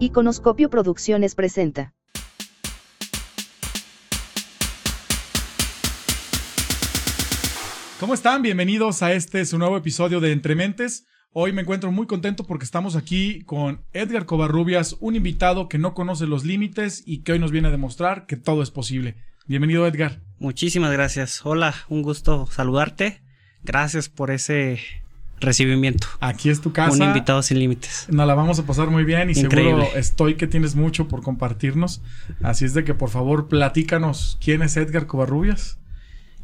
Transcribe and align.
Iconoscopio 0.00 0.70
Producciones 0.70 1.34
presenta. 1.34 1.92
¿Cómo 7.98 8.14
están? 8.14 8.42
Bienvenidos 8.42 9.02
a 9.02 9.12
este 9.12 9.44
su 9.44 9.58
nuevo 9.58 9.76
episodio 9.76 10.20
de 10.20 10.30
Entre 10.30 10.54
Mentes. 10.54 11.06
Hoy 11.32 11.52
me 11.52 11.62
encuentro 11.62 11.90
muy 11.90 12.06
contento 12.06 12.44
porque 12.44 12.64
estamos 12.64 12.94
aquí 12.94 13.42
con 13.42 13.84
Edgar 13.92 14.24
Covarrubias, 14.24 14.96
un 15.00 15.16
invitado 15.16 15.68
que 15.68 15.78
no 15.78 15.94
conoce 15.94 16.28
los 16.28 16.44
límites 16.44 17.02
y 17.04 17.24
que 17.24 17.32
hoy 17.32 17.40
nos 17.40 17.50
viene 17.50 17.66
a 17.66 17.72
demostrar 17.72 18.26
que 18.26 18.36
todo 18.36 18.62
es 18.62 18.70
posible. 18.70 19.16
Bienvenido, 19.46 19.84
Edgar. 19.84 20.22
Muchísimas 20.38 20.92
gracias. 20.92 21.44
Hola, 21.44 21.74
un 21.88 22.02
gusto 22.02 22.46
saludarte. 22.46 23.20
Gracias 23.64 24.08
por 24.08 24.30
ese 24.30 24.78
recibimiento. 25.40 26.06
Aquí 26.20 26.50
es 26.50 26.60
tu 26.60 26.72
casa. 26.72 26.92
Un 26.92 27.02
invitado 27.02 27.42
sin 27.42 27.58
límites. 27.58 28.06
Nos 28.10 28.26
la 28.26 28.34
vamos 28.34 28.58
a 28.58 28.66
pasar 28.66 28.88
muy 28.90 29.04
bien 29.04 29.30
y 29.30 29.38
Increíble. 29.38 29.82
seguro 29.84 29.98
estoy 29.98 30.34
que 30.34 30.46
tienes 30.46 30.74
mucho 30.74 31.08
por 31.08 31.22
compartirnos. 31.22 32.02
Así 32.42 32.64
es 32.64 32.74
de 32.74 32.84
que 32.84 32.94
por 32.94 33.10
favor 33.10 33.48
platícanos 33.48 34.38
quién 34.40 34.62
es 34.62 34.76
Edgar 34.76 35.06
Covarrubias. 35.06 35.78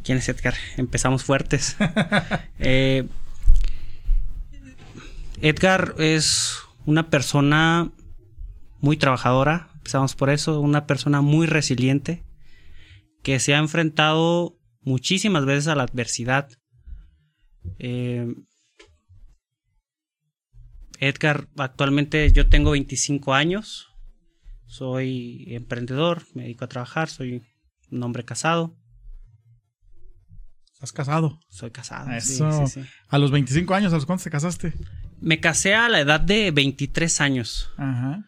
¿Quién 0.03 0.19
es 0.19 0.29
Edgar? 0.29 0.55
Empezamos 0.77 1.25
fuertes. 1.25 1.77
Eh, 2.59 3.07
Edgar 5.41 5.95
es 5.99 6.57
una 6.87 7.11
persona 7.11 7.91
muy 8.81 8.97
trabajadora, 8.97 9.69
empezamos 9.75 10.15
por 10.15 10.31
eso, 10.31 10.61
una 10.61 10.87
persona 10.87 11.21
muy 11.21 11.47
resiliente, 11.47 12.23
que 13.23 13.39
se 13.41 13.55
ha 13.55 13.59
enfrentado 13.59 14.57
muchísimas 14.83 15.45
veces 15.45 15.69
a 15.69 15.75
la 15.75 15.83
adversidad. 15.85 16.49
Eh, 17.79 18.35
Edgar, 21.01 21.49
actualmente 21.59 22.31
yo 22.33 22.49
tengo 22.49 22.71
25 22.73 23.35
años, 23.35 23.89
soy 24.67 25.47
emprendedor, 25.55 26.23
me 26.35 26.43
dedico 26.45 26.65
a 26.65 26.69
trabajar, 26.69 27.09
soy 27.09 27.43
un 27.91 28.03
hombre 28.03 28.25
casado, 28.25 28.77
¿Estás 30.73 30.93
casado? 30.93 31.41
soy 31.49 31.71
casado. 31.71 32.09
sí, 32.21 32.35
Eso. 32.35 32.67
sí, 32.67 32.81
sí. 32.83 32.89
A 33.09 33.19
los 33.19 33.31
25 33.31 33.75
años, 33.75 33.93
¿a 33.93 33.97
los 33.97 34.07
cuántos 34.07 34.25
te 34.25 34.31
casaste? 34.31 34.73
Me 35.21 35.41
casé 35.41 35.75
a 35.75 35.89
la 35.89 36.01
edad 36.01 36.21
de 36.21 36.51
23 36.51 37.21
años. 37.21 37.71
Ajá. 37.77 38.25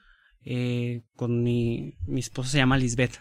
eh, 0.49 1.03
con 1.17 1.43
mi, 1.43 1.99
mi 2.07 2.21
esposa 2.21 2.51
se 2.51 2.59
llama 2.59 2.79
Lisbeth. 2.79 3.19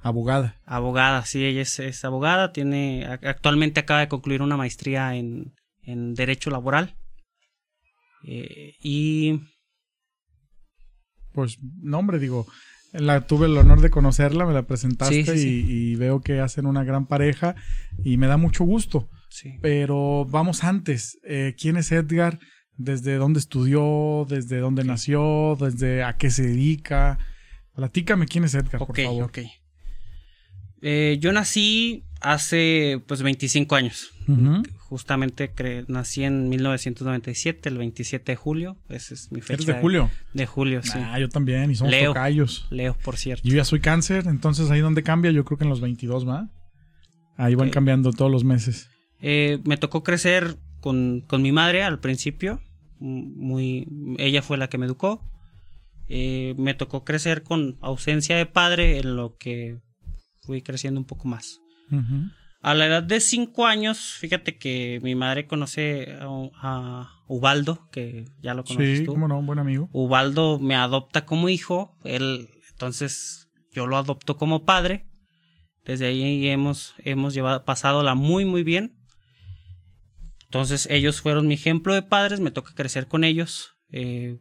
Abogada. 0.00 0.60
Abogada, 0.66 1.24
sí, 1.24 1.44
ella 1.44 1.62
es, 1.62 1.78
es 1.78 2.04
abogada. 2.04 2.52
Tiene, 2.52 3.06
actualmente 3.06 3.80
acaba 3.80 4.00
de 4.00 4.08
concluir 4.08 4.42
una 4.42 4.56
maestría 4.56 5.14
en, 5.14 5.54
en 5.82 6.14
Derecho 6.14 6.50
Laboral. 6.50 6.95
Eh, 8.26 8.74
y 8.82 9.40
Pues, 11.32 11.58
no, 11.82 11.98
hombre, 11.98 12.18
digo, 12.18 12.46
la, 12.92 13.26
tuve 13.26 13.46
el 13.46 13.56
honor 13.56 13.80
de 13.80 13.90
conocerla, 13.90 14.46
me 14.46 14.54
la 14.54 14.66
presentaste 14.66 15.24
Sí, 15.24 15.32
sí, 15.32 15.38
sí. 15.38 15.64
Y, 15.68 15.92
y 15.92 15.96
veo 15.96 16.20
que 16.20 16.40
hacen 16.40 16.66
una 16.66 16.82
gran 16.82 17.06
pareja 17.06 17.54
y 18.02 18.16
me 18.16 18.26
da 18.26 18.36
mucho 18.36 18.64
gusto. 18.64 19.08
sí. 19.28 19.54
Pero 19.62 20.24
vamos 20.24 20.64
antes. 20.64 21.18
Eh, 21.24 21.54
¿Quién 21.60 21.76
es 21.76 21.92
Edgar? 21.92 22.38
¿Desde 22.78 23.14
dónde 23.16 23.38
estudió? 23.38 24.26
¿Desde 24.28 24.58
dónde 24.58 24.84
nació? 24.84 25.56
¿Desde 25.60 26.02
a 26.04 26.16
qué 26.16 26.30
se 26.30 26.42
dedica? 26.42 27.18
Platícame 27.74 28.26
quién 28.26 28.44
es 28.44 28.54
Edgar, 28.54 28.84
por 28.84 28.96
favor. 28.96 29.24
ok. 29.24 29.38
Eh, 30.82 31.16
yo 31.20 31.32
nací 31.32 32.04
hace 32.20 33.02
pues 33.06 33.22
25 33.22 33.74
años. 33.76 34.10
Justamente 34.96 35.52
nací 35.88 36.24
en 36.24 36.48
1997, 36.48 37.68
el 37.68 37.76
27 37.76 38.32
de 38.32 38.36
julio. 38.36 38.78
Esa 38.88 39.12
es 39.12 39.30
mi 39.30 39.42
fecha. 39.42 39.52
¿Eres 39.52 39.66
de 39.66 39.74
Julio? 39.74 40.10
De 40.32 40.46
julio, 40.46 40.82
sí. 40.82 40.94
Ah, 40.94 41.18
yo 41.20 41.28
también, 41.28 41.70
y 41.70 41.74
somos 41.74 41.90
Leo. 41.90 42.12
tocayos. 42.12 42.66
Leo, 42.70 42.96
por 43.04 43.18
cierto. 43.18 43.46
Yo 43.46 43.54
ya 43.54 43.66
soy 43.66 43.80
cáncer, 43.80 44.24
entonces 44.26 44.70
ahí 44.70 44.80
donde 44.80 45.02
cambia, 45.02 45.32
yo 45.32 45.44
creo 45.44 45.58
que 45.58 45.64
en 45.64 45.68
los 45.68 45.82
22, 45.82 46.26
¿va? 46.26 46.48
Ahí 47.36 47.54
van 47.54 47.68
cambiando 47.68 48.10
todos 48.10 48.32
los 48.32 48.44
meses. 48.44 48.88
Eh, 49.20 49.58
me 49.64 49.76
tocó 49.76 50.02
crecer 50.02 50.56
con, 50.80 51.20
con 51.20 51.42
mi 51.42 51.52
madre 51.52 51.82
al 51.82 52.00
principio. 52.00 52.62
Muy, 52.98 53.86
ella 54.16 54.40
fue 54.40 54.56
la 54.56 54.70
que 54.70 54.78
me 54.78 54.86
educó. 54.86 55.22
Eh, 56.08 56.54
me 56.56 56.72
tocó 56.72 57.04
crecer 57.04 57.42
con 57.42 57.76
ausencia 57.82 58.34
de 58.38 58.46
padre 58.46 58.96
en 58.96 59.14
lo 59.14 59.36
que 59.36 59.76
fui 60.40 60.62
creciendo 60.62 60.98
un 60.98 61.06
poco 61.06 61.28
más. 61.28 61.60
Ujú. 61.90 62.30
A 62.66 62.74
la 62.74 62.86
edad 62.86 63.02
de 63.04 63.20
5 63.20 63.64
años, 63.64 64.16
fíjate 64.18 64.58
que 64.58 64.98
mi 65.00 65.14
madre 65.14 65.46
conoce 65.46 66.16
a, 66.20 66.26
a 66.62 67.22
Ubaldo, 67.28 67.88
que 67.92 68.24
ya 68.42 68.54
lo 68.54 68.64
conoces 68.64 68.98
Sí, 68.98 69.04
tú. 69.04 69.12
cómo 69.12 69.28
no, 69.28 69.38
un 69.38 69.46
buen 69.46 69.60
amigo. 69.60 69.88
Ubaldo 69.92 70.58
me 70.58 70.74
adopta 70.74 71.24
como 71.26 71.48
hijo, 71.48 71.96
él 72.02 72.48
entonces 72.72 73.48
yo 73.70 73.86
lo 73.86 73.96
adopto 73.96 74.36
como 74.36 74.64
padre. 74.64 75.06
Desde 75.84 76.06
ahí 76.06 76.48
hemos, 76.48 76.94
hemos 77.04 77.34
llevado, 77.34 77.64
pasado 77.64 78.02
muy 78.16 78.44
muy 78.44 78.64
bien. 78.64 78.96
Entonces 80.46 80.88
ellos 80.90 81.20
fueron 81.20 81.46
mi 81.46 81.54
ejemplo 81.54 81.94
de 81.94 82.02
padres, 82.02 82.40
me 82.40 82.50
toca 82.50 82.74
crecer 82.74 83.06
con 83.06 83.22
ellos. 83.22 83.76
Eh, 83.92 84.40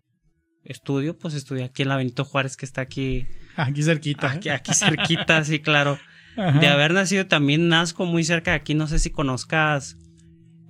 estudio, 0.63 1.15
pues 1.15 1.35
estudié 1.35 1.63
aquí 1.65 1.83
en 1.83 1.89
la 1.89 1.97
Benito 1.97 2.25
Juárez 2.25 2.57
que 2.57 2.65
está 2.65 2.81
aquí, 2.81 3.27
Aquí 3.55 3.83
cerquita. 3.83 4.33
¿eh? 4.33 4.37
aquí, 4.37 4.49
aquí 4.49 4.73
cerquita, 4.73 5.43
sí, 5.43 5.59
claro. 5.59 5.99
Ajá. 6.37 6.59
De 6.59 6.67
haber 6.67 6.93
nacido 6.93 7.27
también 7.27 7.67
nazco 7.69 8.05
muy 8.05 8.23
cerca 8.23 8.51
de 8.51 8.57
aquí, 8.57 8.73
no 8.73 8.87
sé 8.87 8.99
si 8.99 9.09
conozcas 9.09 9.97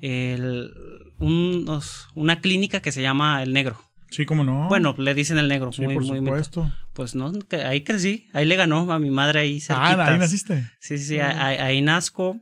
el, 0.02 0.72
unos- 1.20 2.08
una 2.16 2.40
clínica 2.42 2.81
que 2.81 2.92
se 2.92 3.02
llama 3.02 3.42
El 3.44 3.53
Negro. 3.53 3.80
Sí, 4.12 4.26
cómo 4.26 4.44
no. 4.44 4.68
Bueno, 4.70 4.96
le 4.98 5.14
dicen 5.14 5.38
el 5.40 5.48
negro. 5.50 5.72
sí, 5.74 5.81
muy, 5.81 5.96
por 5.96 6.03
muy, 6.06 6.20
supuesto. 6.20 6.72
pues 6.94 7.16
no, 7.16 7.34
ahí 7.66 7.81
crecí. 7.84 8.28
Ahí 8.34 8.46
le 8.46 8.56
ganó 8.56 8.90
a 8.94 9.00
mi 9.00 9.09
madre 9.09 9.42
ahí 9.42 9.58
Ah, 9.58 9.62
cerquitas. 9.62 10.09
ahí 10.09 10.20
naciste. 10.20 10.72
Sí, 10.80 10.98
sí, 11.00 11.03
sí. 11.06 11.20
Ahí, 11.20 11.36
ahí- 11.38 11.58
ahí 11.58 11.82
nazco. 11.82 12.40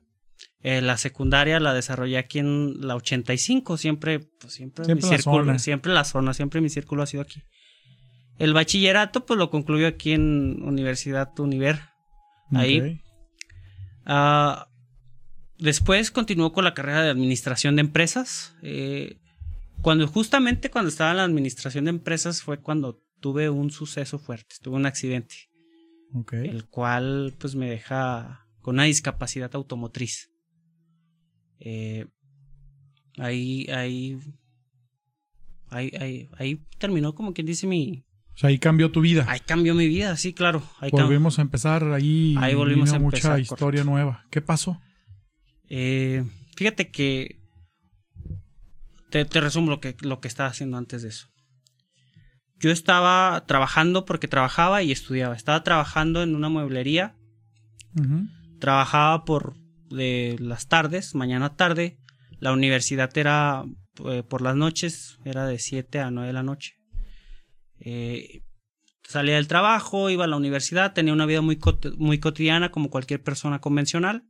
Eh, 0.61 0.81
la 0.81 0.97
secundaria 0.97 1.59
la 1.59 1.73
desarrollé 1.73 2.17
aquí 2.17 2.39
en 2.39 2.85
la 2.85 2.95
85. 2.95 3.77
Siempre, 3.77 4.19
pues 4.39 4.53
siempre, 4.53 4.85
Siempre 4.85 5.05
mi 5.07 5.11
la 5.11 5.17
círculo, 5.17 5.45
zona. 5.45 5.59
siempre 5.59 5.93
la 5.93 6.03
zona, 6.03 6.33
siempre 6.33 6.61
mi 6.61 6.69
círculo 6.69 7.01
ha 7.03 7.05
sido 7.07 7.23
aquí. 7.23 7.41
El 8.37 8.53
bachillerato, 8.53 9.25
pues 9.25 9.37
lo 9.39 9.49
concluyó 9.49 9.87
aquí 9.87 10.11
en 10.11 10.61
Universidad 10.63 11.29
Univer. 11.39 11.79
Ahí. 12.51 13.01
Ah, 14.05 14.69
después 15.57 16.11
continuó 16.11 16.53
con 16.53 16.63
la 16.63 16.73
carrera 16.73 17.03
de 17.03 17.09
administración 17.09 17.75
de 17.75 17.81
empresas. 17.81 18.55
Eh, 18.61 19.17
cuando 19.81 20.07
justamente 20.07 20.69
cuando 20.69 20.89
estaba 20.89 21.11
en 21.11 21.17
la 21.17 21.23
administración 21.23 21.85
de 21.85 21.91
empresas 21.91 22.41
fue 22.41 22.59
cuando 22.59 23.01
tuve 23.19 23.49
un 23.49 23.71
suceso 23.71 24.19
fuerte, 24.19 24.55
tuve 24.61 24.75
un 24.75 24.85
accidente, 24.85 25.49
el 26.31 26.65
cual 26.67 27.33
pues 27.37 27.55
me 27.55 27.69
deja 27.69 28.47
con 28.61 28.75
una 28.75 28.83
discapacidad 28.83 29.53
automotriz. 29.55 30.31
Eh, 31.59 32.05
ahí, 33.17 33.67
ahí, 33.69 34.19
ahí, 35.69 35.91
ahí, 35.99 36.29
ahí 36.37 36.65
terminó 36.77 37.15
como 37.15 37.33
quien 37.33 37.47
dice 37.47 37.67
mi, 37.67 38.05
O 38.35 38.37
sea, 38.37 38.49
ahí 38.49 38.57
cambió 38.57 38.91
tu 38.91 39.01
vida. 39.01 39.25
ahí 39.27 39.39
cambió 39.39 39.75
mi 39.75 39.87
vida, 39.87 40.17
sí, 40.17 40.33
claro. 40.33 40.63
Ahí 40.79 40.89
Volvimos 40.91 41.37
a 41.37 41.43
empezar 41.43 41.83
ahí. 41.91 42.35
Ahí 42.39 42.55
volvimos 42.55 42.89
vino 42.89 42.97
a 42.97 42.99
mucha 42.99 43.17
empezar, 43.17 43.39
historia 43.39 43.81
correcto. 43.81 43.91
nueva. 43.91 44.25
¿Qué 44.31 44.41
pasó? 44.41 44.81
Eh, 45.69 46.23
fíjate 46.55 46.89
que 46.89 47.39
te, 49.11 49.25
te 49.25 49.39
resumo 49.41 49.69
lo 49.69 49.79
que, 49.79 49.95
lo 50.01 50.19
que 50.19 50.27
estaba 50.27 50.49
haciendo 50.49 50.77
antes 50.77 51.03
de 51.03 51.09
eso. 51.09 51.27
Yo 52.59 52.71
estaba 52.71 53.43
trabajando 53.45 54.05
porque 54.05 54.27
trabajaba 54.27 54.81
y 54.83 54.91
estudiaba. 54.91 55.35
Estaba 55.35 55.63
trabajando 55.63 56.23
en 56.23 56.35
una 56.35 56.49
mueblería. 56.49 57.15
Trabajaba 58.59 59.25
por 59.25 59.55
de 59.89 60.37
las 60.39 60.67
tardes, 60.67 61.13
mañana 61.13 61.55
tarde. 61.55 61.99
La 62.39 62.51
universidad 62.53 63.15
era 63.17 63.63
eh, 64.05 64.23
por 64.23 64.41
las 64.41 64.55
noches, 64.55 65.19
era 65.23 65.45
de 65.45 65.59
7 65.59 65.99
a 65.99 66.09
9 66.09 66.27
de 66.27 66.33
la 66.33 66.43
noche. 66.43 66.75
Eh, 67.85 68.41
salía 69.03 69.35
del 69.35 69.47
trabajo, 69.47 70.09
iba 70.09 70.23
a 70.23 70.27
la 70.27 70.37
universidad, 70.37 70.93
tenía 70.93 71.13
una 71.13 71.25
vida 71.25 71.41
muy, 71.41 71.59
muy 71.97 72.19
cotidiana 72.19 72.71
como 72.71 72.89
cualquier 72.89 73.21
persona 73.21 73.59
convencional. 73.59 74.23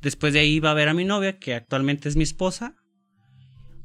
Después 0.00 0.32
de 0.32 0.40
ahí 0.40 0.54
iba 0.54 0.70
a 0.70 0.74
ver 0.74 0.88
a 0.88 0.94
mi 0.94 1.04
novia, 1.04 1.38
que 1.38 1.54
actualmente 1.54 2.08
es 2.08 2.16
mi 2.16 2.22
esposa. 2.22 2.74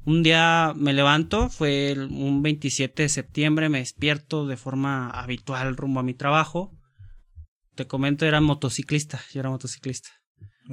Un 0.05 0.23
día 0.23 0.73
me 0.75 0.93
levanto, 0.93 1.49
fue 1.49 1.91
el- 1.91 2.05
un 2.11 2.41
27 2.41 3.03
de 3.03 3.09
septiembre, 3.09 3.69
me 3.69 3.79
despierto 3.79 4.45
de 4.47 4.55
forma 4.55 5.09
habitual 5.09 5.75
rumbo 5.75 5.99
a 5.99 6.03
mi 6.03 6.13
trabajo. 6.13 6.71
Te 7.75 7.87
comento, 7.87 8.25
era 8.25 8.39
motociclista, 8.39 9.19
yo 9.33 9.41
era 9.41 9.49
motociclista. 9.49 10.09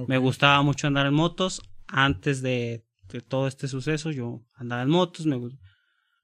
Me 0.07 0.19
gustaba 0.19 0.63
mucho 0.63 0.87
andar 0.87 1.07
en 1.07 1.15
motos. 1.15 1.61
Antes 1.89 2.41
de, 2.43 2.85
de 3.09 3.21
todo 3.21 3.49
este 3.49 3.69
suceso, 3.69 4.11
yo 4.11 4.43
andaba 4.55 4.83
en 4.83 4.91
motos. 4.91 5.27
Me, 5.27 5.39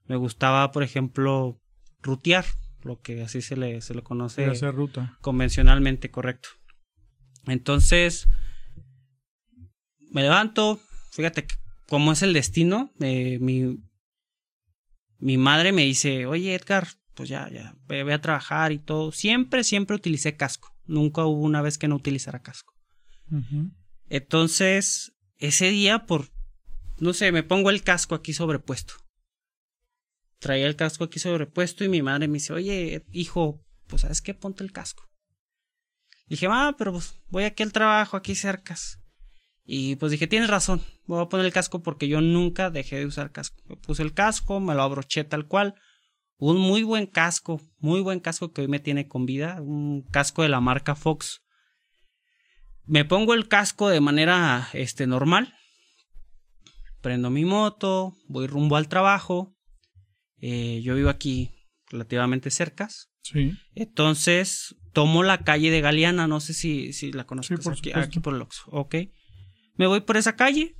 me 0.06 0.16
gustaba, 0.16 0.70
por 0.70 0.82
ejemplo, 0.82 1.60
rutear, 2.02 2.44
lo 2.82 3.00
que 3.00 3.22
así 3.22 3.42
se 3.42 3.56
le, 3.56 3.80
se 3.80 3.94
le 3.94 4.02
conoce 4.02 4.46
hacer 4.46 4.74
ruta. 4.74 5.18
convencionalmente 5.20 6.10
correcto. 6.10 6.48
Entonces, 7.46 8.28
me 10.10 10.22
levanto. 10.22 10.80
Fíjate 11.12 11.46
cómo 11.88 12.12
es 12.12 12.22
el 12.22 12.32
destino. 12.32 12.92
eh, 13.00 13.38
mi, 13.40 13.82
mi 15.18 15.36
madre 15.36 15.72
me 15.72 15.82
dice, 15.84 16.26
oye 16.26 16.54
Edgar, 16.54 16.88
pues 17.14 17.28
ya, 17.28 17.48
ya, 17.50 17.74
voy 17.88 18.12
a 18.12 18.20
trabajar 18.20 18.70
y 18.72 18.78
todo. 18.78 19.10
Siempre, 19.10 19.64
siempre 19.64 19.96
utilicé 19.96 20.36
casco. 20.36 20.72
Nunca 20.86 21.24
hubo 21.24 21.42
una 21.42 21.62
vez 21.62 21.76
que 21.76 21.88
no 21.88 21.96
utilizara 21.96 22.42
casco. 22.42 22.74
Entonces, 24.08 25.12
ese 25.36 25.70
día, 25.70 26.06
por, 26.06 26.28
no 26.98 27.12
sé, 27.12 27.32
me 27.32 27.42
pongo 27.42 27.70
el 27.70 27.82
casco 27.82 28.14
aquí 28.14 28.32
sobrepuesto. 28.32 28.94
Traía 30.38 30.66
el 30.66 30.76
casco 30.76 31.04
aquí 31.04 31.18
sobrepuesto 31.18 31.84
y 31.84 31.88
mi 31.88 32.02
madre 32.02 32.28
me 32.28 32.34
dice, 32.34 32.52
oye, 32.52 33.04
hijo, 33.12 33.64
pues 33.88 34.02
sabes 34.02 34.22
qué, 34.22 34.34
ponte 34.34 34.62
el 34.62 34.72
casco. 34.72 35.08
Dije, 36.26 36.46
ah, 36.50 36.74
pero 36.76 36.92
pues 36.92 37.20
voy 37.28 37.44
aquí 37.44 37.62
al 37.62 37.72
trabajo, 37.72 38.16
aquí 38.16 38.34
cercas. 38.34 39.00
Y 39.64 39.96
pues 39.96 40.12
dije, 40.12 40.26
tienes 40.26 40.48
razón, 40.48 40.82
voy 41.06 41.20
a 41.22 41.28
poner 41.28 41.46
el 41.46 41.52
casco 41.52 41.82
porque 41.82 42.08
yo 42.08 42.20
nunca 42.20 42.70
dejé 42.70 42.96
de 42.96 43.06
usar 43.06 43.32
casco. 43.32 43.62
Me 43.66 43.76
puse 43.76 44.02
el 44.02 44.14
casco, 44.14 44.60
me 44.60 44.74
lo 44.74 44.82
abroché 44.82 45.24
tal 45.24 45.46
cual. 45.46 45.74
Un 46.38 46.56
muy 46.56 46.84
buen 46.84 47.06
casco, 47.06 47.60
muy 47.78 48.00
buen 48.00 48.20
casco 48.20 48.52
que 48.52 48.62
hoy 48.62 48.68
me 48.68 48.78
tiene 48.78 49.08
con 49.08 49.26
vida, 49.26 49.60
un 49.60 50.04
casco 50.10 50.42
de 50.42 50.48
la 50.48 50.60
marca 50.60 50.94
Fox. 50.94 51.42
Me 52.86 53.04
pongo 53.04 53.34
el 53.34 53.48
casco 53.48 53.88
de 53.88 54.00
manera 54.00 54.68
este, 54.72 55.06
normal. 55.06 55.54
Prendo 57.02 57.28
mi 57.28 57.44
moto, 57.44 58.14
voy 58.28 58.46
rumbo 58.46 58.76
al 58.76 58.88
trabajo. 58.88 59.57
Eh, 60.40 60.80
yo 60.82 60.94
vivo 60.94 61.08
aquí 61.08 61.50
relativamente 61.90 62.50
cercas. 62.50 63.10
Sí. 63.22 63.56
Entonces, 63.74 64.76
tomo 64.92 65.22
la 65.22 65.44
calle 65.44 65.70
de 65.70 65.80
Galeana, 65.80 66.26
no 66.26 66.40
sé 66.40 66.54
si, 66.54 66.92
si 66.92 67.12
la 67.12 67.24
conozco 67.24 67.56
Sí, 67.60 67.70
aquí, 67.70 67.92
aquí 67.92 68.20
por 68.20 68.34
el 68.34 68.42
Oxxo, 68.42 68.70
ok. 68.70 68.94
Me 69.76 69.86
voy 69.86 70.00
por 70.00 70.16
esa 70.16 70.36
calle. 70.36 70.74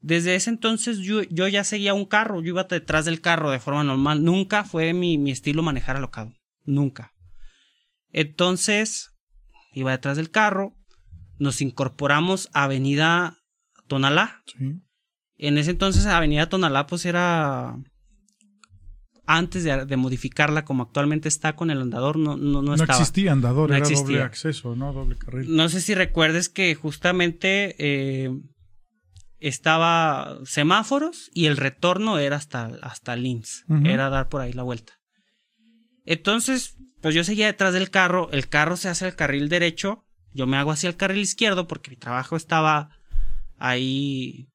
Desde 0.00 0.34
ese 0.36 0.50
entonces 0.50 0.98
yo, 0.98 1.22
yo 1.22 1.48
ya 1.48 1.64
seguía 1.64 1.94
un 1.94 2.04
carro, 2.04 2.40
yo 2.40 2.48
iba 2.48 2.64
detrás 2.64 3.06
del 3.06 3.20
carro 3.20 3.50
de 3.50 3.58
forma 3.58 3.82
normal. 3.82 4.22
Nunca 4.22 4.62
fue 4.62 4.92
mi, 4.92 5.18
mi 5.18 5.30
estilo 5.30 5.62
manejar 5.62 5.96
alocado. 5.96 6.32
Nunca. 6.64 7.12
Entonces, 8.12 9.10
iba 9.72 9.90
detrás 9.90 10.16
del 10.16 10.30
carro. 10.30 10.76
Nos 11.38 11.60
incorporamos 11.60 12.48
a 12.52 12.64
Avenida 12.64 13.38
Tonalá. 13.88 14.42
Sí. 14.46 14.80
En 15.38 15.58
ese 15.58 15.72
entonces 15.72 16.06
Avenida 16.06 16.48
Tonalá 16.48 16.86
pues 16.86 17.04
era 17.04 17.76
antes 19.26 19.64
de, 19.64 19.84
de 19.86 19.96
modificarla 19.96 20.64
como 20.64 20.84
actualmente 20.84 21.28
está 21.28 21.54
con 21.56 21.70
el 21.70 21.80
andador 21.80 22.16
no, 22.16 22.36
no, 22.36 22.62
no 22.62 22.62
No, 22.62 22.74
estaba. 22.74 22.98
existía 22.98 23.32
andador, 23.32 23.70
No 23.70 23.76
era 23.76 23.88
doble 23.88 24.22
acceso, 24.22 24.76
¿no? 24.76 24.92
Doble 24.92 25.16
carril. 25.16 25.54
No 25.54 25.68
sé 25.68 25.80
si 25.80 25.94
recuerdes 25.94 26.48
que 26.48 26.74
justamente 26.74 27.74
eh, 27.78 28.30
estaba 29.38 30.38
semáforos 30.44 31.30
y 31.34 31.46
el 31.46 31.56
retorno 31.56 32.18
era 32.18 32.36
hasta, 32.36 32.66
hasta 32.82 33.14
el. 33.14 33.26
Ujú. 33.68 33.86
Era 33.86 34.08
dar 34.10 34.28
por 34.28 34.40
ahí 34.40 34.52
la 34.52 34.62
vuelta. 34.62 34.94
Entonces, 36.04 36.76
pues 37.02 37.14
yo 37.14 37.24
seguía 37.24 37.46
detrás 37.46 37.72
del 37.74 37.90
carro. 37.90 38.30
El 38.32 38.48
carro 38.48 38.76
se 38.76 38.88
hace 38.88 39.06
al 39.06 39.16
carril 39.16 39.48
derecho. 39.48 40.04
Yo 40.32 40.46
me 40.46 40.56
hago 40.56 40.70
hacia 40.70 40.88
el 40.88 40.96
carril 40.96 41.20
izquierdo 41.22 41.66
porque 41.66 41.90
mi 41.90 41.96
trabajo 41.96 42.36
estaba 42.36 42.90
ahí 43.58 44.48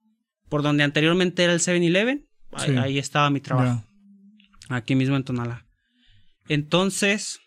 por 0.49 0.61
donde 0.63 0.83
anteriormente 0.83 1.43
era 1.43 1.53
el 1.53 1.59
7-Eleven. 1.59 2.27
Ahí, 2.53 2.69
Sí. 2.71 2.77
ahí 2.77 2.97
estaba 2.99 3.29
mi 3.29 3.39
trabajo. 3.41 3.83
Aquí 4.73 4.95
mismo 4.95 5.15
en 5.15 5.23
Tonalá. 5.23 5.65
Entonces, 6.47 7.39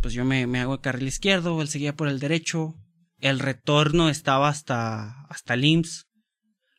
pues 0.00 0.14
yo 0.14 0.24
me, 0.24 0.46
me 0.46 0.60
hago 0.60 0.74
el 0.74 0.80
carril 0.80 1.08
izquierdo, 1.08 1.60
él 1.60 1.68
seguía 1.68 1.94
por 1.96 2.08
el 2.08 2.20
derecho. 2.20 2.74
El 3.18 3.38
retorno 3.38 4.08
estaba 4.08 4.48
hasta, 4.48 5.22
hasta 5.28 5.54
el 5.54 5.64
IMSS. 5.64 6.06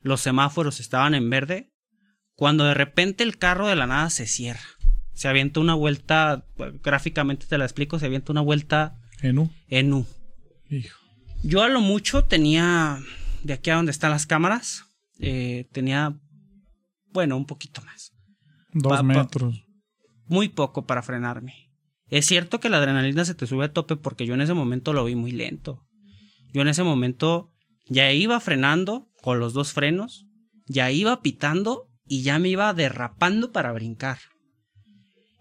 Los 0.01 0.21
semáforos 0.21 0.79
estaban 0.79 1.15
en 1.15 1.29
verde. 1.29 1.73
Cuando 2.35 2.65
de 2.65 2.75
repente 2.75 3.23
el 3.23 3.37
carro 3.37 3.67
de 3.67 3.75
la 3.75 3.87
nada 3.87 4.09
se 4.09 4.27
cierra. 4.27 4.61
Se 5.13 5.27
avienta 5.27 5.59
una 5.59 5.73
vuelta, 5.73 6.45
bueno, 6.55 6.79
gráficamente 6.83 7.47
te 7.47 7.57
la 7.57 7.65
explico, 7.65 7.97
se 7.97 8.05
avienta 8.05 8.31
una 8.31 8.41
vuelta 8.41 8.99
En 9.21 9.39
U. 9.39 9.51
en 9.67 9.93
U. 9.93 10.05
Hijo. 10.69 10.99
Yo 11.43 11.63
a 11.63 11.69
lo 11.69 11.81
mucho 11.81 12.25
tenía, 12.25 12.99
de 13.43 13.53
aquí 13.53 13.71
a 13.71 13.75
donde 13.75 13.91
están 13.91 14.11
las 14.11 14.27
cámaras, 14.27 14.83
eh, 15.19 15.67
tenía, 15.71 16.19
bueno, 17.11 17.35
un 17.35 17.45
poquito 17.45 17.81
más. 17.81 18.11
Dos 18.73 18.91
Pa- 18.91 18.97
pa- 18.97 19.03
metros. 19.03 19.63
muy 20.27 20.49
poco 20.49 20.85
para 20.85 21.01
frenarme. 21.01 21.53
Es 22.09 22.25
cierto 22.25 22.59
que 22.59 22.69
la 22.69 22.77
adrenalina 22.77 23.25
se 23.25 23.35
te 23.35 23.47
sube 23.47 23.65
a 23.65 23.73
tope 23.73 23.95
porque 23.95 24.25
yo 24.25 24.33
en 24.33 24.41
ese 24.41 24.53
momento 24.53 24.93
lo 24.93 25.03
vi 25.05 25.15
muy 25.15 25.31
lento. 25.31 25.83
Yo 26.53 26.61
en 26.61 26.67
ese 26.69 26.83
momento 26.83 27.51
ya 27.89 28.11
iba 28.11 28.39
frenando 28.39 29.09
con 29.21 29.39
los 29.39 29.53
dos 29.53 29.73
frenos, 29.73 30.25
ya 30.67 30.89
iba 30.91 31.21
pitando 31.21 31.87
y 32.05 32.21
ya 32.23 32.39
me 32.39 32.49
iba 32.49 32.73
derrapando 32.73 33.51
para 33.51 33.71
brincar. 33.73 34.19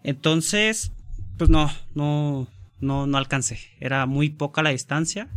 Entonces, 0.03 0.91
pues 1.37 1.49
no, 1.49 1.71
no, 1.95 2.47
no, 2.79 3.07
no 3.07 3.17
alcancé. 3.17 3.59
Era 3.79 4.05
muy 4.05 4.29
poca 4.29 4.63
la 4.63 4.69
distancia. 4.71 5.29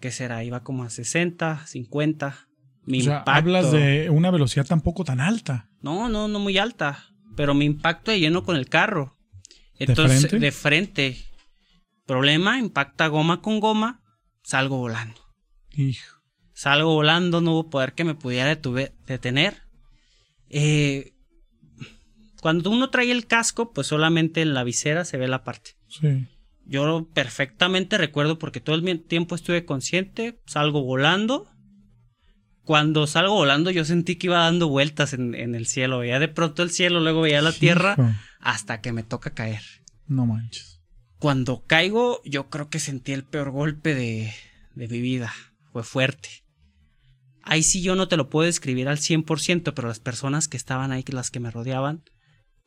¿Qué 0.00 0.10
será? 0.10 0.44
Iba 0.44 0.62
como 0.62 0.84
a 0.84 0.90
60, 0.90 1.66
50. 1.66 2.46
Mi 2.86 3.00
o 3.00 3.04
sea, 3.04 3.18
impacto. 3.18 3.30
hablas 3.32 3.72
de 3.72 4.10
una 4.10 4.30
velocidad 4.30 4.66
tampoco 4.66 5.04
tan 5.04 5.20
alta. 5.20 5.68
No, 5.84 6.08
no, 6.08 6.28
no 6.28 6.38
muy 6.38 6.56
alta. 6.58 7.04
Pero 7.36 7.52
mi 7.54 7.64
impacto 7.66 8.10
de 8.10 8.18
lleno 8.20 8.42
con 8.42 8.56
el 8.56 8.68
carro. 8.68 9.16
Entonces, 9.78 10.20
frente? 10.20 10.38
de 10.38 10.52
frente. 10.52 11.24
Problema, 12.06 12.58
impacta 12.58 13.06
goma 13.08 13.42
con 13.42 13.60
goma. 13.60 14.02
Salgo 14.42 14.78
volando. 14.78 15.20
Hijo. 15.72 16.16
Salgo 16.52 16.94
volando, 16.94 17.40
no 17.40 17.52
hubo 17.52 17.70
poder 17.70 17.92
que 17.94 18.04
me 18.04 18.14
pudiera 18.14 18.50
detuve- 18.54 18.92
detener. 19.06 19.62
Eh, 20.48 21.12
cuando 22.40 22.70
uno 22.70 22.90
trae 22.90 23.10
el 23.10 23.26
casco, 23.26 23.72
pues 23.72 23.86
solamente 23.88 24.42
en 24.42 24.54
la 24.54 24.64
visera 24.64 25.04
se 25.04 25.16
ve 25.16 25.28
la 25.28 25.44
parte. 25.44 25.72
Sí. 25.88 26.26
Yo 26.66 27.08
perfectamente 27.12 27.98
recuerdo 27.98 28.38
porque 28.38 28.60
todo 28.60 28.76
el 28.76 29.02
tiempo 29.02 29.34
estuve 29.34 29.64
consciente, 29.64 30.40
salgo 30.46 30.82
volando. 30.82 31.46
Cuando 32.64 33.06
salgo 33.06 33.34
volando 33.34 33.70
yo 33.70 33.84
sentí 33.84 34.16
que 34.16 34.28
iba 34.28 34.38
dando 34.38 34.68
vueltas 34.68 35.12
en, 35.12 35.34
en 35.34 35.54
el 35.54 35.66
cielo. 35.66 35.98
Veía 35.98 36.18
de 36.18 36.28
pronto 36.28 36.62
el 36.62 36.70
cielo, 36.70 37.00
luego 37.00 37.20
veía 37.20 37.42
la 37.42 37.52
tierra 37.52 37.96
hasta 38.40 38.80
que 38.80 38.92
me 38.92 39.02
toca 39.02 39.34
caer. 39.34 39.62
No 40.06 40.26
manches. 40.26 40.80
Cuando 41.18 41.64
caigo 41.66 42.22
yo 42.24 42.48
creo 42.48 42.68
que 42.68 42.80
sentí 42.80 43.12
el 43.12 43.24
peor 43.24 43.50
golpe 43.50 43.94
de, 43.94 44.32
de 44.74 44.88
mi 44.88 45.00
vida. 45.00 45.32
Fue 45.72 45.82
fuerte. 45.82 46.44
Ahí 47.42 47.62
sí 47.62 47.82
yo 47.82 47.94
no 47.94 48.08
te 48.08 48.16
lo 48.16 48.30
puedo 48.30 48.46
describir 48.46 48.88
al 48.88 48.96
100%, 48.96 49.74
pero 49.74 49.88
las 49.88 50.00
personas 50.00 50.48
que 50.48 50.56
estaban 50.56 50.92
ahí, 50.92 51.04
las 51.08 51.30
que 51.30 51.40
me 51.40 51.50
rodeaban, 51.50 52.02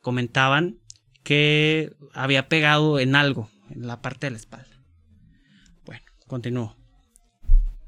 comentaban 0.00 0.78
que 1.24 1.96
había 2.14 2.48
pegado 2.48 3.00
en 3.00 3.16
algo, 3.16 3.50
en 3.70 3.86
la 3.86 4.00
parte 4.00 4.26
de 4.26 4.30
la 4.30 4.36
espalda. 4.36 4.82
Bueno, 5.84 6.04
continúo. 6.28 6.76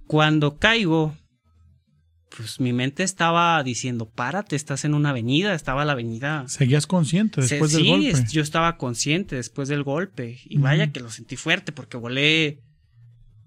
Cuando 0.07 0.59
caigo, 0.59 1.17
pues 2.37 2.61
mi 2.61 2.73
mente 2.73 3.03
estaba 3.03 3.63
diciendo, 3.65 4.09
párate, 4.09 4.55
estás 4.57 4.85
en 4.85 4.95
una 4.95 5.11
avenida, 5.11 5.53
estaba 5.55 5.85
la 5.85 5.93
avenida. 5.93 6.45
Seguías 6.49 6.87
consciente 6.87 7.43
Se- 7.43 7.55
después 7.57 7.73
del 7.73 7.83
sí, 7.83 7.89
golpe. 7.91 8.09
es- 8.11 8.33
yo 8.33 8.41
estaba 8.43 8.77
consciente 8.77 9.37
después 9.37 9.69
del 9.69 9.83
golpe. 9.83 10.39
Y 10.45 10.59
vaya 10.59 10.93
que 10.93 11.01
lo 11.01 11.11
sentí 11.11 11.37
fuerte 11.37 11.73
porque 11.73 11.97
volé. 11.97 12.63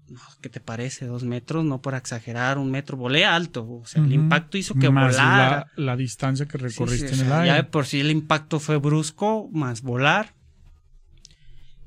No, 0.06 0.20
¿Qué 0.42 0.50
te 0.50 0.60
parece? 0.60 1.06
Dos 1.06 1.24
metros, 1.24 1.64
no 1.64 1.80
por 1.80 1.94
exagerar, 1.94 2.58
un 2.58 2.70
metro. 2.70 2.98
Volé 2.98 3.24
alto. 3.24 3.66
O 3.66 3.86
sea, 3.86 4.02
el 4.04 4.12
impacto 4.12 4.58
hizo 4.58 4.74
que 4.74 4.90
Más 4.90 5.12
volara. 5.16 5.70
La, 5.76 5.84
la 5.84 5.96
distancia 5.96 6.44
que 6.46 6.58
Sí, 6.58 6.64
recorriste 6.64 7.08
sí, 7.08 7.14
en 7.14 7.20
el 7.20 7.26
sea, 7.26 7.36
aire. 7.40 7.46
Ya 7.48 7.56
de 7.56 7.64
por 7.64 7.86
sí 7.86 8.00
el 8.00 8.10
impacto 8.10 8.60
fue 8.60 8.76
brusco, 8.76 9.48
más 9.50 9.80
volar. 9.80 10.34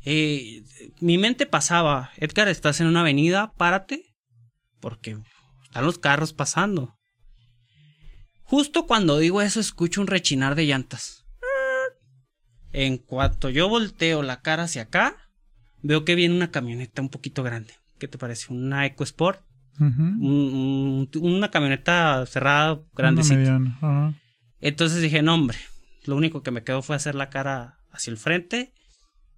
Eh, 0.03 0.63
mi 0.99 1.17
mente 1.17 1.45
pasaba, 1.45 2.11
Edgar, 2.17 2.47
estás 2.47 2.79
en 2.81 2.87
una 2.87 3.01
avenida, 3.01 3.53
párate, 3.57 4.15
porque 4.79 5.17
están 5.67 5.85
los 5.85 5.99
carros 5.99 6.33
pasando. 6.33 6.95
Justo 8.43 8.85
cuando 8.87 9.17
digo 9.19 9.41
eso, 9.41 9.59
escucho 9.59 10.01
un 10.01 10.07
rechinar 10.07 10.55
de 10.55 10.65
llantas. 10.65 11.25
En 12.71 12.97
cuanto 12.97 13.49
yo 13.49 13.67
volteo 13.69 14.23
la 14.23 14.41
cara 14.41 14.63
hacia 14.63 14.83
acá, 14.83 15.15
veo 15.81 16.05
que 16.05 16.15
viene 16.15 16.35
una 16.35 16.51
camioneta 16.51 17.01
un 17.01 17.09
poquito 17.09 17.43
grande. 17.43 17.73
¿Qué 17.99 18.07
te 18.07 18.17
parece? 18.17 18.53
Una 18.53 18.85
EcoSport. 18.85 19.41
Un- 19.79 21.07
un- 21.13 21.23
una 21.23 21.51
camioneta 21.51 22.25
cerrada, 22.25 22.79
grandecita. 22.93 23.35
Entonces 24.59 25.01
dije, 25.01 25.21
no, 25.21 25.33
hombre, 25.35 25.57
lo 26.05 26.15
único 26.15 26.41
que 26.41 26.51
me 26.51 26.63
quedó 26.63 26.81
fue 26.81 26.95
hacer 26.95 27.15
la 27.15 27.29
cara 27.29 27.77
hacia 27.91 28.11
el 28.11 28.17
frente. 28.17 28.73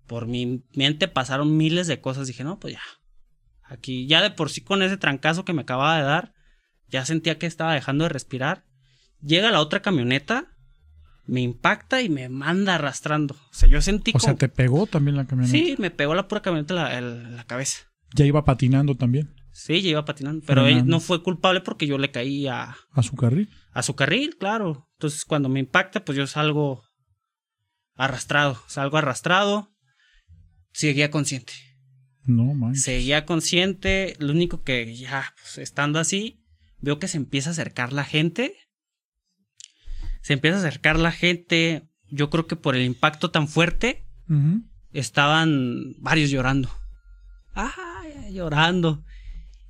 Por 0.07 0.27
mi 0.27 0.63
mente 0.73 1.07
pasaron 1.07 1.55
miles 1.57 1.87
de 1.87 1.99
cosas. 2.01 2.27
Dije, 2.27 2.43
no, 2.43 2.59
pues 2.59 2.73
ya. 2.75 2.81
Aquí, 3.69 4.07
ya 4.07 4.21
de 4.21 4.31
por 4.31 4.49
sí 4.49 4.61
con 4.61 4.81
ese 4.81 4.97
trancazo 4.97 5.45
que 5.45 5.53
me 5.53 5.61
acababa 5.61 5.97
de 5.97 6.03
dar, 6.03 6.33
ya 6.87 7.05
sentía 7.05 7.37
que 7.37 7.45
estaba 7.45 7.73
dejando 7.73 8.03
de 8.03 8.09
respirar. 8.09 8.65
Llega 9.21 9.51
la 9.51 9.61
otra 9.61 9.81
camioneta, 9.81 10.57
me 11.25 11.41
impacta 11.41 12.01
y 12.01 12.09
me 12.09 12.29
manda 12.29 12.75
arrastrando. 12.75 13.35
O 13.35 13.53
sea, 13.53 13.69
yo 13.69 13.81
sentí 13.81 14.11
O 14.15 14.19
sea, 14.19 14.35
te 14.35 14.49
pegó 14.49 14.87
también 14.87 15.15
la 15.15 15.27
camioneta. 15.27 15.51
Sí, 15.51 15.75
me 15.77 15.91
pegó 15.91 16.15
la 16.15 16.27
pura 16.27 16.41
camioneta 16.41 16.73
la, 16.73 17.43
cabeza. 17.45 17.83
Ya 18.15 18.25
iba 18.25 18.43
patinando 18.43 18.95
también 18.95 19.35
Sí, 19.51 19.81
ya 19.81 19.89
iba 19.89 20.05
patinando. 20.05 20.43
Pero 20.47 20.65
él 20.67 20.87
no 20.87 20.99
fue 20.99 21.21
culpable 21.21 21.61
porque 21.61 21.85
yo 21.85 21.97
le 21.97 22.11
caí 22.11 22.47
a, 22.47 22.75
a 22.91 23.03
su 23.03 23.15
carril. 23.15 23.49
a 23.73 23.83
su 23.83 23.95
carril, 23.95 24.37
claro. 24.37 24.89
Entonces, 24.93 25.25
cuando 25.25 25.49
me 25.49 25.59
impacta, 25.59 26.05
pues 26.05 26.17
yo 26.17 26.25
salgo 26.27 26.83
arrastrado, 27.95 28.57
salgo 28.67 28.97
arrastrado, 28.97 29.75
seguía 30.71 31.11
consciente. 31.11 31.53
No, 32.23 32.53
man. 32.53 32.75
Seguía 32.75 33.25
consciente, 33.25 34.15
lo 34.19 34.31
único 34.31 34.63
que 34.63 34.95
ya, 34.95 35.33
pues 35.41 35.57
estando 35.57 35.99
así, 35.99 36.43
veo 36.79 36.99
que 36.99 37.07
se 37.07 37.17
empieza 37.17 37.49
a 37.49 37.53
acercar 37.53 37.93
la 37.93 38.03
gente. 38.03 38.55
Se 40.21 40.33
empieza 40.33 40.57
a 40.57 40.59
acercar 40.59 40.99
la 40.99 41.11
gente, 41.11 41.89
yo 42.09 42.29
creo 42.29 42.45
que 42.45 42.55
por 42.55 42.75
el 42.75 42.83
impacto 42.83 43.31
tan 43.31 43.47
fuerte, 43.47 44.05
estaban 44.91 45.95
varios 45.99 46.29
llorando. 46.29 46.69
¡Ay! 47.53 47.99
llorando. 48.31 49.03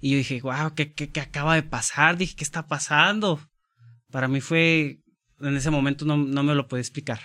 Y 0.02 0.12
yo 0.12 0.18
dije, 0.18 0.42
wow, 0.42 0.74
¿qué, 0.76 0.94
qué, 0.94 1.10
qué 1.10 1.20
acaba 1.20 1.56
de 1.56 1.64
pasar? 1.64 2.18
Dije, 2.18 2.36
¿qué 2.36 2.44
está 2.44 2.68
pasando? 2.68 3.40
Para 4.12 4.28
mí 4.28 4.42
fue, 4.42 5.02
en 5.40 5.56
ese 5.56 5.72
momento 5.72 6.06
no, 6.06 6.18
no 6.18 6.44
me 6.44 6.56
lo 6.56 6.68
puedo 6.68 6.80
explicar. 6.80 7.20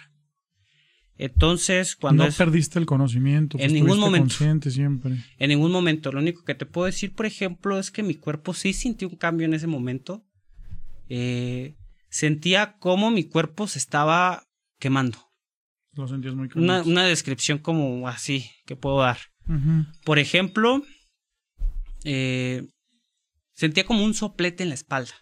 Entonces, 1.16 1.94
cuando 1.96 2.24
no 2.24 2.28
es- 2.28 2.36
perdiste 2.36 2.78
el 2.78 2.86
conocimiento. 2.86 3.56
En 3.58 3.62
pues, 3.62 3.72
ningún 3.72 3.90
estuviste 3.90 4.04
momento. 4.06 4.24
consciente 4.28 4.70
siempre. 4.70 5.16
en 5.38 5.48
ningún 5.48 5.70
momento, 5.70 6.10
lo 6.10 6.18
único 6.20 6.42
que 6.44 6.54
te 6.54 6.66
puedo 6.66 6.86
decir, 6.86 7.14
por 7.14 7.26
ejemplo, 7.26 7.78
es 7.78 7.90
que 7.90 8.02
mi 8.02 8.14
cuerpo 8.14 8.52
sí 8.54 8.72
sintió 8.72 9.08
un 9.08 9.16
cambio 9.16 9.46
en 9.46 9.54
ese 9.54 9.66
momento. 9.66 10.24
Eh, 11.08 11.76
sentía 12.08 12.76
como 12.78 13.10
mi 13.10 13.24
cuerpo 13.24 13.66
se 13.68 13.78
estaba 13.78 14.44
quemando. 14.80 15.18
Lo 15.92 16.08
sentías 16.08 16.34
muy 16.34 16.48
Una, 16.56 16.82
una 16.82 17.04
descripción 17.04 17.58
como 17.58 18.08
así 18.08 18.50
que 18.66 18.74
puedo 18.74 18.98
dar. 18.98 19.18
Por 20.04 20.18
ejemplo, 20.18 20.82
eh, 22.04 22.66
sentía 23.52 23.84
como 23.84 24.04
un 24.04 24.14
soplete 24.14 24.62
en 24.62 24.70
la 24.70 24.74
espalda. 24.74 25.12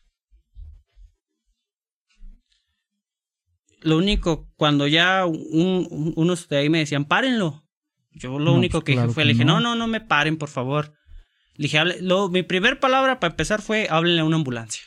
Lo 3.82 3.96
único, 3.98 4.48
cuando 4.56 4.86
ya 4.86 5.26
un- 5.26 5.86
un- 5.90 6.12
unos 6.16 6.48
de 6.48 6.56
ahí 6.58 6.68
me 6.68 6.78
decían, 6.78 7.04
párenlo. 7.04 7.64
Yo 8.12 8.38
lo 8.38 8.44
No, 8.52 8.54
único 8.54 8.78
pues 8.80 8.84
que 8.84 8.92
claro 8.92 9.08
dije 9.08 9.14
fue, 9.14 9.22
que 9.22 9.26
le 9.26 9.32
dije, 9.32 9.44
no. 9.44 9.54
no, 9.60 9.70
no, 9.70 9.74
no 9.76 9.86
me 9.86 10.00
paren, 10.00 10.36
por 10.36 10.48
favor. 10.48 10.92
Le 11.56 11.64
dije, 11.64 11.78
"Hable-". 11.78 12.00
lo- 12.00 12.28
mi 12.28 12.42
primer 12.42 12.78
palabra 12.80 13.18
para 13.20 13.32
empezar 13.32 13.62
fue, 13.62 13.86
háblenle 13.90 14.20
a 14.20 14.24
una 14.24 14.36
ambulancia. 14.36 14.82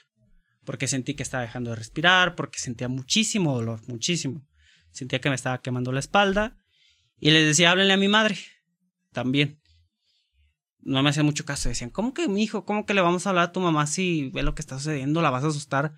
Porque 0.63 0.87
sentí 0.87 1.13
que 1.13 1.23
estaba 1.23 1.43
dejando 1.43 1.71
de 1.71 1.75
respirar, 1.75 2.35
porque 2.35 2.59
sentía 2.59 2.87
muchísimo 2.87 3.53
dolor, 3.55 3.81
muchísimo. 3.87 4.47
Sentía 4.91 5.19
que 5.19 5.29
me 5.29 5.35
estaba 5.35 5.61
quemando 5.61 5.91
la 5.91 5.99
espalda. 5.99 6.57
Y 7.19 7.31
les 7.31 7.45
decía, 7.45 7.71
háblenle 7.71 7.93
a 7.93 7.97
mi 7.97 8.07
madre. 8.07 8.37
También 9.11 9.59
no 10.81 11.01
me 11.03 11.09
hacían 11.09 11.25
mucho 11.25 11.45
caso. 11.45 11.69
Decían, 11.69 11.89
¿cómo 11.89 12.13
que 12.13 12.27
mi 12.27 12.43
hijo? 12.43 12.65
¿Cómo 12.65 12.85
que 12.85 12.93
le 12.93 13.01
vamos 13.01 13.25
a 13.25 13.29
hablar 13.29 13.45
a 13.45 13.51
tu 13.51 13.59
mamá 13.59 13.87
si 13.87 14.29
ve 14.29 14.43
lo 14.43 14.53
que 14.55 14.61
está 14.61 14.77
sucediendo? 14.77 15.21
¿La 15.21 15.29
vas 15.31 15.43
a 15.43 15.47
asustar? 15.47 15.93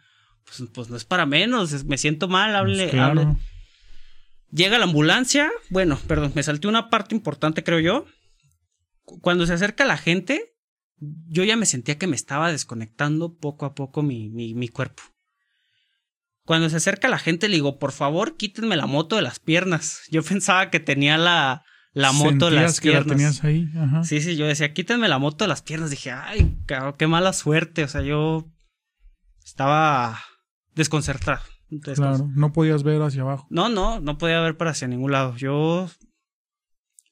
Pues, 0.48 0.70
pues 0.74 0.90
no 0.90 0.98
es 0.98 1.06
para 1.06 1.26
menos. 1.26 1.72
es- 1.74 1.86
Me 1.86 1.98
siento 1.98 2.28
mal. 2.28 2.52
Pues 2.66 2.90
claro. 2.92 3.22
háblele. 3.22 3.38
Llega 4.52 4.78
la 4.80 4.86
ambulancia. 4.86 5.52
Bueno, 5.70 6.00
perdón, 6.08 6.32
me 6.36 6.42
salté 6.44 6.68
una 6.68 6.90
parte 6.90 7.14
importante, 7.14 7.64
creo 7.64 7.80
yo. 7.80 8.06
Cu- 9.04 9.20
Cuando 9.20 9.46
se 9.46 9.54
acerca 9.54 9.84
la 9.86 9.98
gente, 9.98 10.54
yo 11.28 11.44
ya 11.44 11.58
me 11.58 11.66
sentía 11.66 11.98
que 11.98 12.08
me 12.08 12.16
estaba 12.16 12.52
desconectando 12.52 13.36
poco 13.38 13.66
a 13.66 13.76
poco 13.76 14.02
mi, 14.04 14.30
mi, 14.30 14.54
mi 14.54 14.70
cuerpo. 14.70 15.04
Cuando 16.46 16.70
se 16.70 16.78
acerca 16.78 17.10
la 17.10 17.20
gente, 17.20 17.50
le 17.50 17.56
digo, 17.56 17.78
por 17.78 17.92
favor, 17.92 18.38
quítenme 18.38 18.78
la 18.78 18.86
moto 18.86 19.18
de 19.18 19.22
las 19.22 19.40
piernas. 19.40 20.04
Yo 20.10 20.24
pensaba 20.24 20.70
que 20.70 20.80
tenía 20.80 21.18
la, 21.18 21.66
la 21.92 22.14
moto 22.14 22.46
de 22.50 22.56
las 22.56 22.78
la 22.78 22.82
piernas. 22.82 23.08
tenías 23.18 23.44
ahí. 23.44 23.68
Ajá. 23.78 24.06
Sí, 24.06 24.22
sí, 24.22 24.38
yo 24.38 24.46
decía, 24.48 24.74
quítenme 24.74 25.10
la 25.10 25.20
moto 25.20 25.44
de 25.44 25.50
las 25.50 25.62
piernas. 25.62 25.90
Dije, 25.90 26.12
ay, 26.12 26.56
cabrón, 26.66 26.96
qué 26.98 27.06
mala 27.06 27.34
suerte. 27.34 27.84
O 27.84 27.88
sea, 27.90 28.02
yo 28.02 28.50
estaba 29.44 30.22
desconcertado. 30.78 31.42
Descon- 31.70 31.96
Claro, 31.96 32.30
no 32.34 32.54
podías 32.54 32.84
ver 32.84 33.02
hacia 33.02 33.24
abajo. 33.24 33.46
No, 33.50 33.68
no, 33.70 34.00
no 34.00 34.18
podía 34.18 34.40
ver 34.42 34.56
para 34.56 34.72
hacia 34.72 34.88
ningún 34.88 35.12
lado. 35.12 35.36
Yo, 35.36 35.90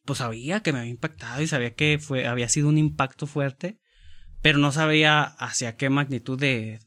pues 0.06 0.20
sabía 0.20 0.62
que 0.62 0.72
me 0.72 0.80
había 0.80 0.92
impactado 0.92 1.42
y 1.42 1.48
sabía 1.48 1.74
que 1.74 2.00
fue, 2.00 2.28
había 2.28 2.48
sido 2.48 2.70
un 2.70 2.78
impacto 2.78 3.28
fuerte, 3.28 3.80
pero 4.42 4.58
no 4.60 4.72
sabía 4.72 5.24
hacia 5.24 5.76
qué 5.76 5.90
magnitud 5.90 6.40
de 6.40 6.80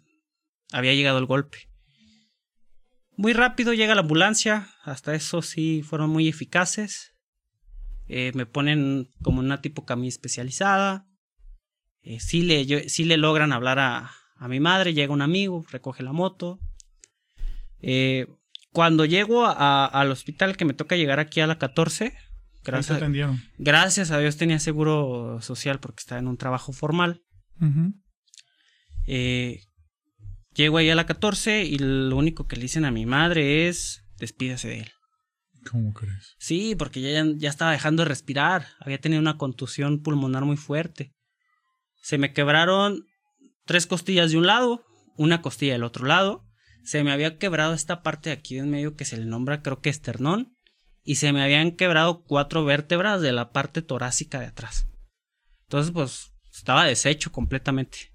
había 0.73 0.95
llegado 0.95 1.19
el 1.19 1.27
golpe. 1.27 1.59
Muy 3.17 3.33
rápido 3.33 3.75
llega 3.75 3.95
la 3.97 4.03
ambulancia, 4.03 4.69
hasta 4.85 5.15
eso 5.15 5.43
sí 5.43 5.83
fueron 5.83 6.09
muy 6.11 6.29
eficaces. 6.29 7.15
Eh, 8.07 8.31
me 8.35 8.47
ponen 8.47 9.09
como 9.23 9.41
una 9.41 9.61
tipo 9.61 9.85
camilla 9.85 10.09
especializada. 10.09 11.07
Eh, 12.03 12.21
sí, 12.21 12.43
le, 12.43 12.65
yo- 12.65 12.79
sí 12.87 13.05
le 13.05 13.17
logran 13.17 13.53
hablar 13.53 13.79
a, 13.81 14.13
a 14.37 14.49
mi 14.49 14.61
madre, 14.61 14.95
llega 14.95 15.13
un 15.13 15.21
amigo, 15.21 15.65
recoge 15.71 16.03
la 16.03 16.13
moto. 16.13 16.61
Eh, 17.81 18.27
cuando 18.73 19.05
llego 19.05 19.47
a- 19.47 19.87
al 19.87 20.11
hospital 20.11 20.57
que 20.57 20.65
me 20.65 20.75
toca 20.75 20.97
llegar 20.97 21.19
aquí 21.21 21.41
a 21.41 21.47
la 21.47 21.59
14, 21.59 22.15
Ahí 22.95 22.99
te 22.99 23.01
gracias, 23.57 24.11
a 24.11 24.19
Dios 24.19 24.37
tenía 24.37 24.59
seguro 24.59 25.41
social 25.41 25.81
porque 25.81 26.01
estaba 26.01 26.19
en 26.19 26.29
un 26.29 26.37
trabajo 26.37 26.73
formal. 26.73 27.23
Eh, 29.07 29.61
llego 30.55 30.79
ahí 30.79 30.91
a 30.91 30.95
la 30.95 31.07
14 31.07 31.65
y 31.65 31.79
lo 31.79 32.17
único 32.17 32.47
que 32.47 32.57
le 32.57 32.63
dicen 32.63 32.85
a 32.85 32.91
mi 32.91 33.07
madre 33.07 33.69
es 33.69 34.03
despídase 34.19 34.69
de 34.69 34.79
él. 34.81 34.91
¿Cómo 35.71 35.93
crees? 35.93 36.35
Sí, 36.39 36.75
porque 36.77 37.01
ya, 37.01 37.25
ya 37.37 37.49
estaba 37.51 37.73
dejando 37.73 38.03
de 38.03 38.09
respirar. 38.09 38.67
Había 38.81 38.99
tenido 39.01 39.21
una 39.21 39.37
contusión 39.39 40.03
pulmonar 40.03 40.45
muy 40.45 40.57
fuerte. 40.57 41.13
Se 42.03 42.17
me 42.19 42.33
quebraron 42.33 43.05
tres 43.67 43.87
costillas 43.87 44.31
de 44.31 44.39
un 44.39 44.47
lado, 44.47 44.85
una 45.17 45.43
costilla 45.43 45.73
del 45.73 45.85
otro 45.85 46.07
lado. 46.07 46.45
Se 46.88 47.04
me 47.04 47.12
había 47.12 47.37
quebrado 47.37 47.75
esta 47.75 48.02
parte 48.02 48.30
de 48.30 48.37
aquí 48.37 48.59
en 48.59 48.71
medio 48.71 48.97
que 48.97 49.04
se 49.04 49.18
le 49.18 49.26
nombra 49.26 49.62
creo 49.62 49.80
que 49.80 49.90
esternón. 49.90 50.57
Y 51.04 51.16
se 51.16 51.33
me 51.33 51.42
habían 51.42 51.73
quebrado 51.73 52.23
cuatro 52.25 52.64
vértebras 52.64 53.21
de 53.21 53.33
la 53.33 53.50
parte 53.50 53.83
torácica 53.83 54.40
de 54.40 54.47
atrás. 54.47 54.88
Entonces, 55.62 55.92
pues, 55.92 56.33
estaba 56.54 56.85
deshecho 56.85 57.33
completamente. 57.33 58.12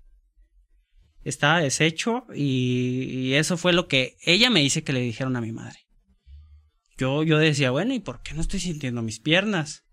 Estaba 1.24 1.60
deshecho 1.60 2.26
y, 2.34 3.06
y 3.10 3.34
eso 3.36 3.58
fue 3.58 3.74
lo 3.74 3.88
que 3.88 4.18
ella 4.24 4.50
me 4.50 4.60
dice 4.60 4.84
que 4.84 4.94
le 4.94 5.00
dijeron 5.00 5.36
a 5.36 5.42
mi 5.42 5.52
madre 5.52 5.84
yo, 6.98 7.24
yo 7.24 7.38
decía, 7.38 7.72
bueno, 7.72 7.94
¿y 7.94 8.00
por 8.00 8.22
qué 8.22 8.34
no 8.34 8.42
estoy 8.42 8.60
sintiendo 8.60 9.02
mis 9.02 9.20
piernas? 9.20 9.84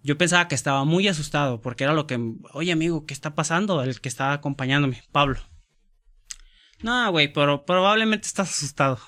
Yo 0.00 0.18
pensaba 0.18 0.48
que 0.48 0.54
estaba 0.54 0.84
muy 0.84 1.08
asustado 1.08 1.60
porque 1.60 1.84
era 1.84 1.92
lo 1.92 2.06
que, 2.06 2.18
oye 2.52 2.72
amigo, 2.72 3.06
¿qué 3.06 3.14
está 3.14 3.34
pasando? 3.34 3.82
El 3.82 4.00
que 4.00 4.08
estaba 4.08 4.32
acompañándome, 4.32 5.02
Pablo. 5.12 5.40
No, 6.82 7.10
güey, 7.10 7.32
pero 7.32 7.64
probablemente 7.64 8.26
estás 8.26 8.50
asustado. 8.50 8.98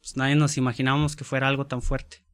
Pues 0.00 0.16
nadie 0.16 0.34
nos 0.34 0.56
imaginábamos 0.56 1.16
que 1.16 1.24
fuera 1.24 1.48
algo 1.48 1.66
tan 1.66 1.82
fuerte. 1.82 2.24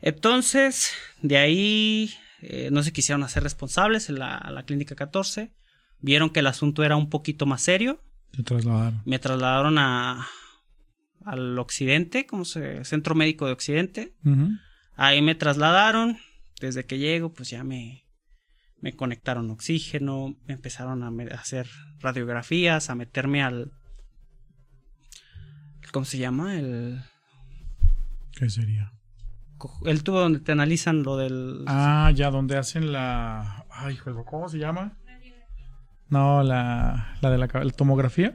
Entonces, 0.00 0.92
de 1.22 1.38
ahí 1.38 2.14
eh, 2.42 2.68
no 2.70 2.82
se 2.82 2.92
quisieron 2.92 3.22
hacer 3.22 3.42
responsables 3.42 4.08
en 4.08 4.18
la, 4.18 4.48
la 4.52 4.64
clínica 4.64 4.94
14. 4.94 5.54
Vieron 6.00 6.30
que 6.30 6.40
el 6.40 6.46
asunto 6.46 6.84
era 6.84 6.96
un 6.96 7.08
poquito 7.10 7.46
más 7.46 7.62
serio. 7.62 8.02
Te 8.32 8.42
trasladaron. 8.42 9.02
Me 9.04 9.18
trasladaron 9.18 9.78
a, 9.78 10.26
al 11.24 11.58
occidente, 11.58 12.26
como 12.26 12.44
se, 12.44 12.84
centro 12.84 13.14
médico 13.14 13.46
de 13.46 13.52
occidente. 13.52 14.14
Ahí 14.94 15.22
me 15.22 15.34
trasladaron. 15.34 16.18
Desde 16.60 16.84
que 16.84 16.98
llego, 16.98 17.32
pues 17.32 17.48
ya 17.48 17.64
me, 17.64 18.04
me 18.80 18.94
conectaron 18.94 19.50
oxígeno, 19.50 20.36
me 20.46 20.54
empezaron 20.54 21.02
a, 21.02 21.34
hacer 21.34 21.68
radiografías, 21.98 22.90
a 22.90 22.94
meterme 22.94 23.42
al... 23.42 23.72
¿Cómo 25.92 26.04
se 26.04 26.18
llama? 26.18 26.56
El, 26.56 27.02
¿Qué 28.32 28.48
sería? 28.48 28.92
el 29.84 30.02
tubo 30.02 30.20
donde 30.20 30.40
te 30.40 30.52
analizan 30.52 31.02
lo 31.02 31.16
del... 31.16 31.64
Ah, 31.66 32.10
ya, 32.14 32.30
donde 32.30 32.56
hacen 32.56 32.92
la. 32.92 33.66
Ay, 33.70 33.96
juego, 33.96 34.24
¿cómo 34.24 34.48
se 34.48 34.58
llama? 34.58 34.96
No, 36.08 36.42
la, 36.42 37.16
la 37.20 37.30
de 37.30 37.38
la, 37.38 37.48
tomografía. 37.76 38.34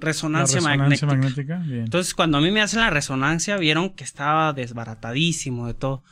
resonancia, 0.00 0.60
magnética. 0.60 1.06
resonancia 1.06 1.06
magnética. 1.06 1.58
Bien. 1.58 1.84
Entonces, 1.84 2.14
cuando 2.14 2.38
a 2.38 2.40
mí 2.40 2.50
me 2.50 2.62
hacen 2.62 2.80
la 2.80 2.90
resonancia, 2.90 3.56
vieron 3.56 3.90
que 3.90 4.04
estaba 4.04 4.52
desbaratadísimo 4.52 5.66
de 5.66 5.74
todo. 5.74 6.02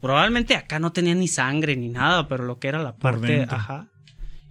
Probablemente 0.00 0.54
acá 0.54 0.78
no 0.78 0.92
tenía 0.92 1.14
ni 1.14 1.28
sangre 1.28 1.76
ni 1.76 1.88
nada, 1.88 2.28
pero 2.28 2.44
lo 2.44 2.58
que 2.58 2.68
era 2.68 2.82
la 2.82 2.96
parte, 2.96 3.46
ajá. 3.48 3.88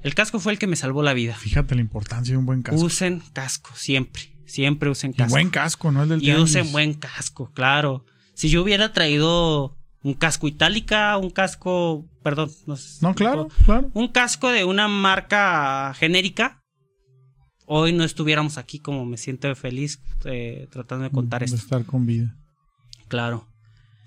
El 0.01 0.13
casco 0.15 0.39
fue 0.39 0.51
el 0.53 0.59
que 0.59 0.67
me 0.67 0.75
salvó 0.75 1.01
la 1.03 1.13
vida. 1.13 1.35
Fíjate 1.35 1.75
la 1.75 1.81
importancia 1.81 2.33
de 2.33 2.37
un 2.37 2.45
buen 2.45 2.61
casco. 2.61 2.81
Usen 2.83 3.21
casco, 3.33 3.71
siempre. 3.75 4.23
Siempre 4.45 4.89
usen 4.89 5.11
Y 5.11 5.15
casco. 5.15 5.31
buen 5.31 5.49
casco, 5.49 5.91
no 5.91 6.03
el 6.03 6.09
del 6.09 6.19
Y 6.19 6.25
tianguis. 6.25 6.51
usen 6.51 6.71
buen 6.71 6.93
casco, 6.93 7.51
claro. 7.53 8.05
Si 8.35 8.49
yo 8.49 8.61
hubiera 8.61 8.93
traído 8.93 9.75
un 10.03 10.13
casco 10.13 10.47
itálica, 10.47 11.17
un 11.17 11.31
casco, 11.31 12.05
perdón, 12.21 12.51
no, 12.67 12.75
sé- 12.75 12.99
No, 13.01 13.15
claro, 13.15 13.47
claro. 13.65 13.89
un 13.93 14.07
casco 14.09 14.49
de 14.49 14.63
una 14.63 14.87
marca 14.87 15.93
genérica, 15.95 16.61
hoy 17.65 17.91
no 17.93 18.03
estuviéramos 18.03 18.59
aquí 18.59 18.77
como 18.79 19.05
me 19.05 19.17
siento 19.17 19.53
feliz 19.55 19.99
eh, 20.25 20.67
tratando 20.69 21.05
de 21.05 21.09
contar 21.11 21.39
de 21.39 21.45
esto. 21.45 21.57
estar 21.57 21.83
con 21.85 22.05
vida. 22.05 22.35
Claro. 23.07 23.47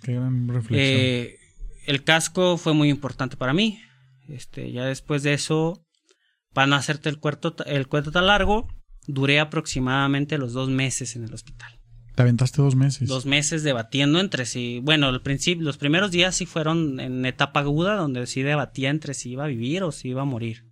Qué 0.02 0.14
gran 0.14 0.48
reflexión. 0.48 0.80
Eh, 0.80 1.38
el 1.86 2.04
casco 2.04 2.58
fue 2.58 2.74
muy 2.74 2.88
importante 2.88 3.36
para 3.36 3.52
mí. 3.52 3.80
Este, 4.28 4.70
ya 4.72 4.84
después 4.84 5.22
de 5.22 5.32
eso, 5.32 5.82
para 6.52 6.66
no 6.66 6.76
hacerte 6.76 7.08
el 7.08 7.18
cuento, 7.18 7.56
el 7.64 7.88
cuento 7.88 8.12
tan 8.12 8.26
largo, 8.26 8.68
duré 9.06 9.40
aproximadamente 9.40 10.38
los 10.38 10.52
dos 10.52 10.68
meses 10.68 11.16
en 11.16 11.24
el 11.24 11.32
hospital. 11.32 11.78
Te 12.14 12.22
aventaste 12.22 12.60
dos 12.60 12.74
meses. 12.74 13.08
Dos 13.08 13.26
meses 13.26 13.62
debatiendo 13.62 14.18
entre 14.18 14.44
sí. 14.44 14.80
Bueno, 14.82 15.06
al 15.06 15.22
principio, 15.22 15.64
los 15.64 15.78
primeros 15.78 16.10
días 16.10 16.34
sí 16.34 16.46
fueron 16.46 16.98
en 16.98 17.24
etapa 17.24 17.60
aguda, 17.60 17.94
donde 17.94 18.26
sí 18.26 18.42
debatía 18.42 18.90
entre 18.90 19.14
si 19.14 19.30
iba 19.30 19.44
a 19.44 19.48
vivir 19.48 19.82
o 19.84 19.92
si 19.92 20.08
iba 20.08 20.22
a 20.22 20.24
morir. 20.24 20.64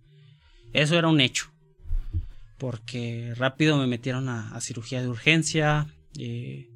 Eso 0.73 0.97
era 0.97 1.07
un 1.07 1.21
hecho. 1.21 1.51
Porque 2.57 3.33
rápido 3.37 3.77
me 3.77 3.87
metieron 3.87 4.27
a, 4.29 4.59
cirugía 4.59 5.01
de 5.01 5.07
urgencia, 5.07 5.87
eh, 6.19 6.69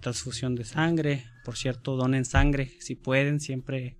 transfusión 0.00 0.54
de 0.54 0.64
sangre. 0.64 1.24
Por 1.46 1.56
cierto, 1.56 1.94
donen 1.94 2.24
sangre 2.24 2.72
si 2.80 2.96
pueden, 2.96 3.38
siempre, 3.38 3.96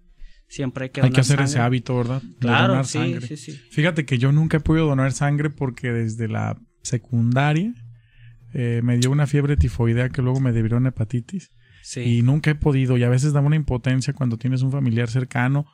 siempre 0.49 0.87
hay 0.87 0.91
que 0.91 1.01
donar 1.01 1.13
Hay 1.13 1.15
que 1.15 1.21
hacer 1.21 1.41
ese 1.41 1.61
hábito, 1.61 1.97
¿verdad? 1.97 2.21
claro, 2.41 2.83
sí, 2.83 3.19
sí, 3.21 3.37
sí. 3.37 3.53
Fíjate 3.71 4.05
que 4.05 4.19
yo 4.19 4.33
nunca 4.33 4.57
he 4.57 4.61
podido 4.61 4.87
donar 4.87 5.13
sangre 5.13 5.49
porque 5.49 5.93
desde 5.93 6.27
la 6.27 6.61
secundaria 6.83 7.73
eh, 8.53 8.81
me 8.83 8.99
dio 8.99 9.13
una 9.13 9.29
fiebre 9.29 9.57
tifoidea 9.57 10.09
que 10.09 10.23
luego 10.23 10.41
me 10.41 10.51
debió 10.51 10.77
una 10.77 10.89
hepatitis. 10.89 11.53
Y 11.95 12.23
nunca 12.23 12.51
he 12.51 12.57
podido, 12.57 12.99
y 12.99 13.05
a 13.05 13.09
veces 13.09 13.33
da 13.33 13.41
una 13.41 13.55
impotencia 13.55 14.13
cuando 14.13 14.39
tienes 14.39 14.63
un 14.63 14.73
familiar 14.73 15.09
cercano 15.09 15.67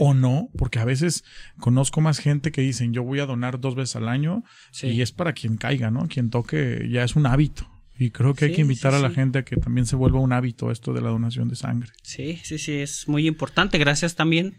o 0.00 0.12
no, 0.12 0.48
porque 0.58 0.80
a 0.80 0.84
veces 0.84 1.22
conozco 1.56 2.00
más 2.00 2.18
gente 2.18 2.50
que 2.50 2.62
dicen 2.62 2.92
yo 2.92 3.04
voy 3.04 3.20
a 3.20 3.26
donar 3.26 3.60
dos 3.60 3.76
veces 3.76 3.94
al 3.94 4.08
año 4.08 4.42
y 4.82 5.02
es 5.02 5.12
para 5.12 5.34
quien 5.34 5.56
caiga, 5.56 5.92
¿no? 5.92 6.08
Quien 6.08 6.30
toque 6.30 6.88
ya 6.90 7.04
es 7.04 7.14
un 7.14 7.26
hábito. 7.26 7.71
Y 7.98 8.10
creo 8.10 8.34
que 8.34 8.46
hay 8.46 8.52
que 8.52 8.62
invitar 8.62 8.94
a 8.94 8.98
la 8.98 9.10
gente 9.10 9.38
a 9.38 9.44
que 9.44 9.56
también 9.56 9.86
se 9.86 9.96
vuelva 9.96 10.18
un 10.18 10.32
hábito 10.32 10.70
esto 10.70 10.92
de 10.92 11.02
la 11.02 11.10
donación 11.10 11.48
de 11.48 11.56
sangre. 11.56 11.90
Sí, 12.02 12.40
sí, 12.42 12.58
sí, 12.58 12.72
es 12.72 13.06
muy 13.06 13.26
importante. 13.26 13.78
Gracias 13.78 14.16
también. 14.16 14.56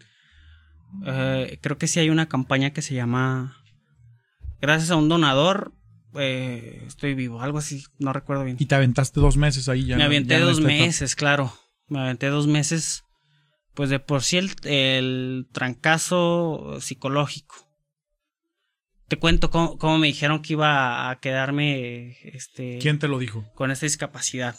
Eh, 1.06 1.58
creo 1.62 1.78
que 1.78 1.88
sí 1.88 2.00
hay 2.00 2.10
una 2.10 2.30
campaña 2.30 2.72
que 2.72 2.84
se 2.84 2.94
llama 2.94 3.58
Gracias 4.62 4.92
a 4.92 4.96
un 4.96 5.10
donador 5.10 5.74
eh, 6.16 6.84
estoy 6.86 7.16
vivo, 7.16 7.42
algo 7.42 7.58
así, 7.58 7.84
no 7.98 8.14
recuerdo 8.14 8.44
bien. 8.44 8.58
Y 8.60 8.66
te 8.66 8.76
aventaste 8.76 9.20
dos 9.20 9.38
meses 9.38 9.68
ahí 9.70 9.86
ya. 9.86 9.98
Me 9.98 10.04
aventé 10.04 10.40
dos 10.40 10.62
meses, 10.62 11.16
claro. 11.16 11.54
Me 11.88 12.00
aventé 12.00 12.28
dos 12.28 12.48
meses, 12.48 13.04
pues 13.74 13.90
de 13.90 14.00
por 14.00 14.24
sí 14.24 14.40
el, 14.64 15.48
trancazo 15.52 16.78
psicológico. 16.82 17.68
Te 19.08 19.18
cuento 19.18 19.50
cómo, 19.50 19.98
me 19.98 20.08
dijeron 20.08 20.42
que 20.42 20.54
iba 20.54 21.10
a 21.10 21.20
quedarme, 21.20 22.18
este... 22.24 22.80
¿Quién 22.80 23.00
te 23.00 23.08
lo 23.08 23.20
dijo? 23.20 23.46
Con 23.54 23.70
esta 23.70 23.86
discapacidad. 23.86 24.56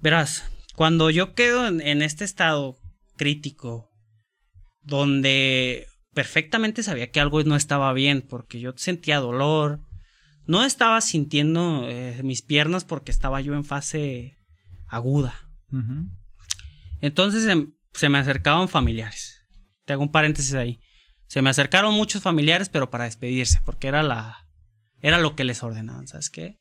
Verás, 0.00 0.44
cuando 0.76 1.10
yo 1.10 1.34
quedo 1.34 1.66
en 1.66 2.02
este 2.02 2.24
estado 2.24 2.76
crítico, 3.16 3.90
donde 4.82 5.86
perfectamente 6.12 6.82
sabía 6.82 7.10
que 7.10 7.20
algo 7.20 7.42
no 7.44 7.56
estaba 7.56 7.92
bien, 7.92 8.22
porque 8.22 8.60
yo 8.60 8.72
sentía 8.76 9.18
dolor, 9.18 9.80
no 10.46 10.64
estaba 10.64 11.00
sintiendo 11.00 11.86
eh, 11.88 12.20
mis 12.22 12.42
piernas 12.42 12.84
porque 12.84 13.10
estaba 13.12 13.40
yo 13.40 13.54
en 13.54 13.64
fase 13.64 14.38
aguda. 14.88 15.34
Entonces 17.00 17.46
em, 17.46 17.72
se, 17.94 18.08
me 18.08 18.18
acercaban 18.18 18.68
familiares. 18.68 19.40
Te 19.84 19.92
hago 19.92 20.02
un 20.02 20.12
paréntesis 20.12 20.54
ahí. 20.54 20.80
Se 21.32 21.40
me 21.40 21.48
acercaron 21.48 21.94
muchos 21.94 22.22
familiares, 22.22 22.68
pero 22.68 22.90
para 22.90 23.04
despedirse, 23.04 23.62
porque 23.64 23.88
era 23.88 24.02
la 24.02 24.46
era 25.00 25.16
lo 25.16 25.34
que 25.34 25.44
les 25.44 25.62
ordenaban, 25.62 26.06
¿sabes 26.06 26.28
qué? 26.28 26.60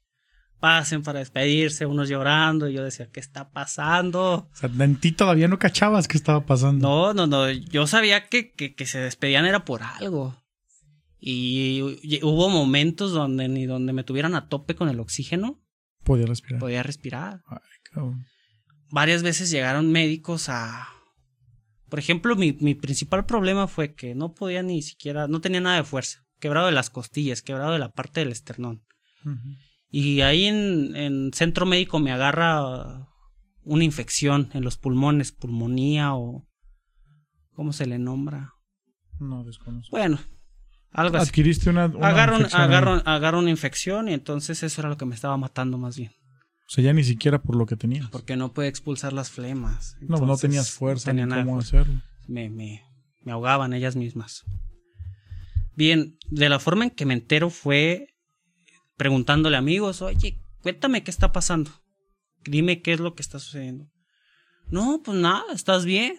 Pasen 0.62 1.04
para 1.04 1.20
despedirse, 1.20 1.86
unos 1.86 2.08
llorando, 2.08 2.70
y 2.70 2.74
yo 2.76 2.82
decía, 2.82 3.10
¿qué 3.12 3.20
está 3.20 3.52
pasando? 3.52 4.50
O 4.50 4.56
sea, 4.56 4.70
en 4.80 4.96
ti 4.96 5.12
todavía 5.12 5.50
no 5.50 5.60
cachabas 5.60 6.08
qué 6.08 6.16
estaba 6.16 6.46
pasando. 6.46 6.88
No, 6.88 7.14
no, 7.14 7.28
no, 7.28 7.52
yo 7.52 7.86
sabía 7.86 8.30
que, 8.30 8.54
que, 8.54 8.74
que 8.74 8.86
se 8.86 9.00
despedían 9.00 9.46
era 9.46 9.66
por 9.66 9.84
algo. 9.84 10.42
Y 11.20 11.82
hubo 12.24 12.48
momentos 12.48 13.12
donde 13.12 13.50
ni 13.50 13.66
donde 13.66 13.92
me 13.92 14.06
tuvieran 14.06 14.36
a 14.36 14.48
tope 14.48 14.76
con 14.76 14.88
el 14.88 15.02
oxígeno. 15.02 15.60
Podía 16.06 16.28
respirar. 16.28 16.62
Podía 16.62 16.82
respirar. 16.82 17.42
Varias 18.90 19.22
veces 19.22 19.52
llegaron 19.52 19.92
médicos 19.92 20.48
a... 20.48 20.88
Por 21.92 22.00
ejemplo, 22.00 22.38
mi, 22.38 22.54
mi, 22.54 22.74
principal 22.74 23.26
problema 23.26 23.68
fue 23.68 23.96
que 23.96 24.16
no 24.16 24.34
podía 24.34 24.64
ni 24.64 24.82
siquiera, 24.82 25.28
no 25.28 25.42
tenía 25.42 25.60
nada 25.60 25.76
de 25.76 25.84
fuerza. 25.84 26.26
Quebrado 26.40 26.68
de 26.68 26.72
las 26.72 26.90
costillas, 26.90 27.42
quebrado 27.42 27.74
de 27.74 27.80
la 27.80 27.92
parte 27.92 28.22
del 28.22 28.32
esternón. 28.32 28.86
Y 29.90 30.22
ahí 30.22 30.46
en, 30.46 30.96
en 30.96 31.34
centro 31.34 31.66
médico 31.66 32.00
me 32.00 32.14
agarra 32.14 33.10
una 33.66 33.84
infección 33.84 34.50
en 34.54 34.64
los 34.64 34.78
pulmones, 34.78 35.34
pulmonía 35.34 36.16
o... 36.16 36.48
¿Cómo 37.52 37.74
se 37.74 37.86
le 37.86 38.00
nombra? 38.00 38.54
No 39.20 39.44
desconozco. 39.44 39.92
Bueno, 39.92 40.18
algo 40.92 41.18
Adquiriste 41.18 41.70
una, 41.70 41.84
agarro, 41.84 42.38
infección 42.38 43.02
agarro, 43.06 43.40
una 43.40 43.50
infección 43.50 44.08
y 44.08 44.14
entonces 44.14 44.64
eso 44.64 44.80
era 44.80 44.90
lo 44.90 44.96
que 44.96 45.06
me 45.06 45.14
estaba 45.14 45.36
matando 45.36 45.78
más 45.78 45.98
bien. 45.98 46.14
O 46.72 46.74
sea, 46.74 46.86
ya 46.86 46.94
ni 46.94 47.04
siquiera 47.04 47.42
por 47.42 47.58
lo 47.58 47.66
que 47.66 47.76
tenías. 47.76 48.10
Porque 48.12 48.38
no 48.38 48.54
puede 48.54 48.70
expulsar 48.70 49.12
las 49.12 49.30
flemas. 49.30 49.98
no, 50.00 50.26
no 50.26 50.38
tenías 50.38 50.72
fuerza 50.72 51.12
ni 51.12 51.28
cómo 51.28 51.60
hacerlo. 51.60 52.02
Me, 52.30 52.50
me, 52.50 52.82
me 53.26 53.34
ahogaban 53.34 53.74
ellas 53.74 53.98
mismas. 53.98 54.46
Bien, 55.76 56.16
de 56.30 56.48
la 56.48 56.60
forma 56.60 56.86
en 56.86 56.92
que 56.92 57.06
me 57.06 57.14
entero 57.14 57.50
fue 57.50 58.08
preguntándole 58.96 59.58
a 59.58 59.60
amigos, 59.60 60.02
oye, 60.02 60.40
cuéntame 60.62 61.04
qué 61.04 61.12
está 61.12 61.34
pasando. 61.34 61.72
Dime 62.46 62.82
qué 62.82 62.94
es 62.94 63.02
lo 63.02 63.16
que 63.16 63.22
está 63.22 63.38
sucediendo. 63.40 63.92
No, 64.68 65.02
pues 65.04 65.18
nada, 65.18 65.52
estás 65.54 65.84
bien. 65.84 66.16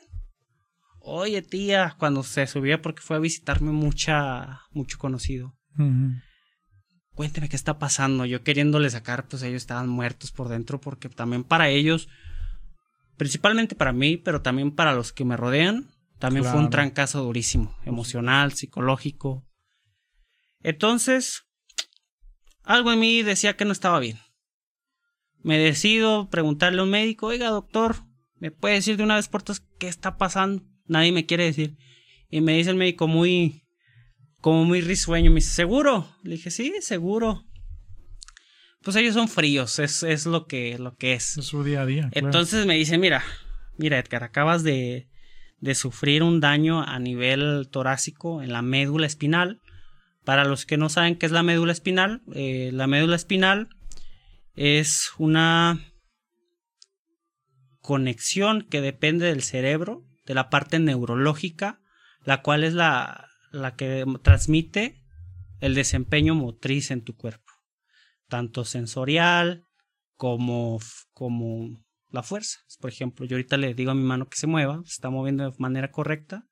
Oye, 1.01 1.41
tía, 1.41 1.97
cuando 1.99 2.23
se 2.23 2.47
subía 2.47 2.83
porque 2.83 3.01
fue 3.01 3.17
a 3.17 3.21
visitarme 3.21 3.73
mucha, 3.73 4.61
mucho 4.73 4.99
conocido. 4.99 5.55
Cuénteme 7.15 7.49
qué 7.49 7.57
está 7.57 7.79
pasando. 7.79 8.25
Yo 8.25 8.43
queriéndole 8.43 8.89
sacar, 8.91 9.29
pues 9.29 9.43
ellos 9.43 9.63
estaban 9.63 9.89
muertos 9.89 10.33
por 10.33 10.49
dentro 10.49 10.81
porque 10.81 11.09
también 11.09 11.45
para 11.45 11.69
ellos, 11.69 12.09
principalmente 13.17 13.75
para 13.75 13.93
mí, 13.93 14.17
pero 14.17 14.43
también 14.43 14.71
para 14.73 14.95
los 14.95 15.13
que 15.13 15.25
me 15.25 15.37
rodean, 15.37 15.91
también 16.19 16.45
fue 16.45 16.59
un 16.59 16.71
trancazo 16.71 17.23
durísimo, 17.23 17.77
emocional, 17.85 18.53
psicológico. 18.53 19.45
Entonces, 20.63 21.43
algo 22.63 22.93
en 22.93 23.01
mí 23.01 23.23
decía 23.23 23.57
que 23.57 23.65
no 23.65 23.73
estaba 23.73 23.99
bien. 23.99 24.19
Me 25.43 25.59
decido 25.59 26.31
preguntarle 26.31 26.81
a 26.81 26.85
un 26.85 26.91
médico, 26.91 27.27
oiga 27.27 27.49
doctor, 27.49 27.97
¿me 28.37 28.53
puede 28.53 28.77
decir 28.77 28.97
de 28.97 29.03
una 29.03 29.17
vez 29.17 29.29
por 29.29 29.43
todas 29.43 29.61
qué 29.79 29.89
está 29.89 30.17
pasando? 30.17 30.63
nadie 30.87 31.13
me 31.13 31.27
quiere 31.27 31.45
decir. 31.45 31.77
Y 32.31 32.41
me 32.41 32.57
dice 32.57 32.71
el 32.71 32.77
médico 32.77 33.09
muy, 33.09 33.62
como 34.43 34.65
muy 34.65 34.81
risueño, 34.81 35.31
me 35.31 35.37
dice, 35.37 35.53
¿seguro? 35.53 36.07
Le 36.25 36.33
dije, 36.33 36.51
sí, 36.51 36.75
seguro. 36.81 37.45
Pues 38.83 38.97
ellos 38.97 39.15
son 39.15 39.29
fríos, 39.29 39.79
es, 39.79 40.03
es 40.03 40.27
lo, 40.27 40.47
que, 40.47 40.77
lo 40.79 40.97
que 40.97 41.15
es. 41.15 41.39
Es 41.39 41.47
su 41.47 41.63
día 41.63 41.83
a 41.83 41.87
día. 41.87 42.11
Entonces 42.11 42.67
me 42.67 42.75
dice, 42.75 42.99
mira, 42.99 43.23
mira 43.79 44.01
Edgar, 44.01 44.25
acabas 44.25 44.65
de, 44.65 45.09
de 45.61 45.75
sufrir 45.77 46.25
un 46.25 46.41
daño 46.41 46.83
a 46.83 46.99
nivel 46.99 47.69
torácico 47.71 48.43
en 48.43 48.53
la 48.53 48.63
médula 48.63 49.07
espinal. 49.07 49.61
Para 50.25 50.45
los 50.45 50.67
que 50.67 50.77
no 50.77 50.89
saben 50.89 51.17
qué 51.17 51.27
es 51.27 51.33
la 51.33 51.45
médula 51.45 51.71
espinal, 51.71 52.23
eh, 52.35 52.71
la 52.73 52.89
médula 52.89 53.15
espinal 53.15 53.69
es 54.57 55.13
una 55.19 55.79
conexión 57.81 58.67
que 58.69 58.81
depende 58.81 59.27
del 59.27 59.43
cerebro 59.43 60.03
de 60.27 60.35
la 60.35 60.51
parte 60.51 60.81
neurológica, 60.81 61.81
la 62.25 62.43
cual 62.43 62.65
es 62.65 62.75
la, 62.75 63.32
la 63.53 63.77
que 63.77 64.05
transmite 64.23 65.05
el 65.61 65.75
desempeño 65.75 66.35
motriz 66.35 66.91
en 66.91 67.05
tu 67.05 67.15
cuerpo, 67.17 67.53
tanto 68.29 68.65
sensorial 68.65 69.65
como, 70.17 70.81
como 71.13 71.69
la 72.11 72.23
fuerza. 72.23 72.59
Por 72.81 72.91
ejemplo, 72.91 73.27
yo 73.27 73.37
ahorita 73.37 73.57
le 73.57 73.75
digo 73.75 73.93
a 73.93 73.95
mi 73.95 74.03
mano 74.03 74.29
que 74.29 74.37
se 74.37 74.47
mueva, 74.47 74.83
se 74.85 74.93
está 74.93 75.11
moviendo 75.11 75.49
de 75.49 75.57
manera 75.59 75.91
correcta. 75.91 76.47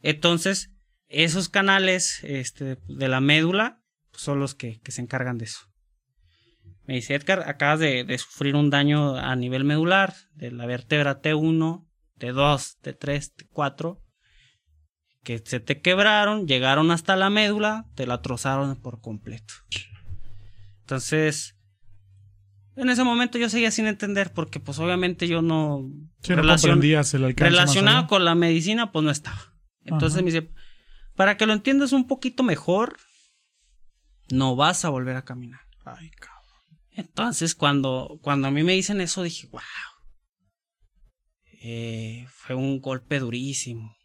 Entonces, 0.00 0.70
esos 1.08 1.48
canales 1.48 2.20
este, 2.22 2.78
de 2.86 3.08
la 3.08 3.20
médula 3.20 3.82
son 4.12 4.38
los 4.38 4.54
que, 4.54 4.80
se 4.86 5.00
encargan 5.00 5.38
de 5.38 5.46
eso. 5.46 5.60
Me 6.84 6.94
dice 6.94 7.14
Edgar, 7.14 7.48
acabas 7.48 7.80
de, 7.80 8.04
de, 8.04 8.18
sufrir 8.18 8.54
un 8.56 8.70
daño 8.70 9.16
a 9.16 9.34
nivel 9.36 9.64
medular 9.64 10.14
de 10.32 10.50
la 10.50 10.66
vértebra 10.66 11.22
T1 11.22 11.88
de 12.16 12.32
2, 12.32 12.78
de 12.82 12.92
3, 12.92 13.36
de 13.36 13.46
4, 13.48 14.02
que 15.22 15.38
se 15.44 15.60
te 15.60 15.80
quebraron, 15.80 16.46
llegaron 16.46 16.90
hasta 16.90 17.16
la 17.16 17.30
médula, 17.30 17.86
te 17.94 18.06
la 18.06 18.22
trozaron 18.22 18.74
por 18.76 19.00
completo. 19.00 19.54
Entonces, 20.80 21.56
en 22.74 22.88
ese 22.90 23.04
momento 23.04 23.38
yo 23.38 23.48
seguía 23.48 23.70
sin 23.70 23.86
entender 23.86 24.32
porque 24.32 24.58
pues 24.58 24.78
obviamente 24.78 25.28
yo 25.28 25.42
no... 25.42 25.88
Sí, 26.22 26.34
no 26.34 26.42
el 26.42 27.36
Relacionado 27.36 28.06
con 28.06 28.24
la 28.24 28.34
medicina 28.34 28.92
pues 28.92 29.04
no 29.04 29.10
estaba. 29.10 29.54
Entonces 29.84 30.22
me 30.22 30.30
dice, 30.30 30.50
para 31.14 31.36
que 31.36 31.46
lo 31.46 31.52
entiendas 31.52 31.92
un 31.92 32.06
poquito 32.06 32.42
mejor, 32.42 32.96
no 34.30 34.56
vas 34.56 34.84
a 34.84 34.88
volver 34.88 35.16
a 35.16 35.24
caminar. 35.24 35.60
Ay, 35.84 36.10
cabrón. 36.10 36.42
Entonces 36.90 37.54
cuando, 37.54 38.18
cuando 38.22 38.48
a 38.48 38.50
mí 38.50 38.62
me 38.64 38.72
dicen 38.72 39.00
eso 39.00 39.22
dije, 39.22 39.48
wow. 39.52 39.60
Eh, 41.64 42.26
fue 42.28 42.56
un 42.56 42.80
golpe 42.80 43.20
durísimo. 43.20 43.96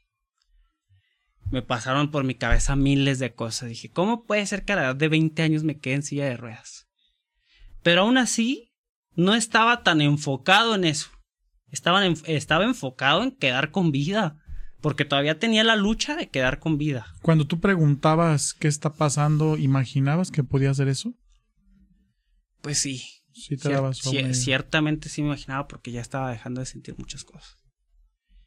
Me 1.50 1.62
pasaron 1.62 2.12
por 2.12 2.24
mi 2.24 2.36
cabeza 2.36 2.76
miles 2.76 3.20
de 3.20 3.34
cosas. 3.34 3.70
Dije, 3.70 3.90
¿cómo 3.90 4.26
puede 4.26 4.46
ser 4.46 4.66
que 4.66 4.74
a 4.74 4.76
la 4.76 4.84
edad 4.84 4.96
de 4.96 5.08
20 5.08 5.42
años 5.42 5.64
me 5.64 5.80
quede 5.80 5.96
en 5.96 6.04
silla 6.04 6.26
de 6.26 6.38
ruedas? 6.38 6.88
Pero 7.84 8.02
aún 8.02 8.18
así, 8.18 8.74
no 9.16 9.34
estaba 9.34 9.84
tan 9.84 10.02
enfocado 10.02 10.76
en 10.76 10.84
eso. 10.84 11.10
Estaba, 11.70 12.06
estaba 12.06 12.66
enfocado 12.66 13.24
en 13.24 13.32
quedar 13.32 13.72
con 13.72 13.92
vida, 13.92 14.42
porque 14.82 15.06
todavía 15.06 15.40
tenía 15.40 15.64
la 15.64 15.76
lucha 15.76 16.16
de 16.16 16.30
quedar 16.30 16.60
con 16.60 16.78
vida. 16.78 17.08
Cuando 17.22 17.48
tú 17.48 17.60
preguntabas 17.60 18.54
qué 18.54 18.68
está 18.68 18.94
pasando, 18.94 19.58
¿imaginabas 19.58 20.32
que 20.32 20.44
podía 20.44 20.72
hacer 20.72 20.88
eso? 20.88 21.14
Pues 22.62 22.78
sí. 22.78 23.04
Sí 23.34 23.56
te 23.56 23.70
dabas 23.70 24.00
Ciertamente 24.34 25.10
sí 25.10 25.22
me 25.22 25.28
imaginaba 25.28 25.68
porque 25.68 25.92
ya 25.92 26.02
estaba 26.02 26.32
dejando 26.32 26.60
de 26.60 26.66
sentir 26.66 26.96
muchas 26.98 27.24
cosas. 27.24 27.58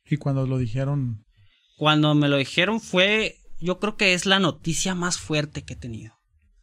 ¿Y 0.04 0.16
cuando 0.16 0.46
lo 0.46 0.58
dijeron? 0.58 1.24
Cuando 1.80 2.14
me 2.14 2.28
lo 2.28 2.36
dijeron 2.36 2.78
fue, 2.78 3.38
yo 3.58 3.80
creo 3.80 3.96
que 3.96 4.12
es 4.12 4.26
la 4.26 4.38
noticia 4.38 4.94
más 4.94 5.16
fuerte 5.16 5.64
que 5.64 5.72
he 5.72 5.76
tenido. 5.76 6.14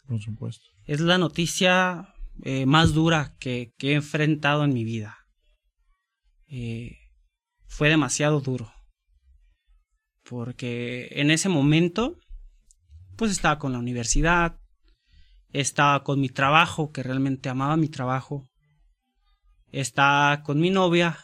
Por 0.06 0.22
supuesto. 0.22 0.64
Es 0.86 1.00
la 1.00 1.18
noticia 1.18 2.14
eh, 2.44 2.68
más 2.68 2.94
dura 2.94 3.36
que, 3.40 3.74
he 3.80 3.94
enfrentado 3.94 4.64
en 4.64 4.76
mi 4.76 4.84
vida. 4.84 5.18
Eh, 6.46 7.00
fue 7.66 7.90
demasiado 7.90 8.42
duro. 8.42 8.72
Porque 10.22 11.08
en 11.14 11.32
ese 11.32 11.50
momento, 11.50 12.20
pues 13.16 13.32
estaba 13.32 13.58
con 13.58 13.72
la 13.72 13.80
universidad, 13.80 14.60
estaba 15.52 16.04
con 16.04 16.22
mi 16.22 16.30
trabajo, 16.30 16.92
que 16.92 17.02
realmente 17.02 17.50
amaba 17.50 17.76
mi 17.76 17.90
trabajo, 17.90 18.52
estaba 19.72 20.44
con 20.44 20.60
mi 20.60 20.70
novia, 20.70 21.18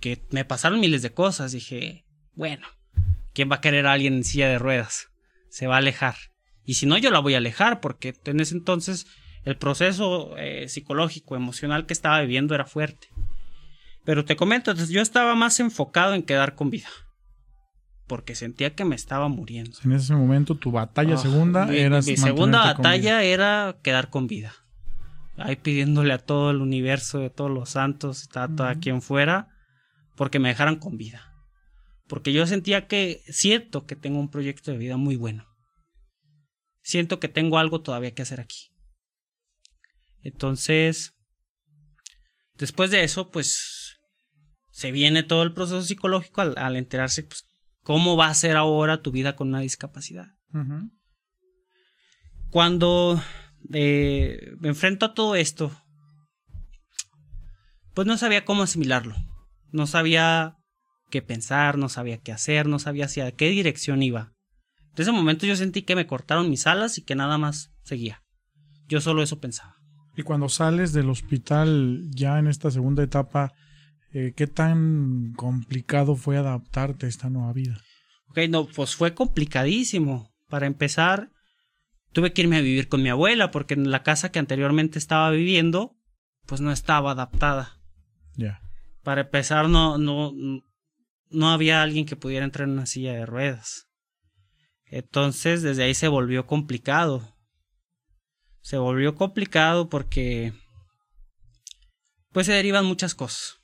que 0.00 0.26
me 0.30 0.44
pasaron 0.44 0.80
miles 0.80 1.02
de 1.02 1.14
cosas. 1.14 1.52
Dije, 1.52 2.06
bueno, 2.32 2.66
¿quién 3.34 3.50
va 3.50 3.56
a 3.56 3.60
querer 3.60 3.86
a 3.86 3.92
alguien 3.92 4.14
en 4.14 4.24
silla 4.24 4.48
de 4.48 4.58
ruedas? 4.58 5.08
Se 5.50 5.66
va 5.66 5.74
a 5.74 5.78
alejar. 5.78 6.14
Y 6.64 6.74
si 6.74 6.86
no, 6.86 6.96
yo 6.96 7.10
la 7.10 7.18
voy 7.18 7.34
a 7.34 7.38
alejar, 7.38 7.80
porque 7.80 8.14
en 8.24 8.40
ese 8.40 8.54
entonces 8.54 9.06
el 9.44 9.58
proceso 9.58 10.36
eh, 10.38 10.68
psicológico, 10.68 11.36
emocional 11.36 11.84
que 11.84 11.92
estaba 11.92 12.20
viviendo 12.20 12.54
era 12.54 12.64
fuerte. 12.64 13.08
Pero 14.04 14.24
te 14.24 14.36
comento, 14.36 14.72
yo 14.74 15.02
estaba 15.02 15.34
más 15.34 15.60
enfocado 15.60 16.14
en 16.14 16.22
quedar 16.22 16.54
con 16.54 16.70
vida. 16.70 16.88
Porque 18.06 18.34
sentía 18.34 18.74
que 18.74 18.84
me 18.84 18.94
estaba 18.94 19.28
muriendo. 19.28 19.78
En 19.84 19.92
ese 19.92 20.14
momento 20.14 20.56
tu 20.56 20.70
batalla 20.70 21.14
ah, 21.14 21.18
segunda 21.18 21.72
era... 21.72 22.00
Mi 22.02 22.16
segunda 22.16 22.64
batalla 22.64 23.22
era 23.22 23.76
quedar 23.82 24.10
con 24.10 24.26
vida. 24.26 24.52
Ahí 25.36 25.56
pidiéndole 25.56 26.12
a 26.12 26.18
todo 26.18 26.50
el 26.50 26.60
universo, 26.60 27.24
a 27.24 27.30
todos 27.30 27.50
los 27.50 27.70
santos, 27.70 28.28
a 28.34 28.74
quien 28.76 29.02
fuera, 29.02 29.48
porque 30.16 30.38
me 30.38 30.48
dejaran 30.48 30.76
con 30.76 30.96
vida. 30.96 31.33
Porque 32.06 32.32
yo 32.32 32.46
sentía 32.46 32.86
que, 32.86 33.22
cierto 33.28 33.86
que 33.86 33.96
tengo 33.96 34.18
un 34.18 34.30
proyecto 34.30 34.70
de 34.70 34.78
vida 34.78 34.96
muy 34.96 35.16
bueno. 35.16 35.46
Siento 36.82 37.18
que 37.18 37.28
tengo 37.28 37.58
algo 37.58 37.80
todavía 37.80 38.14
que 38.14 38.22
hacer 38.22 38.40
aquí. 38.40 38.70
Entonces, 40.20 41.14
después 42.54 42.90
de 42.90 43.04
eso, 43.04 43.30
pues 43.30 43.98
se 44.70 44.90
viene 44.90 45.22
todo 45.22 45.42
el 45.42 45.54
proceso 45.54 45.82
psicológico 45.82 46.40
al, 46.40 46.76
enterarse 46.76 47.22
pues, 47.22 47.46
cómo 47.82 48.16
va 48.16 48.28
a 48.28 48.34
ser 48.34 48.56
ahora 48.56 49.02
tu 49.02 49.12
vida 49.12 49.36
con 49.36 49.48
una 49.48 49.60
discapacidad. 49.60 50.28
Cuando 52.50 53.22
eh, 53.72 54.52
me 54.58 54.68
enfrento 54.68 55.06
a 55.06 55.14
todo 55.14 55.36
esto, 55.36 55.74
pues 57.94 58.06
no 58.06 58.18
sabía 58.18 58.44
cómo 58.44 58.62
asimilarlo. 58.62 59.16
No 59.70 59.86
sabía 59.86 60.58
qué 61.14 61.22
pensar, 61.22 61.78
no 61.78 61.88
sabía 61.88 62.18
qué 62.18 62.32
hacer, 62.32 62.66
no 62.66 62.80
sabía 62.80 63.04
hacia 63.04 63.30
qué 63.30 63.48
dirección 63.48 64.02
iba. 64.02 64.32
En 64.96 65.02
ese 65.02 65.12
momento 65.12 65.46
yo 65.46 65.54
sentí 65.54 65.82
que 65.82 65.94
me 65.94 66.08
cortaron 66.08 66.50
mis 66.50 66.66
alas 66.66 66.98
y 66.98 67.02
que 67.02 67.14
nada 67.14 67.38
más 67.38 67.70
seguía. 67.84 68.24
Yo 68.88 69.00
solo 69.00 69.22
eso 69.22 69.38
pensaba. 69.38 69.76
Y 70.16 70.22
cuando 70.22 70.48
sales 70.48 70.92
del 70.92 71.10
hospital 71.10 72.02
ya 72.10 72.40
en 72.40 72.48
esta 72.48 72.72
segunda 72.72 73.04
etapa, 73.04 73.52
eh, 74.12 74.32
¿qué 74.34 74.48
tan 74.48 75.34
complicado 75.36 76.16
fue 76.16 76.36
adaptarte 76.36 77.06
a 77.06 77.08
esta 77.08 77.30
nueva 77.30 77.52
vida? 77.52 77.80
Ok, 78.30 78.40
no, 78.50 78.66
pues 78.66 78.96
fue 78.96 79.14
complicadísimo. 79.14 80.34
Para 80.48 80.66
empezar, 80.66 81.30
tuve 82.10 82.32
que 82.32 82.42
irme 82.42 82.56
a 82.56 82.60
vivir 82.60 82.88
con 82.88 83.04
mi 83.04 83.08
abuela 83.08 83.52
porque 83.52 83.74
en 83.74 83.92
la 83.92 84.02
casa 84.02 84.32
que 84.32 84.40
anteriormente 84.40 84.98
estaba 84.98 85.30
viviendo, 85.30 85.96
pues 86.44 86.60
no 86.60 86.72
estaba 86.72 87.12
adaptada. 87.12 87.78
Ya. 88.34 88.60
Para 89.04 89.20
empezar, 89.20 89.68
no, 89.68 89.96
no, 89.96 90.32
no 91.34 91.50
había 91.50 91.82
alguien 91.82 92.06
que 92.06 92.16
pudiera 92.16 92.44
entrar 92.44 92.68
en 92.68 92.74
una 92.74 92.86
silla 92.86 93.12
de 93.12 93.26
ruedas. 93.26 93.88
Entonces, 94.86 95.62
desde 95.62 95.84
ahí 95.84 95.94
se 95.94 96.08
volvió 96.08 96.46
complicado 96.46 97.34
se 98.64 98.78
volvió 98.78 99.14
complicado 99.14 99.90
porque 99.90 100.54
pues 102.32 102.46
se 102.46 102.54
derivan 102.54 102.86
muchas 102.86 103.14
cosas. 103.14 103.58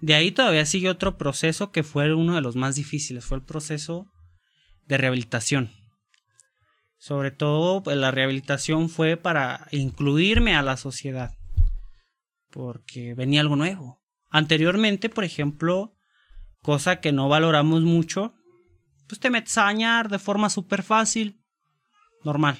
De 0.00 0.14
ahí 0.14 0.32
todavía 0.32 0.66
sigue 0.66 0.90
otro 0.90 1.16
proceso 1.16 1.70
que 1.70 1.84
fue 1.84 2.12
uno 2.12 2.34
de 2.34 2.40
los 2.40 2.56
más 2.56 2.74
difíciles, 2.74 3.24
fue 3.24 3.38
el 3.38 3.44
proceso 3.44 4.10
de 4.86 4.98
rehabilitación. 4.98 5.70
Sobre 6.98 7.30
todo 7.30 7.84
pues, 7.84 7.96
la 7.96 8.10
rehabilitación 8.10 8.88
fue 8.88 9.16
para 9.16 9.68
incluirme 9.70 10.56
a 10.56 10.62
la 10.62 10.76
sociedad, 10.76 11.32
porque 12.50 13.14
venía 13.14 13.42
algo 13.42 13.54
nuevo. 13.54 14.02
Anteriormente, 14.28 15.08
por 15.08 15.22
ejemplo, 15.22 15.96
cosa 16.62 17.00
que 17.00 17.12
no 17.12 17.28
valoramos 17.28 17.82
mucho, 17.82 18.34
pues 19.08 19.20
te 19.20 19.30
metes 19.30 19.56
a 19.58 19.64
bañar 19.64 20.08
de 20.08 20.18
forma 20.18 20.50
súper 20.50 20.82
fácil, 20.82 21.40
normal. 22.24 22.58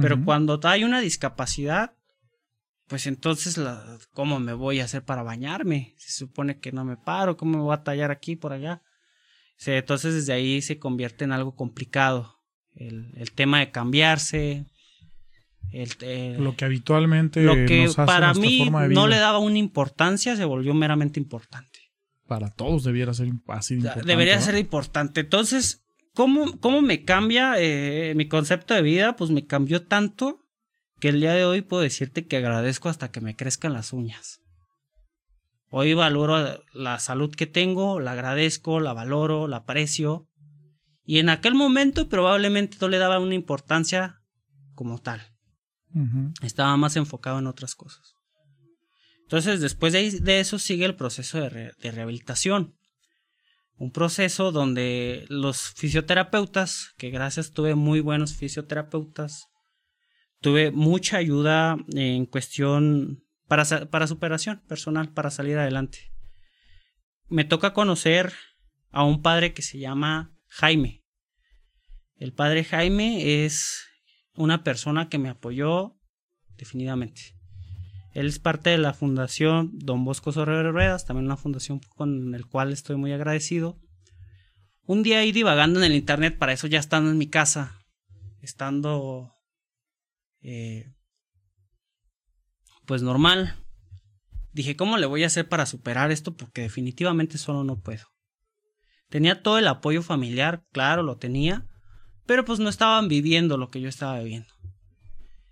Pero 0.00 0.24
cuando 0.24 0.60
hay 0.62 0.84
una 0.84 1.00
discapacidad, 1.00 1.96
pues 2.86 3.06
entonces, 3.06 3.58
la, 3.58 3.98
¿cómo 4.12 4.38
me 4.38 4.52
voy 4.52 4.80
a 4.80 4.84
hacer 4.84 5.04
para 5.04 5.24
bañarme? 5.24 5.94
Se 5.98 6.12
supone 6.12 6.60
que 6.60 6.70
no 6.70 6.84
me 6.84 6.96
paro, 6.96 7.36
¿cómo 7.36 7.58
me 7.58 7.64
voy 7.64 7.74
a 7.74 7.82
tallar 7.82 8.10
aquí, 8.10 8.36
por 8.36 8.52
allá? 8.52 8.82
entonces 9.66 10.14
desde 10.14 10.32
ahí 10.32 10.62
se 10.62 10.78
convierte 10.78 11.24
en 11.24 11.32
algo 11.32 11.56
complicado. 11.56 12.36
El, 12.76 13.32
tema 13.32 13.58
de 13.58 13.72
cambiarse. 13.72 14.66
El, 15.72 16.42
lo 16.42 16.54
que 16.54 16.64
habitualmente 16.64 17.42
lo 17.42 17.54
que 17.66 17.90
para 17.96 18.32
mí 18.34 18.70
no 18.70 19.08
le 19.08 19.16
daba 19.16 19.38
una 19.38 19.58
importancia 19.58 20.36
se 20.36 20.44
volvió 20.44 20.74
meramente 20.74 21.18
importante 21.18 21.77
para 22.28 22.50
todos 22.50 22.84
debiera 22.84 23.12
ser 23.14 23.32
así 23.48 23.74
importante 23.74 24.06
debería 24.06 24.40
ser 24.40 24.56
importante 24.56 25.20
entonces 25.20 25.82
¿Cómo, 26.18 26.82
me 26.82 27.04
cambia 27.04 27.54
eh, 27.58 28.12
mi 28.16 28.26
concepto 28.26 28.74
de 28.74 28.82
vida? 28.82 29.14
Pues 29.14 29.30
me 29.30 29.46
cambió 29.46 29.86
tanto 29.86 30.40
que 30.98 31.10
el 31.10 31.20
día 31.20 31.32
de 31.32 31.44
hoy 31.44 31.62
puedo 31.62 31.80
decirte 31.80 32.26
que 32.26 32.38
agradezco 32.38 32.88
hasta 32.88 33.12
que 33.12 33.20
me 33.20 33.36
crezcan 33.36 33.72
las 33.72 33.92
uñas. 33.92 34.40
Hoy 35.70 35.94
valoro 35.94 36.64
la 36.72 36.98
salud 36.98 37.32
que 37.32 37.46
tengo, 37.46 38.00
la 38.00 38.12
agradezco, 38.12 38.80
la 38.80 38.94
valoro, 38.94 39.46
la 39.46 39.58
aprecio. 39.58 40.26
Y 41.04 41.20
en 41.20 41.28
aquel 41.28 41.54
momento 41.54 42.08
probablemente 42.08 42.78
no 42.80 42.88
le 42.88 42.98
daba 42.98 43.20
una 43.20 43.36
importancia 43.36 44.20
como 44.74 44.98
tal. 44.98 45.22
Estaba 46.42 46.76
más 46.76 46.96
enfocado 46.96 47.38
en 47.38 47.46
otras 47.46 47.76
cosas. 47.76 48.14
Entonces, 49.28 49.60
después 49.60 49.92
de, 49.92 50.40
eso 50.40 50.58
sigue 50.58 50.86
el 50.86 50.96
proceso 50.96 51.38
de 51.38 51.90
rehabilitación 51.90 52.78
un 53.78 53.92
proceso 53.92 54.50
donde 54.50 55.24
los 55.28 55.70
fisioterapeutas, 55.70 56.94
que 56.98 57.10
gracias 57.10 57.52
tuve 57.52 57.76
muy 57.76 58.00
buenos 58.00 58.34
fisioterapeutas, 58.34 59.46
tuve 60.40 60.72
mucha 60.72 61.18
ayuda 61.18 61.76
en 61.94 62.26
cuestión 62.26 63.24
para, 63.46 63.64
para 63.88 64.08
superación 64.08 64.60
personal, 64.66 65.12
para 65.12 65.30
salir 65.30 65.58
adelante. 65.58 66.12
Me 67.28 67.44
toca 67.44 67.72
conocer 67.72 68.32
a 68.90 69.04
un 69.04 69.22
padre 69.22 69.54
que 69.54 69.62
se 69.62 69.78
llama 69.78 70.36
Jaime. 70.48 71.04
El 72.16 72.32
padre 72.32 72.64
Jaime 72.64 73.44
es 73.44 73.86
una 74.34 74.64
persona 74.64 75.08
que 75.08 75.18
me 75.18 75.28
apoyó 75.28 75.96
definitivamente. 76.56 77.37
Él 78.18 78.26
es 78.26 78.40
parte 78.40 78.70
de 78.70 78.78
la 78.78 78.94
fundación 78.94 79.70
Don 79.74 80.04
Bosco 80.04 80.32
Sorrero 80.32 80.72
Ruedas, 80.72 81.06
también 81.06 81.26
una 81.26 81.36
fundación 81.36 81.78
con 81.94 82.34
el 82.34 82.46
cual 82.46 82.72
estoy 82.72 82.96
muy 82.96 83.12
agradecido. 83.12 83.78
Un 84.82 85.04
día 85.04 85.20
ahí 85.20 85.30
divagando 85.30 85.78
en 85.78 85.84
el 85.84 85.94
internet, 85.94 86.36
para 86.36 86.52
eso 86.52 86.66
ya 86.66 86.80
estando 86.80 87.12
en 87.12 87.16
mi 87.16 87.28
casa, 87.28 87.78
estando 88.40 89.30
eh, 90.40 90.92
pues 92.86 93.02
normal, 93.02 93.54
dije, 94.50 94.74
¿cómo 94.74 94.96
le 94.96 95.06
voy 95.06 95.22
a 95.22 95.28
hacer 95.28 95.48
para 95.48 95.64
superar 95.64 96.10
esto? 96.10 96.36
Porque 96.36 96.62
definitivamente 96.62 97.38
solo 97.38 97.62
no 97.62 97.78
puedo. 97.78 98.06
Tenía 99.10 99.44
todo 99.44 99.58
el 99.58 99.68
apoyo 99.68 100.02
familiar, 100.02 100.64
claro, 100.72 101.04
lo 101.04 101.18
tenía, 101.18 101.68
pero 102.26 102.44
pues 102.44 102.58
no 102.58 102.68
estaban 102.68 103.06
viviendo 103.06 103.58
lo 103.58 103.70
que 103.70 103.80
yo 103.80 103.88
estaba 103.88 104.18
viviendo. 104.18 104.52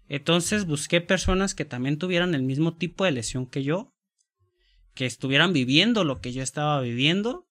Entonces 0.09 0.67
busqué 0.67 1.01
personas 1.01 1.55
que 1.55 1.65
también 1.65 1.99
tuvieran 1.99 2.35
el 2.35 2.43
mismo 2.43 2.77
tipo 2.77 3.05
de 3.05 3.13
lesión 3.13 3.47
que 3.47 3.63
yo, 3.63 3.93
que 4.95 5.07
estuvieran 5.07 5.53
viviendo 5.53 6.05
lo 6.05 6.21
que 6.21 6.33
yo 6.33 6.43
estaba 6.43 6.81
viviendo, 6.81 7.49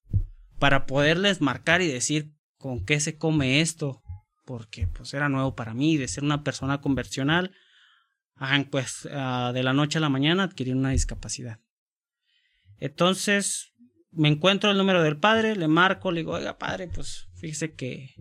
para 0.58 0.86
poderles 0.86 1.42
marcar 1.42 1.82
y 1.82 1.88
decir 1.88 2.32
con 2.58 2.86
qué 2.86 3.00
se 3.00 3.18
come 3.18 3.62
esto, 3.62 4.02
porque 4.46 4.88
pues 4.88 5.14
era 5.14 5.30
nuevo 5.30 5.56
para 5.56 5.74
mí, 5.74 5.98
de 5.98 6.08
ser 6.08 6.24
una 6.24 6.44
persona 6.44 6.80
conversional 6.80 7.52
pues 8.70 9.08
ah, 9.12 9.52
de 9.54 9.64
la 9.64 9.74
noche 9.74 9.98
a 9.98 10.02
la 10.02 10.10
mañana 10.10 10.44
adquirí 10.44 10.72
una 10.72 10.92
discapacidad. 10.92 11.60
Entonces, 12.78 13.74
me 14.12 14.28
encuentro 14.28 14.72
el 14.72 14.78
número 14.78 15.02
del 15.02 15.18
padre, 15.18 15.56
le 15.56 15.68
marco, 15.68 16.12
le 16.12 16.22
digo, 16.22 16.34
oiga, 16.34 16.58
padre, 16.58 16.88
pues 16.88 17.30
fíjese 17.36 17.74
que, 17.74 18.14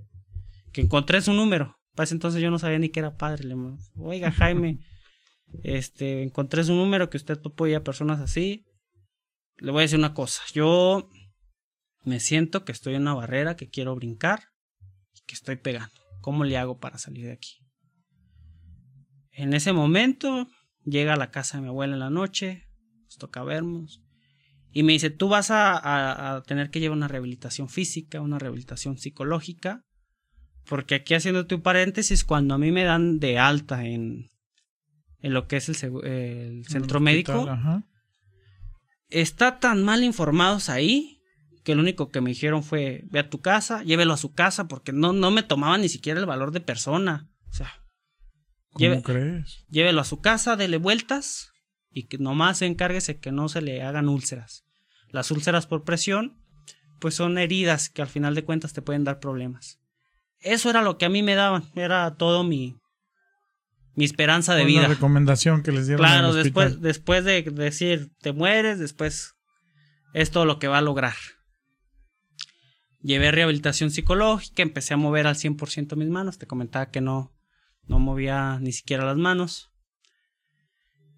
que 0.72 0.80
encontré 0.80 1.20
su 1.20 1.32
número. 1.32 1.76
Para 1.94 2.04
ese 2.04 2.14
entonces 2.14 2.42
yo 2.42 2.50
no 2.50 2.58
sabía 2.58 2.78
ni 2.78 2.88
que 2.88 3.00
era 3.00 3.16
padre. 3.16 3.44
Le 3.44 3.54
digo, 3.54 3.78
oiga, 3.96 4.30
Jaime, 4.32 4.80
este, 5.62 6.22
encontré 6.22 6.64
su 6.64 6.74
número, 6.74 7.10
que 7.10 7.16
usted 7.16 7.40
apoya 7.44 7.78
a 7.78 7.84
personas 7.84 8.20
así. 8.20 8.64
Le 9.56 9.70
voy 9.70 9.80
a 9.80 9.82
decir 9.82 9.98
una 9.98 10.14
cosa, 10.14 10.42
yo 10.52 11.08
me 12.02 12.20
siento 12.20 12.64
que 12.64 12.72
estoy 12.72 12.94
en 12.94 13.02
una 13.02 13.14
barrera, 13.14 13.56
que 13.56 13.70
quiero 13.70 13.94
brincar, 13.94 14.48
que 15.26 15.34
estoy 15.34 15.56
pegando. 15.56 15.94
¿Cómo 16.20 16.44
le 16.44 16.56
hago 16.56 16.78
para 16.78 16.98
salir 16.98 17.26
de 17.26 17.32
aquí? 17.32 17.58
En 19.30 19.54
ese 19.54 19.72
momento 19.72 20.48
llega 20.84 21.14
a 21.14 21.16
la 21.16 21.30
casa 21.30 21.56
de 21.56 21.62
mi 21.62 21.68
abuela 21.68 21.94
en 21.94 22.00
la 22.00 22.10
noche, 22.10 22.68
nos 23.04 23.16
toca 23.16 23.42
vernos, 23.42 24.02
y 24.72 24.82
me 24.82 24.92
dice, 24.92 25.10
tú 25.10 25.28
vas 25.28 25.48
a, 25.50 26.42
tener 26.46 26.70
que 26.70 26.80
llevar 26.80 26.96
una 26.96 27.08
rehabilitación 27.08 27.68
física, 27.68 28.20
una 28.20 28.38
rehabilitación 28.38 28.98
psicológica, 28.98 29.84
porque 30.66 30.96
aquí 30.96 31.14
haciéndote 31.14 31.54
un 31.54 31.62
paréntesis, 31.62 32.24
cuando 32.24 32.54
a 32.54 32.58
mí 32.58 32.72
me 32.72 32.84
dan 32.84 33.18
de 33.18 33.38
alta 33.38 33.84
en, 33.84 34.30
en 35.20 35.34
lo 35.34 35.46
que 35.46 35.56
es 35.56 35.68
el, 35.68 36.64
centro 36.66 37.00
médico, 37.00 37.48
está 39.08 39.60
tan 39.60 39.82
mal 39.82 40.02
informados 40.02 40.68
ahí 40.68 41.22
que 41.64 41.74
lo 41.74 41.80
único 41.80 42.10
que 42.10 42.20
me 42.20 42.30
dijeron 42.30 42.62
fue, 42.62 43.04
ve 43.06 43.20
a 43.20 43.30
tu 43.30 43.40
casa, 43.40 43.82
llévelo 43.82 44.12
a 44.12 44.18
su 44.18 44.34
casa, 44.34 44.68
porque 44.68 44.92
no, 44.92 45.12
no 45.12 45.30
me 45.30 45.42
tomaban 45.42 45.80
ni 45.80 45.88
siquiera 45.88 46.20
el 46.20 46.26
valor 46.26 46.52
de 46.52 46.60
persona. 46.60 47.30
O 47.48 47.54
sea, 47.54 47.72
¿Cómo 48.74 49.02
crees? 49.02 49.64
Llévelo 49.70 50.00
a 50.00 50.04
su 50.04 50.20
casa, 50.20 50.56
dele 50.56 50.76
vueltas 50.76 51.52
y 51.90 52.04
que 52.06 52.18
nomás 52.18 52.60
encárguese 52.60 53.18
que 53.18 53.32
no 53.32 53.48
se 53.48 53.62
le 53.62 53.82
hagan 53.82 54.08
úlceras. 54.08 54.66
Las 55.08 55.30
úlceras 55.30 55.66
por 55.66 55.84
presión, 55.84 56.36
pues 57.00 57.14
son 57.14 57.38
heridas 57.38 57.88
que 57.88 58.02
al 58.02 58.08
final 58.08 58.34
de 58.34 58.44
cuentas 58.44 58.72
te 58.72 58.82
pueden 58.82 59.04
dar 59.04 59.20
problemas. 59.20 59.80
Eso 60.44 60.70
era 60.70 60.82
lo 60.82 60.98
que 60.98 61.06
a 61.06 61.08
mí 61.08 61.22
me 61.22 61.34
daban, 61.34 61.64
era 61.74 62.16
todo 62.16 62.44
mi, 62.44 62.76
mi 63.94 64.04
esperanza 64.04 64.54
de 64.54 64.64
vida. 64.64 64.80
Una 64.80 64.88
recomendación 64.88 65.62
que 65.62 65.72
les 65.72 65.86
dieron. 65.86 66.04
Claro, 66.04 66.34
después, 66.34 66.80
después 66.80 67.24
de 67.24 67.42
decir 67.42 68.10
te 68.20 68.32
mueres, 68.32 68.78
después 68.78 69.34
es 70.12 70.30
todo 70.30 70.44
lo 70.44 70.58
que 70.58 70.68
va 70.68 70.78
a 70.78 70.82
lograr. 70.82 71.14
Llevé 73.00 73.30
rehabilitación 73.30 73.90
psicológica, 73.90 74.62
empecé 74.62 74.94
a 74.94 74.96
mover 74.96 75.26
al 75.26 75.34
100% 75.34 75.96
mis 75.96 76.08
manos. 76.08 76.38
Te 76.38 76.46
comentaba 76.46 76.90
que 76.90 77.00
no, 77.00 77.34
no 77.86 77.98
movía 77.98 78.58
ni 78.60 78.72
siquiera 78.72 79.04
las 79.04 79.16
manos. 79.16 79.70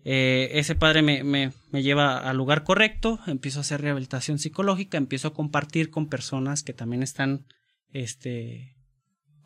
Eh, 0.05 0.51
ese 0.59 0.77
padre 0.77 1.03
me, 1.03 1.25
me, 1.25 1.53
me, 1.73 1.83
lleva 1.83 2.19
al 2.19 2.37
lugar 2.37 2.63
correcto, 2.63 3.19
empiezo 3.27 3.59
a 3.59 3.63
hacer 3.63 3.81
rehabilitación 3.81 4.39
psicológica, 4.39 4.99
empiezo 4.99 5.29
a 5.29 5.35
compartir 5.35 5.91
con 5.91 6.09
personas 6.09 6.63
que 6.63 6.73
también 6.73 7.03
están 7.03 7.47
este, 7.91 8.76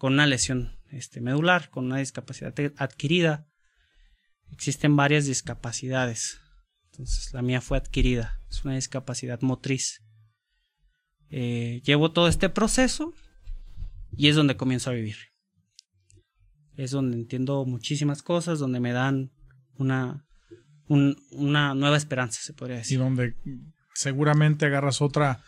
con 0.00 0.14
una 0.14 0.24
lesión 0.24 0.78
este, 0.92 1.20
medular, 1.20 1.68
con 1.68 1.84
una 1.84 1.98
discapacidad 1.98 2.54
adquirida. 2.78 3.46
Existen 4.50 4.96
varias 4.96 5.26
discapacidades. 5.26 6.40
Entonces 6.86 7.34
la 7.34 7.42
mía 7.42 7.60
fue 7.60 7.76
adquirida, 7.76 8.40
es 8.48 8.64
una 8.64 8.76
discapacidad 8.76 9.42
motriz. 9.42 10.02
Eh, 11.28 11.82
llevo 11.84 12.12
todo 12.12 12.28
este 12.28 12.48
proceso 12.48 13.12
y 14.10 14.28
es 14.28 14.36
donde 14.36 14.56
comienzo 14.56 14.88
a 14.88 14.94
vivir. 14.94 15.16
Es 16.76 16.92
donde 16.92 17.18
entiendo 17.18 17.66
muchísimas 17.66 18.22
cosas, 18.22 18.58
donde 18.58 18.80
me 18.80 18.92
dan 18.92 19.32
una, 19.74 20.26
una 20.88 21.74
nueva 21.74 21.98
esperanza, 21.98 22.40
se 22.40 22.54
podría 22.54 22.78
decir. 22.78 22.96
Y 22.96 23.02
donde 23.02 23.36
seguramente 23.92 24.64
agarras 24.64 25.02
otra 25.02 25.44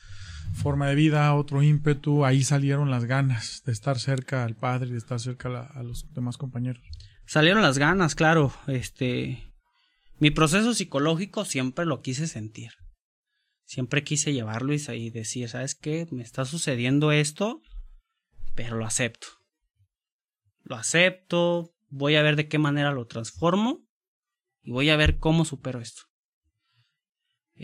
forma 0.53 0.89
de 0.89 0.95
vida, 0.95 1.35
otro 1.35 1.63
ímpetu, 1.63 2.25
ahí 2.25 2.43
salieron 2.43 2.91
las 2.91 3.05
ganas 3.05 3.63
de 3.65 3.73
estar 3.73 3.99
cerca 3.99 4.45
al 4.45 4.55
padre 4.55 4.91
de 4.91 4.99
estar 4.99 5.19
cerca 5.21 5.67
a, 5.67 5.83
los 5.83 6.13
demás 6.13 6.37
compañeros. 6.37 6.83
Salieron 7.27 7.63
las 7.63 7.79
ganas, 7.79 8.15
claro. 8.15 8.53
Este, 8.67 9.53
mi 10.19 10.31
proceso 10.31 10.75
psicológico 10.75 11.45
siempre 11.45 11.87
lo 11.87 12.03
quise 12.03 12.27
sentir. 12.27 12.73
Siempre 13.65 14.05
quise 14.05 14.33
llevarlo 14.33 14.75
y 14.75 15.11
decir, 15.11 15.49
¿sabes 15.49 15.75
qué? 15.75 16.07
Me 16.11 16.23
está 16.23 16.45
sucediendo 16.45 17.11
esto, 17.11 17.63
pero 18.55 18.77
lo 18.77 18.85
acepto. 18.85 19.29
Lo 20.63 20.77
acepto, 20.77 21.75
voy 21.89 22.17
a 22.17 22.23
ver 22.23 22.37
de 22.37 22.49
qué 22.49 22.59
manera 22.59 22.93
lo 22.93 23.07
transformo 23.07 23.81
y 24.63 24.73
voy 24.73 24.91
a 24.91 24.97
ver 24.97 25.19
cómo 25.19 25.45
supero 25.45 25.81
esto. 25.81 26.03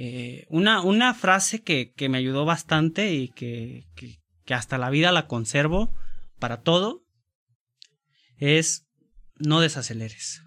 Eh, 0.01 0.47
una, 0.49 0.81
una, 0.81 1.13
frase 1.13 1.65
que, 1.65 1.93
que, 1.93 2.09
me 2.09 2.19
ayudó 2.19 2.45
bastante 2.45 3.13
y 3.15 3.31
que, 3.31 3.89
que, 3.97 4.55
hasta 4.55 4.79
la 4.79 4.91
vida 4.91 5.11
la 5.11 5.27
conservo 5.27 5.93
para 6.39 6.63
todo 6.63 7.05
es 8.37 8.87
no 9.41 9.61
desaceleres. 9.61 10.45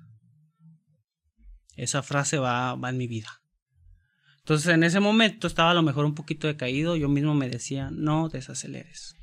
Esa 1.76 2.02
frase 2.02 2.38
va, 2.38 2.76
va 2.76 2.92
en 2.92 2.98
mi 2.98 3.08
vida. 3.08 3.44
Entonces 4.38 4.74
en 4.74 4.86
ese 4.86 5.02
momento 5.02 5.48
estaba 5.48 5.72
a 5.72 5.74
lo 5.76 5.84
mejor 5.84 6.06
un 6.06 6.16
poquito 6.16 6.48
decaído, 6.48 6.96
yo 6.96 7.10
mismo 7.10 7.36
me 7.36 7.50
decía, 7.50 7.90
no 7.92 8.30
desaceleres. 8.30 9.18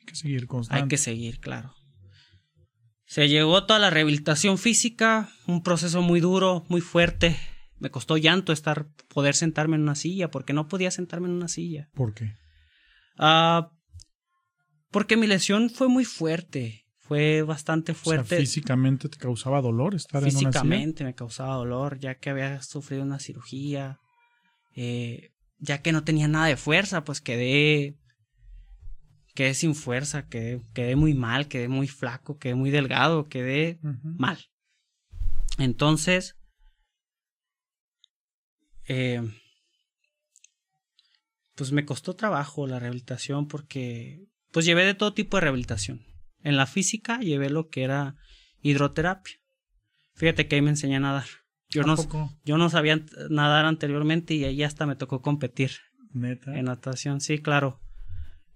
Hay 0.00 0.04
que 0.04 0.14
seguir 0.16 0.46
constante. 0.48 0.82
Hay 0.82 0.88
que 0.88 0.98
seguir, 0.98 1.40
claro. 1.40 1.74
Se 3.06 3.26
llegó 3.26 3.64
toda 3.64 3.78
la 3.78 3.88
rehabilitación 3.88 4.58
física, 4.58 5.30
un 5.46 5.62
proceso 5.62 6.02
muy 6.02 6.20
duro, 6.20 6.66
muy 6.68 6.82
fuerte. 6.82 7.38
Me 7.82 7.90
costó 7.90 8.16
llanto 8.16 8.52
estar, 8.52 8.86
poder 9.08 9.34
sentarme 9.34 9.74
en 9.74 9.82
una 9.82 9.96
silla, 9.96 10.30
porque 10.30 10.52
no 10.52 10.68
podía 10.68 10.92
sentarme 10.92 11.26
en 11.26 11.34
una 11.34 11.48
silla. 11.48 11.90
¿Por 11.94 12.14
qué? 12.14 12.36
Ah, 13.18 13.72
porque 14.92 15.16
mi 15.16 15.26
lesión 15.26 15.68
fue 15.68 15.88
muy 15.88 16.04
fuerte, 16.04 16.86
fue 16.96 17.42
bastante 17.42 17.92
fuerte. 17.92 18.36
físicamente 18.36 19.08
te 19.08 19.18
causaba 19.18 19.60
dolor 19.60 19.96
estar 19.96 20.22
en 20.22 20.28
una 20.28 20.30
silla. 20.30 20.52
Físicamente 20.52 21.02
me 21.02 21.16
causaba 21.16 21.56
dolor, 21.56 21.98
ya 21.98 22.14
que 22.14 22.30
había 22.30 22.62
sufrido 22.62 23.02
una 23.02 23.18
cirugía. 23.18 23.98
Eh, 24.76 25.32
ya 25.58 25.82
que 25.82 25.90
no 25.90 26.04
tenía 26.04 26.28
nada 26.28 26.46
de 26.46 26.56
fuerza, 26.56 27.02
pues 27.02 27.20
quedé, 27.20 27.96
quedé 29.34 29.54
sin 29.54 29.74
fuerza, 29.74 30.28
quedé, 30.28 30.62
quedé 30.72 30.94
muy 30.94 31.14
mal, 31.14 31.48
quedé 31.48 31.66
muy 31.66 31.88
flaco, 31.88 32.38
quedé 32.38 32.54
muy 32.54 32.70
delgado, 32.70 33.28
quedé 33.28 33.80
mal. 33.82 34.38
Entonces, 35.58 36.36
eh, 38.94 39.22
pues 41.54 41.72
me 41.72 41.86
costó 41.86 42.14
trabajo 42.14 42.66
la 42.66 42.78
rehabilitación 42.78 43.48
porque 43.48 44.26
pues 44.50 44.66
llevé 44.66 44.84
de 44.84 44.94
todo 44.94 45.14
tipo 45.14 45.36
de 45.36 45.42
rehabilitación. 45.42 46.04
En 46.42 46.56
la 46.56 46.66
física 46.66 47.18
llevé 47.20 47.48
lo 47.48 47.70
que 47.70 47.84
era 47.84 48.16
hidroterapia. 48.60 49.36
Fíjate 50.14 50.46
que 50.46 50.56
ahí 50.56 50.62
me 50.62 50.70
enseñé 50.70 50.96
a 50.96 51.00
nadar. 51.00 51.24
Yo 51.70 51.84
no, 51.84 51.96
yo 52.44 52.58
no 52.58 52.68
sabía 52.68 53.02
nadar 53.30 53.64
anteriormente 53.64 54.34
y 54.34 54.44
ahí 54.44 54.62
hasta 54.62 54.84
me 54.84 54.94
tocó 54.94 55.22
competir. 55.22 55.70
Neta. 56.12 56.54
En 56.54 56.66
natación, 56.66 57.22
sí, 57.22 57.38
claro. 57.38 57.80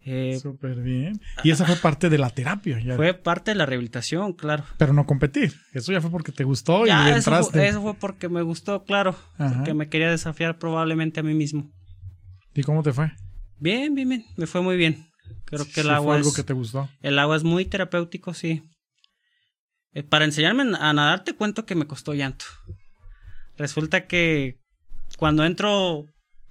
Eh, 0.08 0.38
Súper 0.40 0.76
bien. 0.76 1.20
Y 1.42 1.50
esa 1.50 1.66
fue 1.66 1.74
parte 1.74 2.08
de 2.08 2.16
la 2.16 2.30
terapia. 2.30 2.78
Fue 2.94 3.12
parte 3.12 3.50
de 3.50 3.56
la 3.56 3.66
rehabilitación, 3.66 4.34
claro. 4.34 4.64
Pero 4.78 4.92
no 4.92 5.04
competir. 5.04 5.52
Eso 5.72 5.92
ya 5.92 6.00
fue 6.00 6.12
porque 6.12 6.30
te 6.30 6.44
gustó 6.44 6.86
y 6.86 6.90
entraste. 6.90 7.28
Eso 7.28 7.50
fue, 7.50 7.68
eso 7.68 7.82
fue 7.82 7.94
porque 7.94 8.28
me 8.28 8.42
gustó, 8.42 8.84
claro. 8.84 9.16
Porque 9.36 9.74
me 9.74 9.88
quería 9.88 10.08
desafiar 10.08 10.58
probablemente 10.58 11.18
a 11.18 11.22
mí 11.24 11.34
mismo. 11.34 11.72
¿Y 12.54 12.62
cómo 12.62 12.84
te 12.84 12.92
fue? 12.92 13.10
Bien, 13.58 13.96
bien, 13.96 14.08
bien. 14.08 14.24
Me 14.36 14.46
fue 14.46 14.62
muy 14.62 14.76
bien. 14.76 15.08
Creo 15.44 15.66
que 15.74 15.80
el 15.80 15.90
agua. 15.90 16.14
Fue 16.14 16.16
algo 16.18 16.32
que 16.32 16.44
te 16.44 16.52
gustó. 16.52 16.88
El 17.02 17.18
agua 17.18 17.34
es 17.34 17.42
muy 17.42 17.64
terapéutico, 17.64 18.32
sí. 18.32 18.62
Eh, 19.92 20.04
para 20.04 20.24
enseñarme 20.24 20.62
a 20.78 20.92
nadar, 20.92 21.24
te 21.24 21.34
cuento 21.34 21.66
que 21.66 21.74
me 21.74 21.88
costó 21.88 22.14
llanto. 22.14 22.44
Resulta 23.56 24.06
que 24.06 24.60
cuando 25.18 25.44
entro 25.44 26.06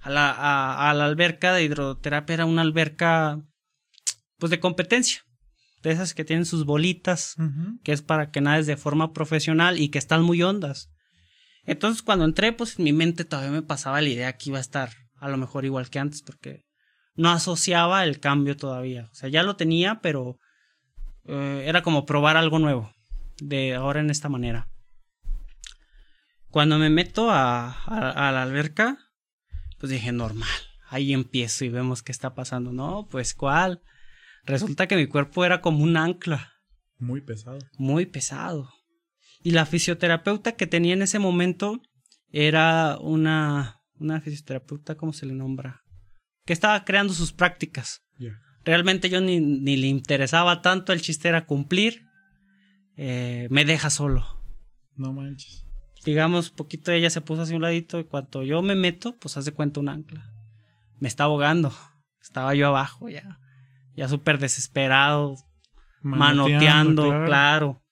a 0.06 0.10
la, 0.10 0.90
a, 0.90 0.94
la 0.94 1.04
alberca 1.04 1.52
de 1.52 1.64
hidroterapia 1.64 2.34
era 2.34 2.46
una 2.46 2.62
alberca 2.62 3.42
pues 4.38 4.50
de 4.50 4.60
competencia. 4.60 5.22
De 5.82 5.90
esas 5.90 6.14
que 6.14 6.24
tienen 6.24 6.46
sus 6.46 6.64
bolitas, 6.64 7.36
que 7.84 7.92
es 7.92 8.02
para 8.02 8.30
que 8.30 8.40
nades 8.40 8.66
de 8.66 8.76
forma 8.76 9.12
profesional 9.12 9.78
y 9.78 9.88
que 9.88 9.98
están 9.98 10.22
muy 10.22 10.42
hondas. 10.42 10.90
Entonces 11.64 12.02
cuando 12.02 12.24
entré, 12.24 12.52
pues 12.52 12.78
en 12.78 12.84
mi 12.84 12.92
mente 12.92 13.24
todavía 13.24 13.50
me 13.50 13.62
pasaba 13.62 14.00
la 14.00 14.08
idea 14.08 14.36
que 14.36 14.50
iba 14.50 14.58
a 14.58 14.62
estar 14.62 14.90
a 15.18 15.28
lo 15.28 15.36
mejor 15.36 15.64
igual 15.64 15.90
que 15.90 15.98
antes, 15.98 16.22
porque 16.22 16.64
no 17.14 17.30
asociaba 17.30 18.04
el 18.04 18.20
cambio 18.20 18.56
todavía. 18.56 19.08
O 19.10 19.14
sea, 19.14 19.28
ya 19.28 19.42
lo 19.42 19.56
tenía, 19.56 20.00
pero 20.00 20.38
eh, 21.24 21.64
era 21.66 21.82
como 21.82 22.06
probar 22.06 22.36
algo 22.36 22.58
nuevo, 22.58 22.92
de 23.38 23.74
ahora 23.74 24.00
en 24.00 24.10
esta 24.10 24.28
manera. 24.28 24.68
Cuando 26.50 26.78
me 26.78 26.90
meto 26.90 27.30
a, 27.30 27.72
a, 27.86 28.32
la 28.32 28.42
alberca, 28.42 29.05
pues 29.86 30.00
dije, 30.00 30.10
normal, 30.10 30.48
ahí 30.88 31.12
empiezo 31.12 31.64
y 31.64 31.68
vemos 31.68 32.02
qué 32.02 32.10
está 32.10 32.34
pasando. 32.34 32.72
No, 32.72 33.06
pues 33.08 33.34
cuál. 33.34 33.82
Resulta 34.44 34.88
que 34.88 34.96
mi 34.96 35.06
cuerpo 35.06 35.44
era 35.44 35.60
como 35.60 35.84
un 35.84 35.96
ancla. 35.96 36.54
Muy 36.98 37.20
pesado. 37.20 37.58
Muy 37.78 38.06
pesado. 38.06 38.68
Y 39.44 39.52
la 39.52 39.64
fisioterapeuta 39.64 40.52
que 40.52 40.66
tenía 40.66 40.94
en 40.94 41.02
ese 41.02 41.20
momento 41.20 41.80
era 42.32 42.98
una, 42.98 43.80
una 43.94 44.20
fisioterapeuta, 44.20 44.96
¿cómo 44.96 45.12
se 45.12 45.26
le 45.26 45.34
nombra? 45.34 45.82
Que 46.44 46.52
estaba 46.52 46.84
creando 46.84 47.12
sus 47.12 47.32
prácticas. 47.32 48.02
Realmente 48.64 49.08
yo 49.08 49.20
ni, 49.20 49.38
ni, 49.38 49.76
le 49.76 49.86
interesaba 49.86 50.62
tanto, 50.62 50.92
el 50.92 51.00
chiste 51.00 51.28
era 51.28 51.46
cumplir. 51.46 52.06
Eh, 52.96 53.46
me 53.50 53.64
deja 53.64 53.90
solo. 53.90 54.26
No 54.96 55.12
manches. 55.12 55.65
Digamos, 56.06 56.50
poquito 56.50 56.92
ella 56.92 57.10
se 57.10 57.20
puso 57.20 57.42
así 57.42 57.54
un 57.56 57.62
ladito 57.62 57.98
y 57.98 58.04
cuando 58.04 58.44
yo 58.44 58.62
me 58.62 58.76
meto, 58.76 59.18
pues 59.18 59.36
hace 59.36 59.50
cuenta 59.50 59.80
un 59.80 59.88
ancla. 59.88 60.32
Me 61.00 61.08
está 61.08 61.24
ahogando. 61.24 61.74
Estaba 62.22 62.54
yo 62.54 62.68
abajo 62.68 63.08
ya. 63.08 63.40
Ya 63.96 64.08
súper 64.08 64.38
desesperado. 64.38 65.34
Manoteando, 66.02 67.08
claro. 67.24 67.82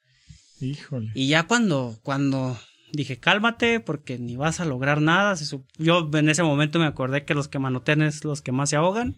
Híjole. 0.60 1.10
Y 1.16 1.26
ya 1.26 1.48
cuando, 1.48 1.98
cuando 2.04 2.56
dije, 2.92 3.18
cálmate, 3.18 3.80
porque 3.80 4.16
ni 4.16 4.36
vas 4.36 4.60
a 4.60 4.64
lograr 4.64 5.00
nada. 5.00 5.34
Yo 5.78 6.08
en 6.14 6.28
ese 6.28 6.44
momento 6.44 6.78
me 6.78 6.86
acordé 6.86 7.24
que 7.24 7.34
los 7.34 7.48
que 7.48 7.58
manotean 7.58 8.02
es 8.02 8.24
los 8.24 8.42
que 8.42 8.52
más 8.52 8.70
se 8.70 8.76
ahogan. 8.76 9.16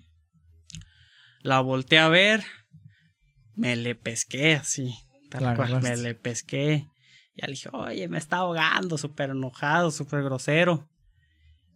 La 1.43 1.61
volteé 1.61 1.99
a 1.99 2.09
ver. 2.09 2.45
Me 3.55 3.77
le 3.77 3.95
pesqué 3.95 4.55
así. 4.55 4.95
Tal 5.31 5.55
cual. 5.55 5.83
Me 5.83 5.99
le 5.99 6.15
pesqué. 6.15 6.89
Y 7.37 7.43
le 7.43 7.53
dije, 7.53 7.69
oye, 7.73 8.09
me 8.09 8.19
está 8.19 8.39
ahogando, 8.39 8.97
súper 8.97 9.31
enojado, 9.31 9.91
súper 9.91 10.23
grosero. 10.23 10.89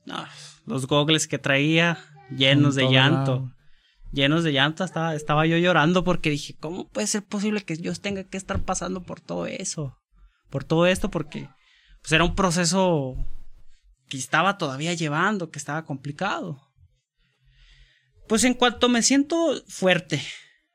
No, 0.06 0.24
los 0.66 0.86
gogles 0.86 1.28
que 1.28 1.38
traía 1.38 1.98
llenos 2.34 2.74
de 2.74 2.90
llanto. 2.90 3.52
Llenos 4.12 4.42
de 4.42 4.52
llanto, 4.52 4.82
estaba, 4.82 5.14
estaba 5.14 5.46
yo 5.46 5.56
llorando 5.58 6.02
porque 6.02 6.30
dije, 6.30 6.56
¿cómo 6.58 6.88
puede 6.88 7.06
ser 7.06 7.24
posible 7.24 7.62
que 7.62 7.76
yo 7.76 7.94
tenga 7.94 8.24
que 8.24 8.38
estar 8.38 8.60
pasando 8.62 9.02
por 9.02 9.20
todo 9.20 9.46
eso? 9.46 9.96
Por 10.48 10.64
todo 10.64 10.86
esto, 10.86 11.10
porque 11.10 11.48
pues 12.00 12.12
era 12.12 12.24
un 12.24 12.34
proceso 12.34 13.14
que 14.08 14.16
estaba 14.16 14.58
todavía 14.58 14.94
llevando, 14.94 15.50
que 15.50 15.58
estaba 15.58 15.84
complicado. 15.84 16.58
Pues 18.26 18.42
en 18.44 18.54
cuanto 18.54 18.88
me 18.88 19.02
siento 19.02 19.62
fuerte, 19.68 20.20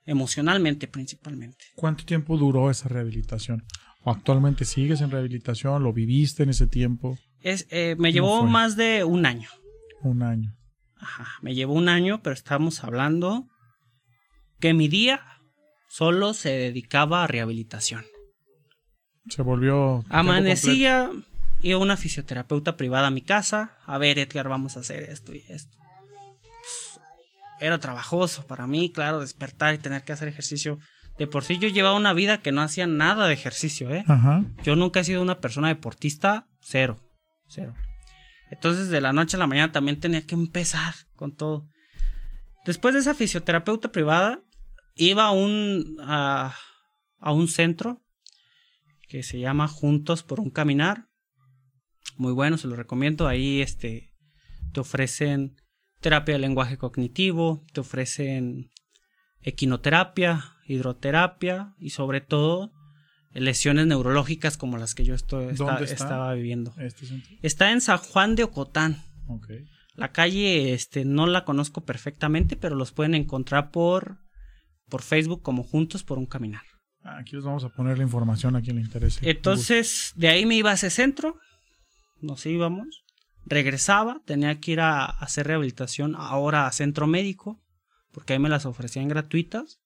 emocionalmente 0.06 0.88
principalmente. 0.88 1.66
¿Cuánto 1.76 2.06
tiempo 2.06 2.38
duró 2.38 2.70
esa 2.70 2.88
rehabilitación? 2.88 3.66
Actualmente 4.12 4.66
sigues 4.66 5.02
en 5.02 5.12
rehabilitación? 5.12 5.84
¿Lo 5.84 5.94
viviste 5.94 6.44
en 6.44 6.50
ese 6.50 6.68
tiempo? 6.68 7.18
Es, 7.42 7.68
eh, 7.70 7.96
me 7.98 8.12
llevó 8.12 8.44
más 8.46 8.76
de 8.76 9.04
un 9.04 9.26
año. 9.26 9.50
Un 10.02 10.24
año. 10.24 10.56
Ajá, 10.98 11.28
me 11.42 11.54
llevó 11.54 11.74
un 11.74 11.90
año, 11.90 12.22
pero 12.24 12.34
estamos 12.34 12.84
hablando 12.84 13.48
que 14.60 14.74
mi 14.74 14.88
día 14.88 15.22
solo 15.90 16.34
se 16.34 16.50
dedicaba 16.50 17.24
a 17.24 17.28
rehabilitación. 17.28 18.04
Se 19.30 19.42
volvió... 19.42 20.04
Amanecía, 20.10 21.12
iba 21.62 21.80
una 21.80 21.98
fisioterapeuta 21.98 22.78
privada 22.78 23.08
a 23.08 23.12
mi 23.12 23.22
casa. 23.22 23.78
A 23.86 23.98
ver, 23.98 24.20
Edgar, 24.20 24.50
vamos 24.50 24.78
a 24.78 24.82
hacer 24.82 25.04
esto 25.04 25.34
y 25.34 25.44
esto. 25.50 25.78
era 27.60 27.80
trabajoso 27.80 28.46
para 28.46 28.68
mí, 28.68 28.92
claro, 28.92 29.20
despertar 29.20 29.74
y 29.74 29.78
tener 29.78 30.04
que 30.04 30.14
hacer 30.14 30.28
ejercicio 30.28 30.80
de 31.18 31.28
por 31.28 31.44
sí 31.44 31.58
yo 31.58 31.70
llevaba 31.70 31.96
una 31.96 32.14
vida 32.14 32.42
que 32.42 32.52
no 32.52 32.62
hacía 32.62 32.88
nada 32.88 33.28
de 33.28 33.34
ejercicio, 33.34 33.94
¿eh? 33.94 34.04
Ajá. 34.08 34.44
Yo 34.64 34.76
nunca 34.76 35.00
he 35.00 35.04
sido 35.04 35.22
una 35.22 35.40
persona 35.40 35.70
deportista, 35.70 36.48
cero, 36.60 37.00
cero. 37.48 37.74
Entonces 38.52 38.90
de 38.90 39.02
la 39.02 39.14
noche 39.14 39.38
a 39.38 39.40
la 39.40 39.48
mañana 39.48 39.72
también 39.72 40.00
tenía 40.00 40.26
que 40.26 40.36
empezar 40.36 40.94
con 41.16 41.36
todo. 41.36 41.68
Después 42.66 42.94
de 42.94 43.02
esa 43.02 43.14
fisioterapeuta 43.14 43.92
privada, 43.92 44.42
iba 44.96 45.26
a 45.26 45.32
un, 45.32 45.98
a, 46.02 46.56
a 47.20 47.32
un 47.32 47.48
centro 47.48 48.02
que 49.08 49.24
se 49.24 49.40
llama 49.40 49.68
Juntos 49.68 50.24
por 50.24 50.40
un 50.40 50.50
Caminar. 50.50 51.08
Muy 52.18 52.34
bueno, 52.34 52.58
se 52.58 52.68
lo 52.68 52.76
recomiendo. 52.76 53.28
Ahí 53.28 53.62
este, 53.62 54.12
te 54.74 54.80
ofrecen 54.80 55.56
terapia 56.02 56.36
de 56.36 56.40
lenguaje 56.40 56.78
cognitivo, 56.78 57.64
te 57.74 57.82
ofrecen 57.82 58.72
equinoterapia, 59.46 60.44
hidroterapia 60.68 61.76
y 61.80 61.92
sobre 61.92 62.20
todo 62.20 62.74
lesiones 63.32 63.86
neurológicas 63.86 64.58
como 64.58 64.78
las 64.78 64.96
que 64.96 65.04
yo 65.06 65.14
estoy, 65.14 65.54
estaba 65.84 66.34
viviendo. 66.34 66.74
Este 66.78 67.06
está 67.42 67.72
en 67.72 67.82
San 67.82 68.00
Juan 68.00 68.36
de 68.36 68.44
Ocotán. 68.44 69.04
La 69.94 70.12
calle 70.12 70.74
este, 70.74 71.06
no 71.06 71.28
la 71.28 71.46
conozco 71.46 71.86
perfectamente, 71.86 72.56
pero 72.58 72.76
los 72.76 72.92
pueden 72.92 73.16
encontrar 73.16 73.72
por, 73.72 74.18
por 74.90 75.02
Facebook 75.02 75.42
como 75.42 75.64
Juntos 75.64 76.04
por 76.04 76.18
un 76.18 76.26
Caminar. 76.26 76.64
Aquí 77.04 77.36
les 77.36 77.46
vamos 77.46 77.64
a 77.64 77.70
poner 77.70 77.98
la 77.98 78.04
información 78.04 78.56
a 78.56 78.62
quien 78.62 78.78
le 78.78 78.82
interese. 78.82 79.30
Entonces, 79.30 80.12
de 80.16 80.28
ahí 80.28 80.46
me 80.46 80.56
iba 80.56 80.72
a 80.72 80.74
ese 80.74 80.90
centro, 80.90 81.38
nos 82.20 82.46
íbamos, 82.46 83.06
regresaba, 83.46 84.22
tenía 84.26 84.60
que 84.60 84.72
ir 84.72 84.80
a 84.82 85.06
hacer 85.06 85.48
rehabilitación 85.48 86.16
ahora 86.16 86.66
a 86.66 86.72
centro 86.72 87.06
médico, 87.06 87.62
porque 88.16 88.32
ahí 88.32 88.40
me 88.40 88.48
las 88.48 88.66
ofrecían 88.66 89.10
gratuitas. 89.10 89.82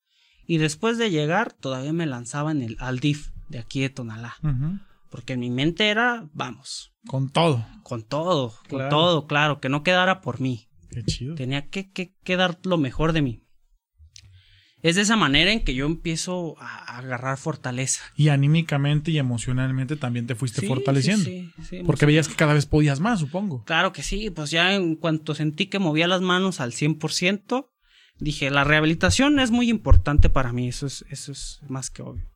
Y 0.46 0.60
después 0.60 1.00
de 1.00 1.10
llegar, 1.10 1.52
todavía 1.54 1.94
me 1.94 2.06
lanzaba 2.06 2.52
en 2.52 2.62
el 2.62 2.78
Aldif 2.80 3.32
de 3.50 3.58
aquí 3.58 3.82
de 3.82 3.90
Tonalá. 3.90 4.36
Porque 5.10 5.34
en 5.34 5.40
mi 5.40 5.50
mente 5.50 5.90
era, 5.90 6.30
vamos. 6.34 6.94
Con 7.08 7.32
todo. 7.32 7.66
Con 7.82 8.04
todo, 8.04 8.54
con 8.70 8.88
todo, 8.90 9.26
claro, 9.26 9.60
que 9.60 9.70
no 9.70 9.82
quedara 9.82 10.22
por 10.22 10.40
mí. 10.40 10.70
Qué 10.92 11.04
chido. 11.04 11.34
Tenía 11.34 11.70
que, 11.70 11.92
que, 11.92 12.36
dar 12.36 12.60
lo 12.64 12.78
mejor 12.78 13.14
de 13.14 13.24
mí. 13.24 13.44
Es 14.84 14.96
de 14.96 15.02
esa 15.02 15.16
manera 15.16 15.52
en 15.52 15.64
que 15.64 15.74
yo 15.74 15.88
empiezo 15.88 16.56
a 16.60 17.00
agarrar 17.00 17.38
fortaleza. 17.38 18.04
Y 18.16 18.30
anímicamente 18.30 19.10
y 19.10 19.18
emocionalmente 19.18 19.96
también 19.96 20.28
te 20.28 20.36
fuiste 20.36 20.68
fortaleciendo. 20.68 21.26
Sí, 21.26 21.52
sí, 21.68 21.82
porque 21.84 22.06
veías 22.06 22.28
que 22.28 22.36
cada 22.36 22.54
vez 22.54 22.68
podías 22.68 23.00
más, 23.00 23.20
supongo. 23.20 23.64
Claro 23.66 23.92
que 23.92 24.04
sí, 24.04 24.30
pues 24.30 24.52
ya 24.52 24.76
en 24.76 24.96
cuanto 24.96 25.34
sentí 25.34 25.66
que 25.66 25.80
movía 25.80 26.08
las 26.08 26.22
manos 26.22 26.60
al 26.60 26.74
100%, 26.74 27.70
dije, 28.20 28.50
la 28.50 28.64
rehabilitación 28.64 29.40
es 29.40 29.52
muy 29.52 29.70
importante 29.70 30.30
para 30.30 30.54
mí, 30.54 30.68
eso 30.68 30.86
es, 30.88 31.06
eso 31.10 31.32
es 31.32 31.62
más 31.68 31.90
que 31.90 32.02
obvio. 32.02 32.30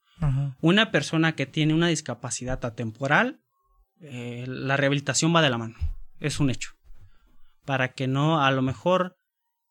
Una 0.61 0.89
persona 0.89 1.35
que 1.35 1.45
tiene 1.45 1.73
una 1.73 1.87
discapacidad 1.87 2.63
atemporal, 2.63 3.41
eh, 3.99 4.45
la 4.47 4.77
rehabilitación 4.77 5.35
va 5.35 5.41
de 5.41 5.49
la 5.49 5.57
mano, 5.57 5.75
es 6.19 6.39
un 6.39 6.49
hecho. 6.49 6.71
Para 7.65 7.93
que 7.93 8.07
no, 8.07 8.41
a 8.41 8.49
lo 8.51 8.61
mejor, 8.61 9.17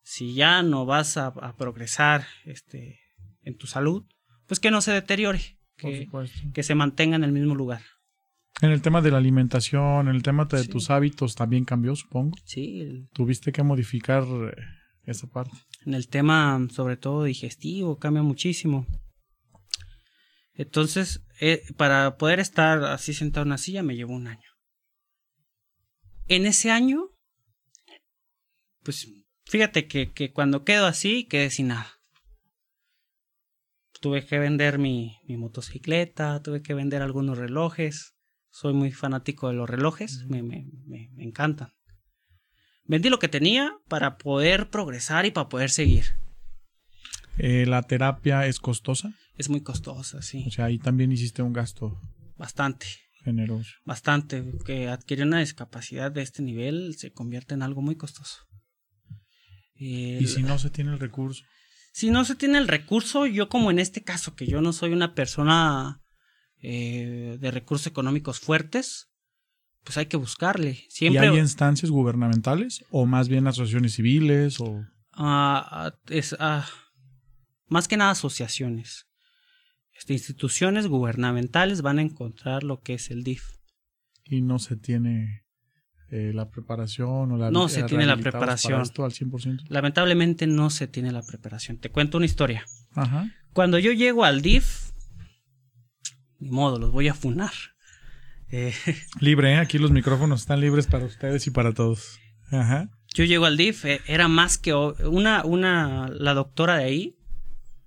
si 0.03 0.35
ya 0.35 0.61
no 0.61 0.85
vas 0.85 1.17
a, 1.17 1.33
progresar 1.57 2.27
este, 2.45 2.99
en 3.41 3.57
tu 3.57 3.65
salud, 3.65 4.03
pues 4.47 4.59
que 4.59 4.69
no 4.69 4.81
se 4.81 4.91
deteriore, 4.91 5.57
que, 5.75 6.07
que, 6.53 6.61
se 6.61 6.75
mantenga 6.75 7.15
en 7.15 7.23
el 7.23 7.31
mismo 7.31 7.55
lugar. 7.55 7.81
En 8.61 8.69
el 8.69 8.83
tema 8.83 9.01
de 9.01 9.09
la 9.09 9.17
alimentación, 9.17 10.07
en 10.07 10.15
el 10.15 10.21
tema 10.21 10.45
de 10.45 10.67
tus 10.67 10.91
hábitos 10.91 11.33
también 11.33 11.65
cambió, 11.65 11.95
supongo. 11.95 12.37
Sí. 12.45 13.07
Tuviste 13.13 13.51
que 13.51 13.63
modificar 13.63 14.23
eh, 14.23 14.55
esa 15.05 15.27
parte. 15.27 15.57
En 15.85 15.93
el 15.93 16.07
tema, 16.07 16.67
sobre 16.71 16.97
todo 16.97 17.23
digestivo, 17.23 17.97
cambia 17.97 18.23
muchísimo. 18.23 18.87
Entonces, 20.53 21.25
eh, 21.39 21.63
para 21.77 22.17
poder 22.17 22.39
estar 22.39 22.83
así 22.85 23.13
sentado 23.13 23.43
en 23.43 23.49
una 23.49 23.57
silla 23.57 23.83
me 23.83 23.95
llevó 23.95 24.13
un 24.13 24.27
año. 24.27 24.49
En 26.27 26.45
ese 26.45 26.71
año, 26.71 27.09
pues 28.83 29.07
fíjate 29.45 29.87
que, 29.87 30.13
que 30.13 30.31
cuando 30.31 30.63
quedo 30.63 30.85
así, 30.85 31.25
quedé 31.25 31.49
sin 31.49 31.67
nada. 31.67 31.91
Tuve 33.99 34.25
que 34.25 34.37
vender 34.37 34.79
mi, 34.79 35.17
mi, 35.27 35.37
motocicleta, 35.37 36.41
tuve 36.41 36.61
que 36.61 36.73
vender 36.73 37.01
algunos 37.01 37.37
relojes. 37.37 38.15
Soy 38.51 38.73
muy 38.73 38.91
fanático 38.91 39.47
de 39.47 39.55
los 39.55 39.69
relojes, 39.69 40.25
me, 40.27 40.43
me, 40.43 40.65
me, 40.85 41.09
me 41.13 41.23
encantan. 41.23 41.73
Vendí 42.85 43.09
lo 43.09 43.19
que 43.19 43.27
tenía 43.27 43.71
para 43.87 44.17
poder 44.17 44.69
progresar 44.69 45.25
y 45.25 45.31
para 45.31 45.49
poder 45.49 45.69
seguir. 45.69 46.05
Eh, 47.37 47.65
¿La 47.65 47.81
terapia 47.83 48.45
es 48.45 48.59
costosa? 48.59 49.13
Es 49.37 49.49
muy 49.49 49.61
costosa, 49.61 50.21
sí. 50.21 50.45
O 50.47 50.51
sea, 50.51 50.65
ahí 50.65 50.77
también 50.77 51.11
hiciste 51.11 51.41
un 51.41 51.53
gasto. 51.53 51.99
Bastante. 52.37 52.85
Generoso. 53.23 53.71
Bastante. 53.85 54.43
Que 54.65 54.89
adquirir 54.89 55.25
una 55.25 55.39
discapacidad 55.39 56.11
de 56.11 56.21
este 56.21 56.43
nivel 56.43 56.95
se 56.97 57.11
convierte 57.11 57.53
en 57.53 57.63
algo 57.63 57.81
muy 57.81 57.95
costoso. 57.95 58.39
¿Y 59.75 60.27
si 60.27 60.43
no 60.43 60.59
se 60.59 60.69
tiene 60.69 60.91
el 60.91 60.99
recurso? 60.99 61.43
Si 61.93 62.09
no 62.09 62.25
se 62.25 62.35
tiene 62.35 62.57
el 62.57 62.67
recurso, 62.67 63.25
yo 63.25 63.49
como 63.49 63.71
en 63.71 63.79
este 63.79 64.03
caso, 64.03 64.35
que 64.35 64.45
yo 64.45 64.61
no 64.61 64.73
soy 64.73 64.93
una 64.93 65.13
persona 65.13 66.01
eh, 66.61 67.37
de 67.39 67.51
recursos 67.51 67.87
económicos 67.87 68.39
fuertes, 68.39 69.09
pues 69.83 69.97
hay 69.97 70.05
que 70.05 70.17
buscarle. 70.17 70.85
Siempre... 70.89 71.25
¿Y 71.25 71.29
hay 71.29 71.39
instancias 71.39 71.91
gubernamentales 71.91 72.83
o 72.89 73.05
más 73.05 73.27
bien 73.27 73.47
asociaciones 73.47 73.93
civiles 73.93 74.59
o...? 74.59 74.85
Ah, 75.13 75.93
es, 76.09 76.35
ah, 76.39 76.67
más 77.67 77.87
que 77.87 77.97
nada 77.97 78.11
asociaciones. 78.11 79.07
Este, 79.95 80.13
instituciones 80.13 80.87
gubernamentales 80.87 81.81
van 81.81 81.99
a 81.99 82.01
encontrar 82.01 82.63
lo 82.63 82.81
que 82.81 82.95
es 82.95 83.11
el 83.11 83.23
DIF. 83.23 83.43
Y 84.25 84.41
no 84.41 84.57
se 84.57 84.75
tiene 84.75 85.43
eh, 86.09 86.31
la 86.33 86.49
preparación 86.49 87.31
o 87.31 87.37
la 87.37 87.51
No 87.51 87.69
se 87.69 87.83
tiene 87.83 88.05
la 88.05 88.17
preparación. 88.17 88.81
esto 88.81 89.03
al 89.03 89.11
100%. 89.11 89.65
Lamentablemente 89.69 90.47
no 90.47 90.69
se 90.69 90.87
tiene 90.87 91.11
la 91.11 91.21
preparación. 91.21 91.77
Te 91.77 91.89
cuento 91.89 92.17
una 92.17 92.25
historia. 92.25 92.65
Ajá. 92.93 93.29
Cuando 93.51 93.77
yo 93.79 93.91
llego 93.91 94.23
al 94.23 94.41
DIF, 94.41 94.91
ni 96.39 96.49
modo, 96.49 96.79
los 96.79 96.91
voy 96.91 97.07
a 97.07 97.13
funar. 97.13 97.51
Eh, 98.55 98.71
Libre, 99.19 99.53
¿eh? 99.53 99.57
aquí 99.57 99.79
los 99.79 99.89
micrófonos 99.89 100.41
están 100.41 100.61
libres 100.61 100.85
para 100.85 101.05
ustedes 101.05 101.47
y 101.47 101.51
para 101.51 101.73
todos. 101.73 102.19
Ajá. 102.51 102.87
yo 103.15 103.23
llego 103.23 103.45
al 103.45 103.57
DIF, 103.57 103.83
eh, 103.85 104.01
era 104.05 104.27
más 104.27 104.59
que 104.59 104.75
una, 104.75 105.43
una, 105.43 106.07
la 106.09 106.35
doctora 106.35 106.77
de 106.77 106.83
ahí, 106.83 107.17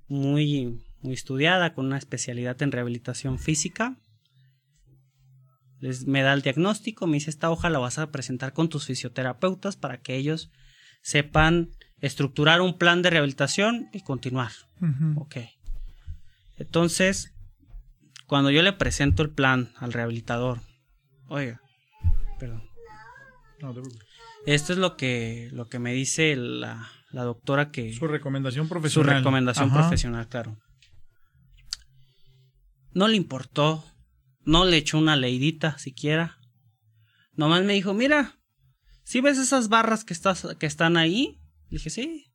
muy, 0.09 0.81
muy 1.03 1.15
estudiada, 1.15 1.73
con 1.73 1.87
una 1.87 1.99
especialidad 1.99 2.61
en 2.63 2.73
rehabilitación 2.73 3.39
física. 3.39 3.97
Les, 5.79 6.05
me 6.09 6.23
da 6.23 6.33
el 6.33 6.43
diagnóstico, 6.43 7.07
me 7.07 7.15
dice, 7.15 7.31
esta 7.31 7.49
hoja 7.49 7.71
la 7.71 7.79
vas 7.79 7.99
a 7.99 8.11
presentar 8.11 8.53
con 8.53 8.69
tus 8.69 8.87
fisioterapeutas 8.87 9.77
para 9.77 9.99
que 9.99 10.17
ellos 10.17 10.51
sepan 11.01 11.71
estructurar 12.01 12.61
un 12.61 12.77
plan 12.77 13.03
de 13.03 13.11
rehabilitación 13.11 13.89
y 13.93 14.01
continuar. 14.01 14.51
Ujú. 14.81 15.21
Ok. 15.21 15.37
Entonces, 16.57 17.36
cuando 18.27 18.51
yo 18.51 18.63
le 18.63 18.73
presento 18.73 19.23
el 19.23 19.31
plan 19.31 19.73
al 19.77 19.93
rehabilitador, 19.93 20.61
oiga, 21.29 21.61
perdón. 22.39 22.63
No, 23.61 23.73
te. 23.73 23.81
Esto 24.47 24.73
es 24.73 24.79
lo 24.79 24.97
que, 24.97 25.49
lo 25.53 25.69
que 25.69 25.79
me 25.79 25.93
dice 25.93 26.37
la, 26.37 26.89
la 27.11 27.25
doctora 27.25 27.71
que... 27.71 27.93
Su 27.93 28.07
recomendación 28.07 28.67
Su 28.67 28.69
profesional. 28.69 29.17
recomendación 29.17 29.71
Ajá. 29.71 29.81
profesional, 29.81 30.29
claro. 30.29 30.57
No 32.93 33.09
le 33.09 33.17
importó. 33.17 33.85
No 34.45 34.65
le 34.65 34.77
echó 34.77 34.99
una 34.99 35.17
leidita 35.17 35.77
siquiera. 35.79 36.39
Nomás 37.33 37.65
me 37.65 37.73
dijo, 37.73 37.93
mira, 37.95 38.39
si 39.03 39.21
ves 39.21 39.39
esas 39.39 39.69
barras 39.69 40.05
que, 40.05 40.15
estás, 40.15 40.47
que 40.61 40.67
están 40.67 40.97
ahí? 40.97 41.41
Le 41.69 41.79
dije, 41.79 41.91
sí. 41.91 42.33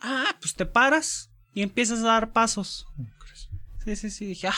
Ah, 0.00 0.36
pues 0.40 0.54
te 0.54 0.64
paras 0.66 1.32
y 1.52 1.62
empiezas 1.62 1.98
a 2.00 2.06
dar 2.06 2.32
pasos. 2.32 2.86
Sí, 3.84 3.96
sí, 3.96 4.10
sí. 4.10 4.26
Dije, 4.26 4.46
ah. 4.46 4.54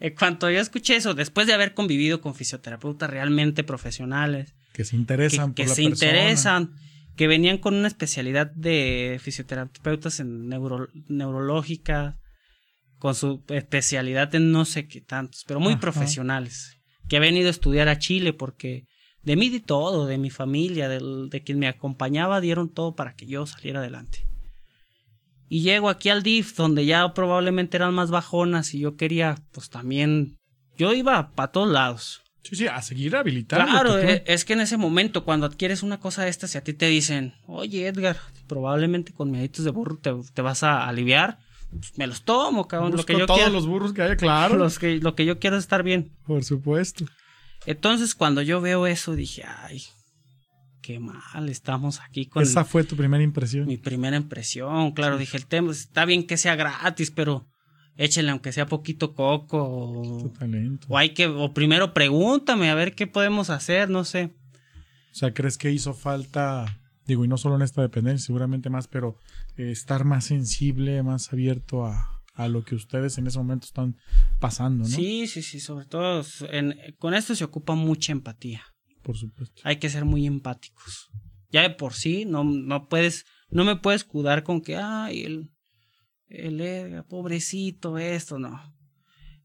En 0.00 0.14
cuanto 0.14 0.50
yo 0.50 0.60
escuché 0.60 0.96
eso, 0.96 1.14
después 1.14 1.46
de 1.46 1.52
haber 1.52 1.74
convivido 1.74 2.20
con 2.20 2.34
fisioterapeutas 2.34 3.08
realmente 3.10 3.62
profesionales, 3.64 4.54
Que 4.72 4.84
se 4.84 4.96
interesan 4.96 5.52
que 5.54 5.64
por 5.64 5.68
la 5.70 5.74
se 5.74 5.82
persona. 5.82 6.10
interesan, 6.10 6.74
que 7.16 7.26
venían 7.28 7.58
con 7.58 7.74
una 7.74 7.88
especialidad 7.88 8.50
de 8.52 9.18
fisioterapeutas 9.22 10.18
en 10.20 10.48
neuro- 10.48 10.88
neurológica, 11.08 12.18
con 12.98 13.14
su 13.14 13.42
especialidad 13.48 14.34
en 14.34 14.52
no 14.52 14.64
sé 14.64 14.88
qué 14.88 15.00
tantos, 15.00 15.44
pero 15.46 15.60
muy 15.60 15.72
Ajá. 15.74 15.80
profesionales, 15.80 16.78
que 17.08 17.16
habían 17.16 17.36
ido 17.36 17.48
a 17.48 17.50
estudiar 17.50 17.88
a 17.88 17.98
Chile 17.98 18.32
porque 18.32 18.86
de 19.22 19.36
mí 19.36 19.50
di 19.50 19.60
todo, 19.60 20.06
de 20.06 20.16
mi 20.18 20.30
familia, 20.30 20.88
de 20.88 21.42
quien 21.44 21.58
me 21.58 21.68
acompañaba, 21.68 22.40
dieron 22.40 22.72
todo 22.72 22.94
para 22.94 23.14
que 23.16 23.26
yo 23.26 23.46
saliera 23.46 23.80
adelante. 23.80 24.26
Y 25.52 25.62
llego 25.62 25.88
aquí 25.88 26.10
al 26.10 26.22
DIF, 26.22 26.54
donde 26.54 26.86
ya 26.86 27.12
probablemente 27.12 27.76
eran 27.76 27.92
más 27.92 28.12
bajonas 28.12 28.72
y 28.72 28.78
yo 28.78 28.96
quería, 28.96 29.36
pues 29.50 29.68
también, 29.68 30.38
yo 30.78 30.92
iba 30.92 31.32
para 31.32 31.50
todos 31.50 31.68
lados. 31.68 32.22
Sí, 32.44 32.54
sí, 32.54 32.68
a 32.68 32.80
seguir 32.82 33.16
habilitando. 33.16 33.66
Claro, 33.66 33.98
eh, 33.98 34.22
es 34.26 34.44
que 34.44 34.52
en 34.52 34.60
ese 34.60 34.76
momento, 34.76 35.24
cuando 35.24 35.46
adquieres 35.46 35.82
una 35.82 35.98
cosa 35.98 36.22
de 36.22 36.30
estas 36.30 36.54
y 36.54 36.58
a 36.58 36.62
ti 36.62 36.72
te 36.72 36.86
dicen, 36.86 37.34
oye 37.48 37.88
Edgar, 37.88 38.16
probablemente 38.46 39.12
con 39.12 39.32
mieditos 39.32 39.64
de 39.64 39.72
burro 39.72 39.98
te, 39.98 40.14
te 40.32 40.40
vas 40.40 40.62
a 40.62 40.86
aliviar, 40.86 41.40
pues 41.68 41.98
me 41.98 42.06
los 42.06 42.22
tomo, 42.22 42.68
cabrón. 42.68 42.96
Lo 42.96 43.04
que 43.04 43.18
yo 43.18 43.26
todos 43.26 43.40
quiero, 43.40 43.52
los 43.52 43.66
burros 43.66 43.92
que 43.92 44.02
haya, 44.02 44.16
claro. 44.16 44.56
los 44.56 44.78
que, 44.78 44.98
lo 44.98 45.16
que 45.16 45.24
yo 45.24 45.40
quiero 45.40 45.56
es 45.56 45.64
estar 45.64 45.82
bien. 45.82 46.12
Por 46.28 46.44
supuesto. 46.44 47.06
Entonces, 47.66 48.14
cuando 48.14 48.40
yo 48.40 48.60
veo 48.60 48.86
eso, 48.86 49.16
dije, 49.16 49.42
ay, 49.44 49.82
qué 50.92 51.00
mal, 51.00 51.48
estamos 51.48 52.00
aquí 52.00 52.26
con 52.26 52.42
Esa 52.42 52.64
fue 52.64 52.84
tu 52.84 52.96
primera 52.96 53.22
impresión. 53.22 53.66
mi 53.66 53.76
primera 53.76 54.16
impresión. 54.16 54.92
Claro, 54.92 55.18
dije, 55.18 55.36
el 55.36 55.46
tema 55.46 55.70
está 55.72 56.04
bien 56.04 56.26
que 56.26 56.36
sea 56.36 56.56
gratis, 56.56 57.10
pero 57.10 57.46
échenle 57.96 58.30
aunque 58.32 58.52
sea 58.52 58.66
poquito 58.66 59.14
coco. 59.14 59.58
O, 59.62 60.96
hay 60.96 61.10
que, 61.10 61.26
o 61.26 61.52
primero 61.52 61.92
pregúntame 61.94 62.70
a 62.70 62.74
ver 62.74 62.94
qué 62.94 63.06
podemos 63.06 63.50
hacer, 63.50 63.90
no 63.90 64.04
sé. 64.04 64.34
O 65.12 65.14
sea, 65.14 65.32
¿crees 65.34 65.58
que 65.58 65.70
hizo 65.72 65.92
falta, 65.94 66.78
digo, 67.06 67.24
y 67.24 67.28
no 67.28 67.36
solo 67.36 67.56
en 67.56 67.62
esta 67.62 67.82
dependencia, 67.82 68.26
seguramente 68.26 68.70
más, 68.70 68.86
pero 68.88 69.16
eh, 69.56 69.70
estar 69.70 70.04
más 70.04 70.24
sensible, 70.24 71.02
más 71.02 71.32
abierto 71.32 71.84
a, 71.84 72.22
a 72.34 72.48
lo 72.48 72.64
que 72.64 72.74
ustedes 72.76 73.18
en 73.18 73.26
ese 73.26 73.38
momento 73.38 73.66
están 73.66 73.96
pasando, 74.38 74.84
¿no? 74.84 74.88
Sí, 74.90 75.26
sí, 75.26 75.42
sí, 75.42 75.60
sobre 75.60 75.84
todo 75.86 76.24
en- 76.50 76.76
con 76.98 77.14
esto 77.14 77.34
se 77.34 77.44
ocupa 77.44 77.74
mucha 77.74 78.12
empatía. 78.12 78.62
Por 79.02 79.16
supuesto. 79.16 79.60
Hay 79.64 79.76
que 79.76 79.88
ser 79.90 80.04
muy 80.04 80.26
empáticos. 80.26 81.10
Ya 81.50 81.62
de 81.62 81.70
por 81.70 81.94
sí, 81.94 82.24
no, 82.26 82.44
no 82.44 82.88
puedes, 82.88 83.24
no 83.50 83.64
me 83.64 83.76
puedes 83.76 84.02
escudar 84.02 84.42
con 84.44 84.60
que, 84.60 84.76
ay, 84.76 85.22
el, 85.24 85.50
el 86.28 86.60
Edgar, 86.60 87.06
pobrecito, 87.06 87.98
esto, 87.98 88.38
no. 88.38 88.74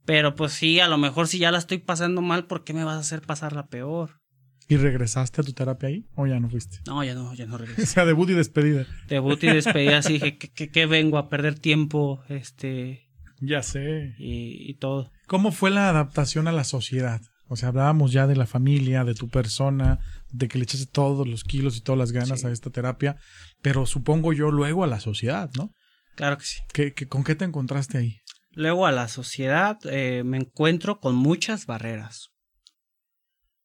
Pero 0.06 0.36
pues 0.36 0.54
sí, 0.54 0.80
a 0.80 0.88
lo 0.88 0.98
mejor 1.00 1.28
si 1.28 1.40
ya 1.40 1.52
la 1.52 1.58
estoy 1.58 1.80
pasando 1.80 2.22
mal, 2.22 2.46
¿por 2.46 2.64
qué 2.64 2.74
me 2.74 2.84
vas 2.84 2.98
a 2.98 3.00
hacer 3.00 3.22
pasarla 3.22 3.68
peor? 3.68 4.22
¿Y 4.68 4.78
regresaste 4.78 5.42
a 5.42 5.44
tu 5.44 5.54
terapia 5.54 5.90
ahí? 5.90 6.06
¿O 6.16 6.28
ya 6.28 6.40
no 6.40 6.50
fuiste? 6.50 6.78
No, 6.86 7.04
ya 7.04 7.14
no, 7.16 7.34
ya 7.34 7.46
no 7.48 7.56
O 7.56 7.58
regreso. 7.58 7.86
sea, 7.86 8.06
debut 8.06 8.30
y 8.30 8.34
despedida. 8.34 8.86
Debut 9.08 9.44
y 9.44 9.48
despedida, 9.48 9.98
así 10.00 10.14
dije, 10.14 10.38
¿qué, 10.40 10.50
qué, 10.52 10.70
qué 10.70 10.86
vengo 10.86 11.18
a 11.18 11.30
perder 11.30 11.58
tiempo? 11.58 12.24
Este, 12.30 13.08
Ya 13.40 13.64
sé. 13.64 14.14
y, 14.20 14.70
y 14.70 14.76
todo. 14.76 15.12
¿Cómo 15.28 15.52
fue 15.52 15.72
la 15.72 15.90
adaptación 15.90 16.48
a 16.48 16.52
la 16.52 16.64
sociedad? 16.66 17.22
O 17.48 17.56
sea, 17.56 17.70
hablábamos 17.70 18.12
ya 18.12 18.26
de 18.28 18.36
la 18.36 18.48
familia, 18.48 19.04
de 19.04 19.14
tu 19.14 19.30
persona, 19.30 20.00
de 20.32 20.48
que 20.48 20.58
le 20.58 20.64
echaste 20.64 20.88
todos 20.88 21.28
los 21.28 21.44
kilos 21.44 21.78
y 21.78 21.82
todas 21.82 22.00
las 22.00 22.12
ganas 22.12 22.42
Sí. 22.42 22.48
a 22.48 22.52
esta 22.52 22.70
terapia, 22.72 23.18
pero 23.62 23.86
supongo 23.86 24.34
yo 24.34 24.50
luego 24.52 24.84
a 24.84 24.88
la 24.88 25.00
sociedad, 25.00 25.50
¿no? 25.56 25.72
Claro 26.16 26.38
que 26.38 26.46
sí. 26.46 26.62
¿Qué, 26.74 26.94
qué- 26.94 27.08
con 27.08 27.24
qué 27.24 27.36
te 27.36 27.46
encontraste 27.46 27.98
ahí? 28.00 28.18
Luego 28.52 28.88
a 28.88 28.92
la 28.92 29.08
sociedad 29.08 29.78
eh, 29.84 30.24
me 30.24 30.38
encuentro 30.38 31.00
con 31.00 31.14
muchas 31.16 31.66
barreras, 31.66 32.30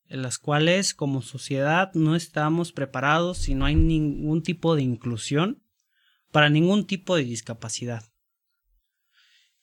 en 0.09 0.21
las 0.23 0.39
cuales 0.39 0.93
como 0.93 1.23
sociedad 1.23 1.91
no 1.95 2.17
estamos 2.17 2.73
preparados 2.73 3.49
y 3.49 3.55
no 3.55 3.65
hay 3.65 3.77
ningún 3.77 4.43
tipo 4.43 4.75
de 4.75 4.83
inclusión 4.83 5.63
para 6.33 6.51
ningún 6.51 6.87
tipo 6.87 7.15
de 7.17 7.25
discapacidad. 7.25 8.03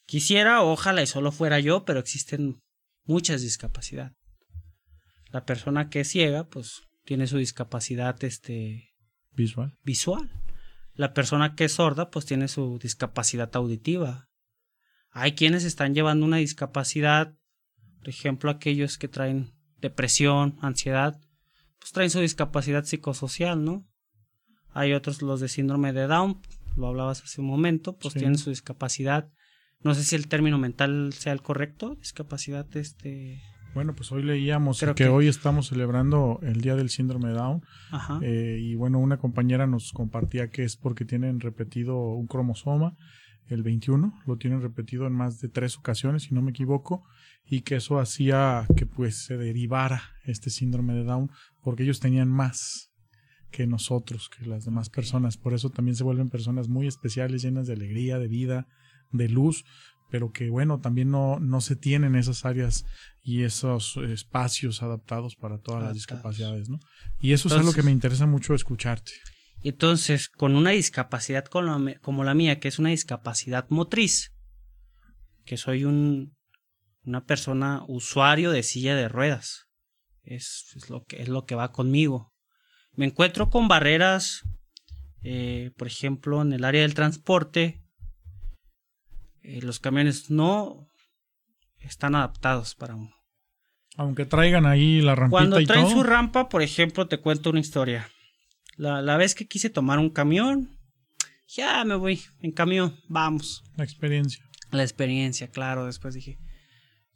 Quisiera, 0.05 0.61
ojalá 0.63 1.01
y 1.01 1.07
solo 1.07 1.31
fuera 1.33 1.59
yo, 1.59 1.83
pero 1.83 1.99
existen 1.99 2.61
muchas 3.07 3.41
discapacidades. 3.41 4.13
La 5.31 5.45
persona 5.45 5.89
que 5.89 6.01
es 6.01 6.09
ciega, 6.09 6.47
pues 6.47 6.81
tiene 7.05 7.27
su 7.27 7.37
discapacidad 7.37 8.21
este, 8.23 8.93
Visual. 9.31 9.75
visual. 9.83 10.29
La 10.93 11.13
persona 11.13 11.55
que 11.55 11.65
es 11.65 11.73
sorda, 11.73 12.09
pues 12.09 12.25
tiene 12.25 12.47
su 12.47 12.79
discapacidad 12.79 13.49
auditiva. 13.55 14.27
Hay 15.11 15.33
quienes 15.33 15.63
están 15.63 15.93
llevando 15.93 16.25
una 16.25 16.37
discapacidad, 16.37 17.33
por 17.99 18.09
ejemplo, 18.09 18.49
aquellos 18.51 18.97
que 18.97 19.07
traen 19.07 19.51
depresión, 19.79 20.57
ansiedad, 20.61 21.19
pues 21.79 21.91
traen 21.91 22.09
su 22.09 22.19
discapacidad 22.19 22.83
psicosocial, 22.83 23.63
¿no? 23.63 23.87
Hay 24.71 24.93
otros, 24.93 25.21
los 25.21 25.39
de 25.39 25.49
síndrome 25.49 25.93
de 25.93 26.07
Down, 26.07 26.41
lo 26.75 26.87
hablabas 26.87 27.23
hace 27.23 27.41
un 27.41 27.47
momento, 27.47 27.97
pues 27.97 28.13
Sí. 28.13 28.19
tienen 28.19 28.37
su 28.37 28.49
discapacidad. 28.49 29.31
No 29.83 29.93
sé 29.93 30.03
si 30.03 30.15
el 30.15 30.27
término 30.27 30.57
mental 30.57 31.13
sea 31.13 31.33
el 31.33 31.41
correcto, 31.41 31.95
discapacidad, 31.95 32.65
este. 32.75 33.41
Bueno, 33.73 33.93
pues 33.95 34.11
hoy 34.11 34.23
leíamos 34.23 34.79
que, 34.79 34.93
que- 34.95 35.07
hoy 35.07 35.27
estamos 35.27 35.67
celebrando 35.67 36.39
el 36.41 36.61
Día 36.61 36.75
del 36.75 36.89
Síndrome 36.89 37.27
de 37.29 37.35
Down 37.35 37.61
Ajá. 37.91 38.19
eh, 38.23 38.57
y 38.59 38.73
bueno, 38.75 38.97
una 38.97 39.17
compañera 39.17 39.67
nos 39.67 39.91
compartía 39.91 40.47
que 40.49 40.63
es 40.63 40.77
porque 40.77 41.05
tienen 41.05 41.39
repetido 41.39 41.95
un 42.15 42.25
cromosoma, 42.27 42.95
el 43.49 43.61
21, 43.63 44.13
lo 44.25 44.37
tienen 44.37 44.61
repetido 44.61 45.05
en 45.05 45.13
más 45.13 45.39
de 45.39 45.47
tres 45.49 45.77
ocasiones, 45.77 46.23
si 46.23 46.33
no 46.33 46.41
me 46.41 46.51
equivoco, 46.51 47.03
y 47.45 47.61
que 47.61 47.75
eso 47.75 47.99
hacía 47.99 48.65
que 48.75 48.85
pues 48.87 49.23
se 49.25 49.37
derivara 49.37 50.01
este 50.25 50.49
síndrome 50.49 50.93
de 50.95 51.03
Down 51.03 51.29
porque 51.61 51.83
ellos 51.83 51.99
tenían 51.99 52.29
más 52.29 52.89
que 53.51 53.67
nosotros, 53.67 54.29
que 54.29 54.45
las 54.47 54.65
demás 54.65 54.89
personas, 54.89 55.37
por 55.37 55.53
eso 55.53 55.69
también 55.69 55.95
se 55.95 56.03
vuelven 56.03 56.29
personas 56.29 56.67
muy 56.67 56.87
especiales, 56.87 57.43
llenas 57.43 57.67
de 57.67 57.73
alegría, 57.73 58.17
de 58.17 58.27
vida, 58.27 58.67
de 59.11 59.29
luz, 59.29 59.65
pero 60.09 60.31
que 60.31 60.49
bueno, 60.49 60.79
también 60.79 61.11
no, 61.11 61.39
no 61.39 61.61
se 61.61 61.75
tienen 61.75 62.15
esas 62.15 62.45
áreas 62.45 62.85
y 63.21 63.43
esos 63.43 63.97
espacios 63.97 64.81
adaptados 64.81 65.35
para 65.35 65.59
todas 65.59 65.83
las 65.83 65.93
discapacidades, 65.93 66.69
¿no? 66.69 66.79
Y 67.19 67.33
eso 67.33 67.49
es 67.49 67.55
algo 67.55 67.73
que 67.73 67.83
me 67.83 67.91
interesa 67.91 68.25
mucho 68.25 68.53
escucharte. 68.53 69.11
Entonces, 69.63 70.29
con 70.29 70.55
una 70.55 70.71
discapacidad 70.71 71.45
como 71.45 71.79
la, 71.79 71.99
como 71.99 72.23
la 72.23 72.33
mía, 72.33 72.59
que 72.59 72.67
es 72.67 72.79
una 72.79 72.89
discapacidad 72.89 73.65
motriz, 73.69 74.33
que 75.45 75.57
soy 75.57 75.83
un, 75.83 76.35
una 77.03 77.25
persona 77.25 77.83
usuario 77.87 78.51
de 78.51 78.63
silla 78.63 78.95
de 78.95 79.09
ruedas, 79.09 79.67
es, 80.23 80.71
es 80.75 80.89
lo, 80.89 81.03
que, 81.05 81.21
es 81.21 81.27
lo 81.29 81.45
que 81.45 81.55
va 81.55 81.71
conmigo. 81.71 82.33
Me 82.93 83.05
encuentro 83.05 83.49
con 83.49 83.67
barreras, 83.67 84.43
eh, 85.23 85.71
por 85.77 85.87
ejemplo, 85.87 86.41
en 86.41 86.53
el 86.53 86.63
área 86.63 86.81
del 86.81 86.93
transporte, 86.93 87.81
eh, 89.47 89.61
los 89.61 89.79
camiones 89.79 90.29
no 90.29 90.89
están 91.79 92.15
adaptados 92.15 92.75
para 92.75 92.95
uno. 92.95 93.15
Aunque 93.95 94.25
traigan 94.25 94.65
ahí 94.65 95.01
la 95.01 95.15
rampita 95.15 95.31
Cuando 95.31 95.59
y 95.61 95.65
traen 95.65 95.85
todo. 95.85 95.93
su 95.93 96.03
rampa, 96.03 96.49
por 96.49 96.61
ejemplo, 96.61 97.07
te 97.07 97.19
cuento 97.19 97.49
una 97.49 97.61
historia. 97.61 98.09
La, 98.75 99.01
la 99.01 99.15
vez 99.17 99.33
que 99.35 99.47
quise 99.47 99.69
tomar 99.69 99.99
un 99.99 100.09
camión, 100.09 100.77
ya 101.47 101.83
me 101.85 101.95
voy 101.95 102.21
en 102.41 102.51
camión, 102.51 102.95
vamos. 103.07 103.63
La 103.77 103.85
experiencia. 103.85 104.43
La 104.71 104.83
experiencia, 104.83 105.47
claro. 105.49 105.85
Después 105.85 106.13
dije, 106.13 106.37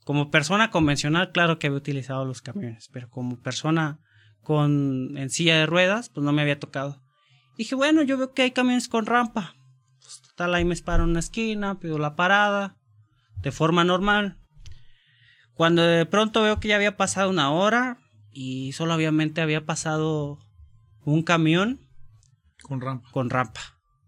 Como 0.05 0.31
persona 0.31 0.71
convencional, 0.71 1.31
claro 1.31 1.59
que 1.59 1.67
había 1.67 1.77
utilizado 1.77 2.25
los 2.25 2.41
camiones, 2.41 2.87
pero 2.91 3.09
como 3.09 3.39
persona 3.41 3.99
con 4.41 5.17
en 5.17 5.29
silla 5.29 5.57
de 5.59 5.65
ruedas, 5.65 6.09
pues 6.09 6.23
no 6.23 6.31
me 6.31 6.41
había 6.41 6.59
tocado. 6.59 7.03
Dije, 7.57 7.75
bueno, 7.75 8.01
yo 8.03 8.17
veo 8.17 8.33
que 8.33 8.43
hay 8.43 8.51
camiones 8.51 8.87
con 8.87 9.05
rampa. 9.05 9.53
Ahí 10.53 10.65
me 10.65 10.73
esparo 10.73 11.03
en 11.03 11.11
una 11.11 11.19
esquina, 11.19 11.79
pido 11.79 11.97
la 11.99 12.15
parada, 12.15 12.75
de 13.41 13.51
forma 13.51 13.83
normal. 13.83 14.37
Cuando 15.53 15.83
de 15.83 16.05
pronto 16.05 16.41
veo 16.41 16.59
que 16.59 16.69
ya 16.69 16.75
había 16.75 16.97
pasado 16.97 17.29
una 17.29 17.51
hora 17.51 17.97
y 18.31 18.71
solo 18.71 18.95
obviamente 18.95 19.41
había 19.41 19.65
pasado 19.65 20.39
un 21.03 21.21
camión 21.23 21.79
Con 22.63 22.81
rampa. 22.81 23.09
con 23.11 23.29
rampa. 23.29 23.61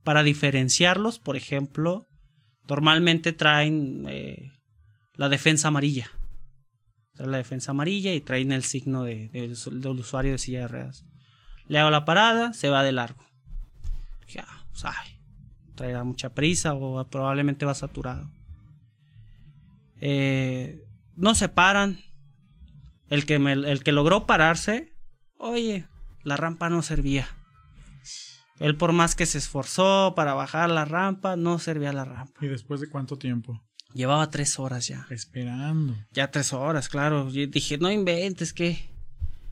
Para 0.03 0.23
diferenciarlos, 0.23 1.19
por 1.19 1.35
ejemplo, 1.35 2.07
normalmente 2.67 3.33
traen 3.33 4.05
eh, 4.07 4.51
la 5.15 5.29
defensa 5.29 5.67
amarilla. 5.67 6.09
Traen 7.13 7.31
la 7.31 7.37
defensa 7.37 7.71
amarilla 7.71 8.13
y 8.13 8.21
traen 8.21 8.51
el 8.51 8.63
signo 8.63 9.03
de, 9.03 9.29
de- 9.29 9.47
del 9.49 9.99
usuario 9.99 10.31
de 10.31 10.37
silla 10.39 10.61
de 10.61 10.67
ruedas. 10.67 11.05
Le 11.67 11.79
hago 11.79 11.91
la 11.91 12.05
parada, 12.05 12.53
se 12.53 12.69
va 12.69 12.83
de 12.83 12.91
largo. 12.91 13.23
Ya, 14.27 14.45
pues, 14.71 14.85
ay, 14.85 15.12
traerá 15.75 16.03
mucha 16.03 16.33
prisa 16.33 16.73
o 16.73 17.03
probablemente 17.09 17.65
va 17.65 17.73
saturado. 17.73 18.29
Eh, 20.01 20.83
no 21.15 21.35
se 21.35 21.49
paran. 21.49 21.99
El 23.09 23.25
que, 23.25 23.37
me- 23.37 23.51
el 23.53 23.83
que 23.83 23.91
logró 23.91 24.25
pararse, 24.25 24.91
oye, 25.37 25.87
la 26.23 26.35
rampa 26.37 26.69
no 26.69 26.81
servía. 26.81 27.27
Él 28.59 28.75
por 28.75 28.91
más 28.93 29.13
que 29.15 29.25
se 29.25 29.37
esforzó 29.37 30.13
para 30.15 30.33
bajar 30.33 30.69
la 30.71 30.85
rampa, 30.85 31.35
no 31.35 31.59
servía 31.59 31.93
la 31.93 32.05
rampa. 32.05 32.43
¿Y 32.43 32.47
después 32.47 32.81
de 32.81 32.89
cuánto 32.89 33.17
tiempo? 33.17 33.61
Llevaba 33.93 34.29
tres 34.31 34.57
horas 34.57 34.87
ya. 34.87 35.05
Esperando. 35.11 35.95
Ya 36.11 36.31
tres 36.31 36.53
horas, 36.53 36.89
claro. 36.89 37.29
Yo 37.29 37.45
dije, 37.47 37.77
no 37.77 37.91
inventes 37.91 38.51
que 38.53 38.89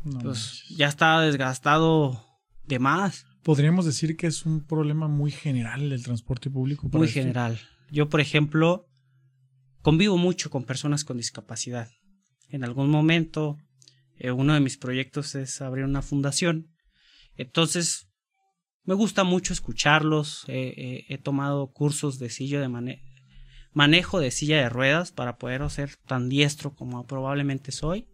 No 0.04 0.20
pues 0.20 0.24
manches. 0.64 0.78
ya 0.78 0.88
estaba 0.88 1.22
desgastado 1.22 2.26
de 2.66 2.80
más. 2.80 3.28
Podríamos 3.44 3.86
decir 3.86 4.16
que 4.18 4.28
es 4.28 4.46
un 4.46 4.66
problema 4.66 5.08
muy 5.08 5.32
general 5.32 5.90
del 5.90 6.04
transporte 6.04 6.50
público. 6.50 6.90
para 6.90 7.00
Muy 7.00 7.08
este- 7.08 7.22
general. 7.22 7.60
Yo, 7.90 8.08
por 8.10 8.22
ejemplo, 8.22 8.88
convivo 9.82 10.18
mucho 10.18 10.50
con 10.50 10.64
personas 10.64 11.04
con 11.04 11.18
discapacidad. 11.18 11.90
En 12.50 12.64
algún 12.64 12.90
momento, 12.90 13.58
eh, 14.18 14.32
uno 14.32 14.54
de 14.54 14.60
mis 14.60 14.78
proyectos 14.78 15.36
es 15.36 15.62
abrir 15.62 15.86
una 15.86 16.02
fundación. 16.02 16.68
Entonces, 17.36 18.08
me 18.84 18.94
gusta 18.94 19.24
mucho 19.24 19.54
escucharlos. 19.54 20.44
Eh, 20.48 20.74
eh, 20.78 21.06
he 21.10 21.18
tomado 21.18 21.72
cursos 21.72 22.20
de 22.20 22.30
silla 22.30 22.62
de 22.62 22.68
mane- 22.70 23.02
manejo 23.74 24.20
de 24.20 24.32
silla 24.32 24.58
de 24.58 24.70
ruedas 24.70 25.12
para 25.12 25.38
poder 25.38 25.68
ser 25.70 25.96
tan 26.08 26.30
diestro 26.30 26.76
como 26.76 27.06
probablemente 27.08 27.72
soy. 27.72 28.08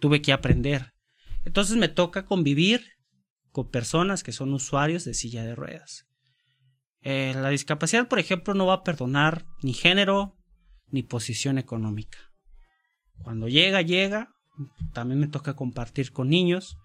Tuve 0.00 0.20
que 0.22 0.32
aprender. 0.32 0.92
Entonces 1.44 1.76
me 1.76 1.88
toca 1.88 2.24
convivir 2.24 2.82
con 3.52 3.70
personas 3.70 4.22
que 4.22 4.32
son 4.32 4.52
usuarios 4.52 5.04
de 5.04 5.14
silla 5.14 5.44
de 5.44 5.54
ruedas. 5.54 6.06
Eh, 7.02 7.34
la 7.36 7.50
discapacidad, 7.50 8.08
por 8.08 8.18
ejemplo, 8.18 8.54
no 8.54 8.66
va 8.66 8.74
a 8.74 8.82
perdonar 8.82 9.44
ni 9.62 9.72
género 9.72 10.36
ni 10.88 11.02
posición 11.02 11.58
económica. 11.58 12.18
Cuando 13.22 13.48
llega, 13.48 13.82
llega. 13.82 14.28
También 14.92 15.18
me 15.20 15.28
toca 15.28 15.54
compartir 15.54 16.12
con 16.12 16.28
niños, 16.28 16.76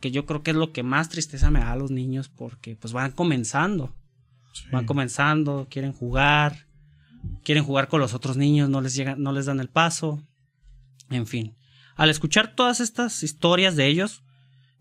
que 0.00 0.10
yo 0.10 0.26
creo 0.26 0.42
que 0.42 0.50
es 0.50 0.56
lo 0.56 0.72
que 0.72 0.82
más 0.82 1.08
tristeza 1.08 1.50
me 1.50 1.60
da 1.60 1.72
a 1.72 1.76
los 1.76 1.90
niños 1.92 2.28
porque 2.28 2.74
pues 2.76 2.92
van 2.92 3.12
comenzando, 3.12 3.94
Sí. 4.52 4.64
van 4.72 4.84
comenzando, 4.86 5.68
quieren 5.70 5.92
jugar, 5.92 6.66
quieren 7.44 7.64
jugar 7.64 7.88
con 7.88 8.00
los 8.00 8.12
otros 8.12 8.36
niños, 8.36 8.68
no 8.68 8.80
les 8.80 8.94
llegan, 8.94 9.22
no 9.22 9.32
les 9.32 9.46
dan 9.46 9.60
el 9.60 9.68
paso. 9.68 10.26
En 11.08 11.26
fin, 11.26 11.56
al 11.94 12.10
escuchar 12.10 12.54
todas 12.54 12.80
estas 12.80 13.22
historias 13.22 13.76
de 13.76 13.86
ellos, 13.86 14.24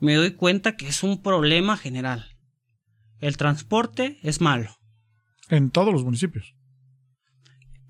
me 0.02 0.16
doy 0.16 0.32
cuenta 0.32 0.76
que 0.76 0.88
es 0.88 1.04
un 1.04 1.22
problema 1.22 1.78
general. 1.78 2.26
El 3.20 3.38
transporte 3.38 4.18
es 4.24 4.42
malo. 4.42 4.76
En 5.48 5.70
todos 5.70 5.94
los 5.94 6.04
municipios. 6.04 6.56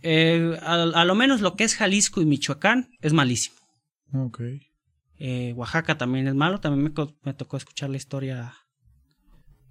Eh, 0.03 0.59
a, 0.61 0.73
a 0.73 1.05
lo 1.05 1.15
menos 1.15 1.41
lo 1.41 1.55
que 1.55 1.63
es 1.63 1.75
Jalisco 1.75 2.21
y 2.21 2.25
Michoacán 2.25 2.89
es 3.01 3.13
malísimo. 3.13 3.55
Ok. 4.13 4.41
Eh, 5.19 5.53
Oaxaca 5.55 5.97
también 5.97 6.27
es 6.27 6.35
malo. 6.35 6.59
También 6.59 6.93
me 7.23 7.33
tocó 7.33 7.55
escuchar 7.55 7.89
la 7.89 7.97
historia 7.97 8.53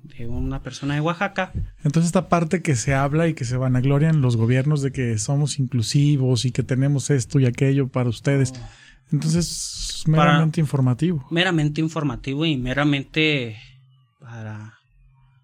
de 0.03 0.27
una 0.27 0.63
persona 0.63 0.95
de 0.95 1.01
Oaxaca. 1.01 1.53
Entonces 1.85 2.07
esta 2.07 2.29
parte 2.29 2.63
que 2.63 2.75
se 2.75 2.95
habla 2.95 3.29
y 3.29 3.35
que 3.35 3.45
se 3.45 3.57
vanaglorian 3.57 4.23
los 4.23 4.37
gobiernos 4.37 4.81
de 4.81 4.93
que 4.93 5.19
somos 5.19 5.59
inclusivos 5.59 6.45
y 6.45 6.53
que 6.53 6.63
tenemos 6.63 7.11
esto 7.11 7.39
y 7.39 7.47
aquello 7.47 7.89
para 7.89 8.09
ustedes. 8.09 8.55
Entonces 9.13 9.97
es 10.01 10.09
meramente 10.09 10.61
informativo. 10.61 11.27
Meramente 11.31 11.81
informativo 11.81 12.45
y 12.47 12.57
meramente 12.57 13.57
para, 14.21 14.79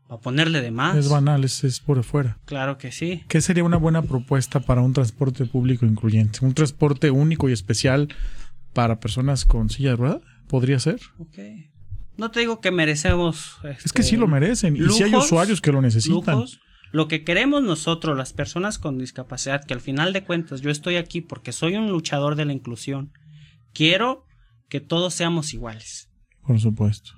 para 0.08 0.20
ponerle 0.20 0.60
de 0.60 0.70
más. 0.70 0.96
Es 0.96 1.08
banal, 1.08 1.44
es, 1.44 1.64
es 1.64 1.80
por 1.80 2.02
fuera. 2.04 2.38
Claro 2.44 2.78
que 2.78 2.92
sí. 2.92 3.24
¿Qué 3.28 3.40
sería 3.40 3.64
una 3.64 3.76
buena 3.76 4.02
propuesta 4.02 4.60
para 4.60 4.80
un 4.80 4.92
transporte 4.92 5.44
público 5.46 5.84
incluyente? 5.86 6.44
¿Un 6.44 6.54
transporte 6.54 7.10
único 7.10 7.48
y 7.48 7.52
especial 7.52 8.08
para 8.72 9.00
personas 9.00 9.44
con 9.44 9.70
silla 9.70 9.90
de 9.90 9.96
rueda? 9.96 10.20
¿Podría 10.48 10.78
ser? 10.78 11.00
Ok. 11.18 11.38
No 12.16 12.30
te 12.30 12.40
digo 12.40 12.60
que 12.60 12.70
merecemos. 12.70 13.56
Es 13.64 13.92
que 13.92 14.00
este, 14.00 14.02
sí 14.04 14.16
lo 14.16 14.26
merecen. 14.26 14.76
y 14.76 14.88
si 14.90 15.02
hay 15.02 15.14
usuarios 15.14 15.60
que 15.60 15.72
lo 15.72 15.82
necesitan. 15.82 16.36
lujos. 16.36 16.60
Lo 16.92 17.08
que 17.08 17.24
queremos 17.24 17.62
nosotros, 17.62 18.16
las 18.16 18.32
personas 18.32 18.78
con 18.78 18.96
discapacidad, 18.96 19.64
que 19.64 19.74
al 19.74 19.80
final 19.80 20.12
de 20.12 20.24
cuentas 20.24 20.60
yo 20.60 20.70
estoy 20.70 20.96
aquí 20.96 21.20
porque 21.20 21.52
soy 21.52 21.74
un 21.74 21.90
luchador 21.90 22.36
de 22.36 22.44
la 22.44 22.52
inclusión. 22.52 23.12
Quiero 23.76 24.24
que 24.68 24.80
todos 24.80 25.12
seamos 25.14 25.52
iguales. 25.52 26.08
Por 26.46 26.58
supuesto. 26.58 27.10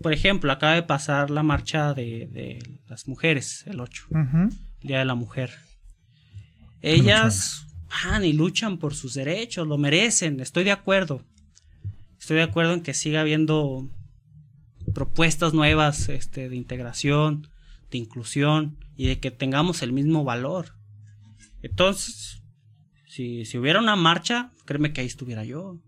Por 0.00 0.12
ejemplo, 0.12 0.52
acaba 0.52 0.74
de 0.74 0.82
pasar 0.82 1.30
la 1.30 1.42
marcha 1.42 1.94
de, 1.94 2.28
de 2.30 2.80
las 2.86 3.08
mujeres, 3.08 3.64
el 3.66 3.80
8, 3.80 4.06
Ujú. 4.10 4.36
el 4.82 4.88
Día 4.88 4.98
de 5.00 5.04
la 5.04 5.14
Mujer. 5.14 5.50
Ellas 6.82 7.66
van 8.04 8.24
y 8.24 8.32
luchan 8.32 8.78
por 8.78 8.94
sus 8.94 9.14
derechos, 9.14 9.66
lo 9.66 9.78
merecen, 9.78 10.38
estoy 10.40 10.64
de 10.64 10.72
acuerdo. 10.72 11.24
Estoy 12.20 12.36
de 12.36 12.42
acuerdo 12.44 12.74
en 12.74 12.82
que 12.82 12.94
siga 12.94 13.20
habiendo 13.22 13.88
propuestas 14.94 15.54
nuevas 15.54 16.08
este, 16.08 16.48
de 16.48 16.56
integración, 16.56 17.48
de 17.90 17.98
inclusión 17.98 18.78
y 18.96 19.06
de 19.06 19.18
que 19.18 19.30
tengamos 19.30 19.82
el 19.82 19.92
mismo 19.92 20.24
valor. 20.24 20.74
Entonces, 21.62 22.42
si, 23.08 23.44
si 23.44 23.58
hubiera 23.58 23.80
una 23.80 23.96
marcha, 23.96 24.52
créeme 24.66 24.92
que 24.92 25.00
ahí 25.00 25.06
estuviera 25.06 25.44
yo. 25.44 25.80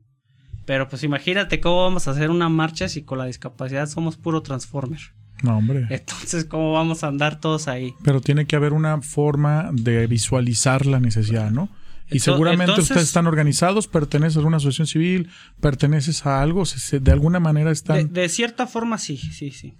Pero 0.68 0.86
pues 0.86 1.02
imagínate 1.02 1.60
cómo 1.60 1.82
vamos 1.82 2.08
a 2.08 2.10
hacer 2.10 2.28
una 2.28 2.50
marcha 2.50 2.90
si 2.90 3.02
con 3.02 3.16
la 3.16 3.24
discapacidad 3.24 3.88
somos 3.88 4.18
puro 4.18 4.42
transformer. 4.42 5.00
No, 5.42 5.56
hombre. 5.56 5.86
Entonces, 5.88 6.44
¿cómo 6.44 6.72
vamos 6.74 7.02
a 7.02 7.06
andar 7.08 7.40
todos 7.40 7.68
ahí? 7.68 7.94
Pero 8.04 8.20
tiene 8.20 8.44
que 8.46 8.54
haber 8.54 8.74
una 8.74 9.00
forma 9.00 9.70
de 9.72 10.06
visualizar 10.06 10.84
la 10.84 11.00
necesidad, 11.00 11.50
¿no? 11.50 11.70
Y 12.10 12.18
seguramente 12.18 12.64
entonces- 12.72 12.90
ustedes 12.90 13.08
están 13.08 13.26
organizados, 13.26 13.88
perteneces 13.88 14.36
a 14.36 14.40
alguna 14.40 14.58
asociación 14.58 14.86
civil, 14.88 15.30
perteneces 15.58 16.26
a 16.26 16.42
algo, 16.42 16.66
se- 16.66 16.80
se- 16.80 17.00
de 17.00 17.12
alguna 17.12 17.40
manera 17.40 17.70
De, 17.70 17.72
están... 17.72 18.12
de 18.12 18.28
cierta 18.28 18.66
forma, 18.66 18.98
sí, 18.98 19.16
sí, 19.16 19.50
sí. 19.52 19.78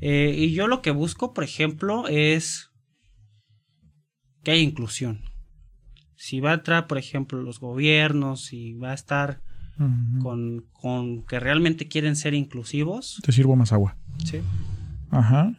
Eh, 0.00 0.36
y 0.38 0.52
yo 0.52 0.68
lo 0.68 0.82
que 0.82 0.92
busco, 0.92 1.34
por 1.34 1.42
ejemplo, 1.42 2.06
es 2.06 2.70
que 4.44 4.52
haya 4.52 4.62
inclusión. 4.62 5.22
Si 6.14 6.38
va 6.38 6.52
a 6.52 6.54
entrar, 6.54 6.86
por 6.86 6.98
ejemplo, 6.98 7.42
los 7.42 7.58
gobiernos, 7.58 8.44
si 8.44 8.74
va 8.74 8.92
a 8.92 8.94
estar 8.94 9.42
Con, 10.22 10.66
con 10.72 11.24
que 11.24 11.38
realmente 11.38 11.86
quieren 11.86 12.16
ser 12.16 12.34
inclusivos, 12.34 13.20
Te 13.22 13.30
sirvo 13.30 13.54
más 13.54 13.72
agua. 13.72 13.96
¿sí? 14.24 14.40
Ajá. 15.10 15.56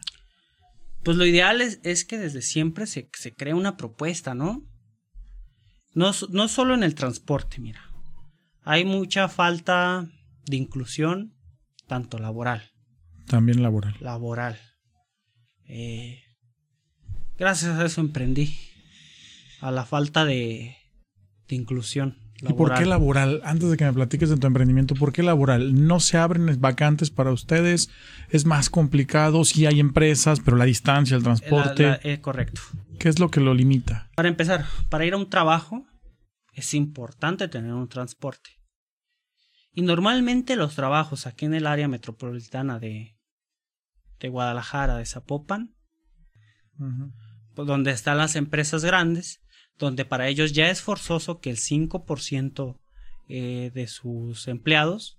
Pues 1.02 1.16
lo 1.16 1.24
ideal 1.24 1.62
es, 1.62 1.80
es 1.84 2.04
que 2.04 2.18
desde 2.18 2.42
siempre 2.42 2.86
se, 2.86 3.08
se 3.14 3.34
cree 3.34 3.54
una 3.54 3.78
propuesta, 3.78 4.34
¿no? 4.34 4.62
¿no? 5.94 6.10
No 6.30 6.48
solo 6.48 6.74
en 6.74 6.82
el 6.82 6.94
transporte, 6.94 7.60
mira. 7.60 7.80
Hay 8.62 8.84
mucha 8.84 9.28
falta 9.28 10.06
de 10.46 10.56
inclusión, 10.56 11.34
tanto 11.86 12.18
laboral. 12.18 12.70
También 13.26 13.62
laboral. 13.62 13.96
Laboral. 14.00 14.58
Eh, 15.66 16.22
gracias 17.38 17.78
a 17.78 17.84
eso 17.86 18.00
emprendí. 18.00 18.54
A 19.60 19.70
la 19.70 19.84
falta 19.84 20.24
de, 20.24 20.76
de 21.48 21.56
inclusión. 21.56 22.18
¿Y 22.42 22.52
por 22.54 22.72
qué 22.74 22.86
laboral? 22.86 23.40
Antes 23.44 23.70
de 23.70 23.76
que 23.76 23.84
me 23.84 23.92
platiques 23.92 24.30
de 24.30 24.36
tu 24.38 24.46
emprendimiento, 24.46 24.94
¿por 24.94 25.12
qué 25.12 25.22
laboral? 25.22 25.86
¿No 25.86 26.00
se 26.00 26.16
abren 26.16 26.58
vacantes 26.60 27.10
para 27.10 27.32
ustedes? 27.32 27.90
¿Es 28.30 28.46
más 28.46 28.70
complicado? 28.70 29.44
Sí 29.44 29.66
hay 29.66 29.78
empresas, 29.80 30.40
pero 30.40 30.56
la 30.56 30.64
distancia, 30.64 31.16
el 31.16 31.22
transporte, 31.22 31.82
La- 31.82 31.88
la- 31.90 32.00
eh, 32.02 32.20
correcto. 32.20 32.60
¿qué 32.98 33.08
es 33.10 33.18
lo 33.18 33.30
que 33.30 33.40
lo 33.40 33.52
limita? 33.54 34.10
Para 34.16 34.28
empezar, 34.28 34.64
para 34.88 35.04
ir 35.04 35.12
a 35.14 35.16
un 35.18 35.28
trabajo 35.28 35.86
es 36.54 36.72
importante 36.74 37.48
tener 37.48 37.72
un 37.74 37.88
transporte. 37.88 38.50
Y 39.72 39.82
normalmente 39.82 40.56
los 40.56 40.74
trabajos 40.74 41.26
aquí 41.26 41.44
en 41.46 41.54
el 41.54 41.66
área 41.66 41.88
metropolitana 41.88 42.78
de, 42.78 43.16
de 44.18 44.28
Guadalajara, 44.28 44.96
de 44.96 45.06
Zapopan, 45.06 45.74
pues, 47.54 47.68
donde 47.68 47.90
están 47.92 48.18
las 48.18 48.34
empresas 48.36 48.84
grandes, 48.84 49.40
donde 49.80 50.04
para 50.04 50.28
ellos 50.28 50.52
ya 50.52 50.70
es 50.70 50.82
forzoso 50.82 51.40
que 51.40 51.50
el 51.50 51.56
5% 51.56 52.78
eh, 53.28 53.70
de 53.74 53.86
sus 53.88 54.46
empleados 54.46 55.18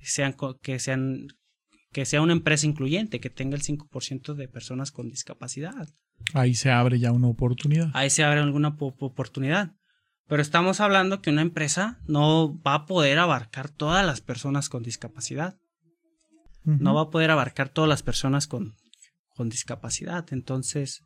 sean, 0.00 0.36
que, 0.62 0.78
sean, 0.78 1.28
que 1.90 2.04
sea 2.04 2.20
una 2.20 2.34
empresa 2.34 2.66
incluyente, 2.66 3.18
que 3.18 3.30
tenga 3.30 3.56
el 3.56 3.62
5% 3.62 4.34
de 4.34 4.46
personas 4.46 4.92
con 4.92 5.08
discapacidad. 5.08 5.88
Ahí 6.34 6.54
se 6.54 6.70
abre 6.70 6.98
ya 6.98 7.12
una 7.12 7.28
oportunidad. 7.28 7.90
Ahí 7.94 8.10
se 8.10 8.24
abre 8.24 8.40
alguna 8.40 8.76
oportunidad. 8.78 9.72
Pero 10.28 10.42
estamos 10.42 10.80
hablando 10.80 11.22
que 11.22 11.30
una 11.30 11.42
empresa 11.42 12.00
no 12.06 12.60
va 12.62 12.74
a 12.74 12.86
poder 12.86 13.18
abarcar 13.18 13.70
todas 13.70 14.04
las 14.04 14.20
personas 14.20 14.68
con 14.68 14.82
discapacidad. 14.82 15.56
No 16.64 16.94
va 16.94 17.02
a 17.02 17.10
poder 17.10 17.30
abarcar 17.30 17.68
todas 17.68 17.88
las 17.88 18.02
personas 18.02 18.48
con, 18.48 18.74
con 19.28 19.48
discapacidad. 19.48 20.26
Entonces, 20.32 21.04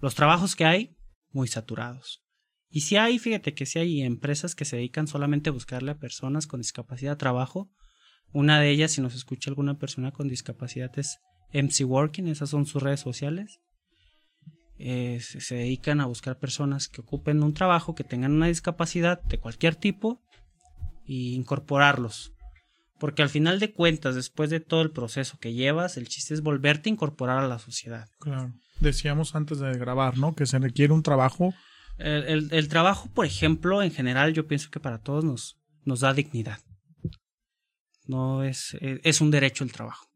los 0.00 0.14
trabajos 0.14 0.54
que 0.54 0.66
hay, 0.66 0.97
muy 1.32 1.48
saturados. 1.48 2.22
Y 2.70 2.82
si 2.82 2.96
hay, 2.96 3.18
fíjate 3.18 3.54
que 3.54 3.66
si 3.66 3.78
hay 3.78 4.02
empresas 4.02 4.54
que 4.54 4.64
se 4.64 4.76
dedican 4.76 5.06
solamente 5.06 5.50
a 5.50 5.52
buscarle 5.52 5.92
a 5.92 5.98
personas 5.98 6.46
con 6.46 6.60
discapacidad 6.60 7.16
trabajo. 7.16 7.70
Una 8.32 8.60
de 8.60 8.70
ellas, 8.70 8.92
si 8.92 9.00
nos 9.00 9.14
escucha 9.14 9.50
alguna 9.50 9.78
persona 9.78 10.12
con 10.12 10.28
discapacidad, 10.28 10.96
es 10.98 11.18
MC 11.52 11.84
Working, 11.84 12.28
esas 12.28 12.50
son 12.50 12.66
sus 12.66 12.82
redes 12.82 13.00
sociales. 13.00 13.60
Eh, 14.78 15.20
se 15.20 15.54
dedican 15.56 16.00
a 16.00 16.06
buscar 16.06 16.38
personas 16.38 16.88
que 16.88 17.00
ocupen 17.00 17.42
un 17.42 17.54
trabajo, 17.54 17.94
que 17.94 18.04
tengan 18.04 18.32
una 18.32 18.46
discapacidad 18.46 19.22
de 19.22 19.38
cualquier 19.38 19.74
tipo 19.74 20.22
e 21.06 21.14
incorporarlos. 21.34 22.32
Porque 22.98 23.22
al 23.22 23.28
final 23.28 23.60
de 23.60 23.72
cuentas, 23.72 24.14
después 24.14 24.50
de 24.50 24.60
todo 24.60 24.82
el 24.82 24.90
proceso 24.90 25.38
que 25.38 25.52
llevas, 25.54 25.96
el 25.96 26.08
chiste 26.08 26.34
es 26.34 26.42
volverte 26.42 26.88
a 26.88 26.92
incorporar 26.92 27.38
a 27.38 27.48
la 27.48 27.58
sociedad. 27.58 28.08
Claro. 28.18 28.52
Decíamos 28.80 29.34
antes 29.34 29.58
de 29.58 29.72
grabar, 29.74 30.18
¿no? 30.18 30.34
Que 30.34 30.46
se 30.46 30.58
requiere 30.58 30.92
un 30.92 31.02
trabajo. 31.02 31.54
El, 31.98 32.68
trabajo, 32.68 33.08
por 33.12 33.26
ejemplo, 33.26 33.82
en 33.82 33.90
general, 33.90 34.32
yo 34.32 34.46
pienso 34.46 34.70
que 34.70 34.78
para 34.78 34.98
todos 34.98 35.24
nos, 35.24 35.58
nos 35.84 36.00
da 36.00 36.14
dignidad. 36.14 36.60
No 38.06 38.44
es, 38.44 38.76
es 38.80 39.20
un 39.20 39.30
derecho 39.30 39.64
el 39.64 39.72
trabajo. 39.72 40.06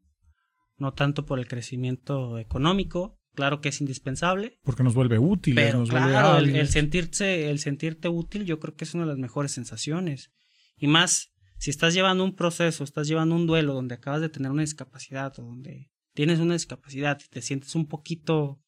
No 0.77 0.93
tanto 0.93 1.25
por 1.25 1.39
el 1.39 1.47
crecimiento 1.47 2.37
económico, 2.39 3.19
claro 3.35 3.61
que 3.61 3.69
es 3.69 3.81
indispensable. 3.81 4.59
Porque 4.63 4.83
nos 4.83 4.93
vuelve 4.93 5.19
útil. 5.19 5.55
Pero 5.55 5.83
claro, 5.83 6.37
el, 6.37 6.67
sentirse, 6.67 7.49
el 7.49 7.59
sentirte 7.59 8.07
útil, 8.07 8.45
yo 8.45 8.59
creo 8.59 8.75
que 8.75 8.85
es 8.85 8.93
una 8.93 9.03
de 9.03 9.09
las 9.09 9.19
mejores 9.19 9.51
sensaciones. 9.51 10.31
Y 10.77 10.87
más, 10.87 11.32
si 11.63 11.69
estás 11.69 11.93
llevando 11.93 12.25
un 12.25 12.35
proceso, 12.35 12.83
estás 12.83 13.07
llevando 13.07 13.35
un 13.35 13.47
duelo 13.47 13.73
donde 13.73 13.95
acabas 13.95 14.19
de 14.19 14.27
tener 14.27 14.51
una 14.51 14.63
discapacidad 14.63 15.31
o 15.39 15.43
donde 15.43 15.89
tienes 16.13 16.39
una 16.39 16.55
discapacidad 16.55 17.17
y 17.23 17.29
te 17.29 17.41
sientes 17.41 17.73
un 17.75 17.87
poquito 17.87 18.59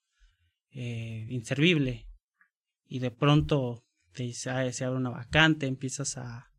eh, 0.72 1.28
inservible 1.30 2.08
y 2.86 3.00
de 3.00 3.12
pronto 3.12 3.84
te, 4.14 4.32
se, 4.32 4.50
abre 4.50 4.96
una 4.96 5.10
vacante, 5.10 5.68
empiezas 5.68 6.18
a, 6.18 6.54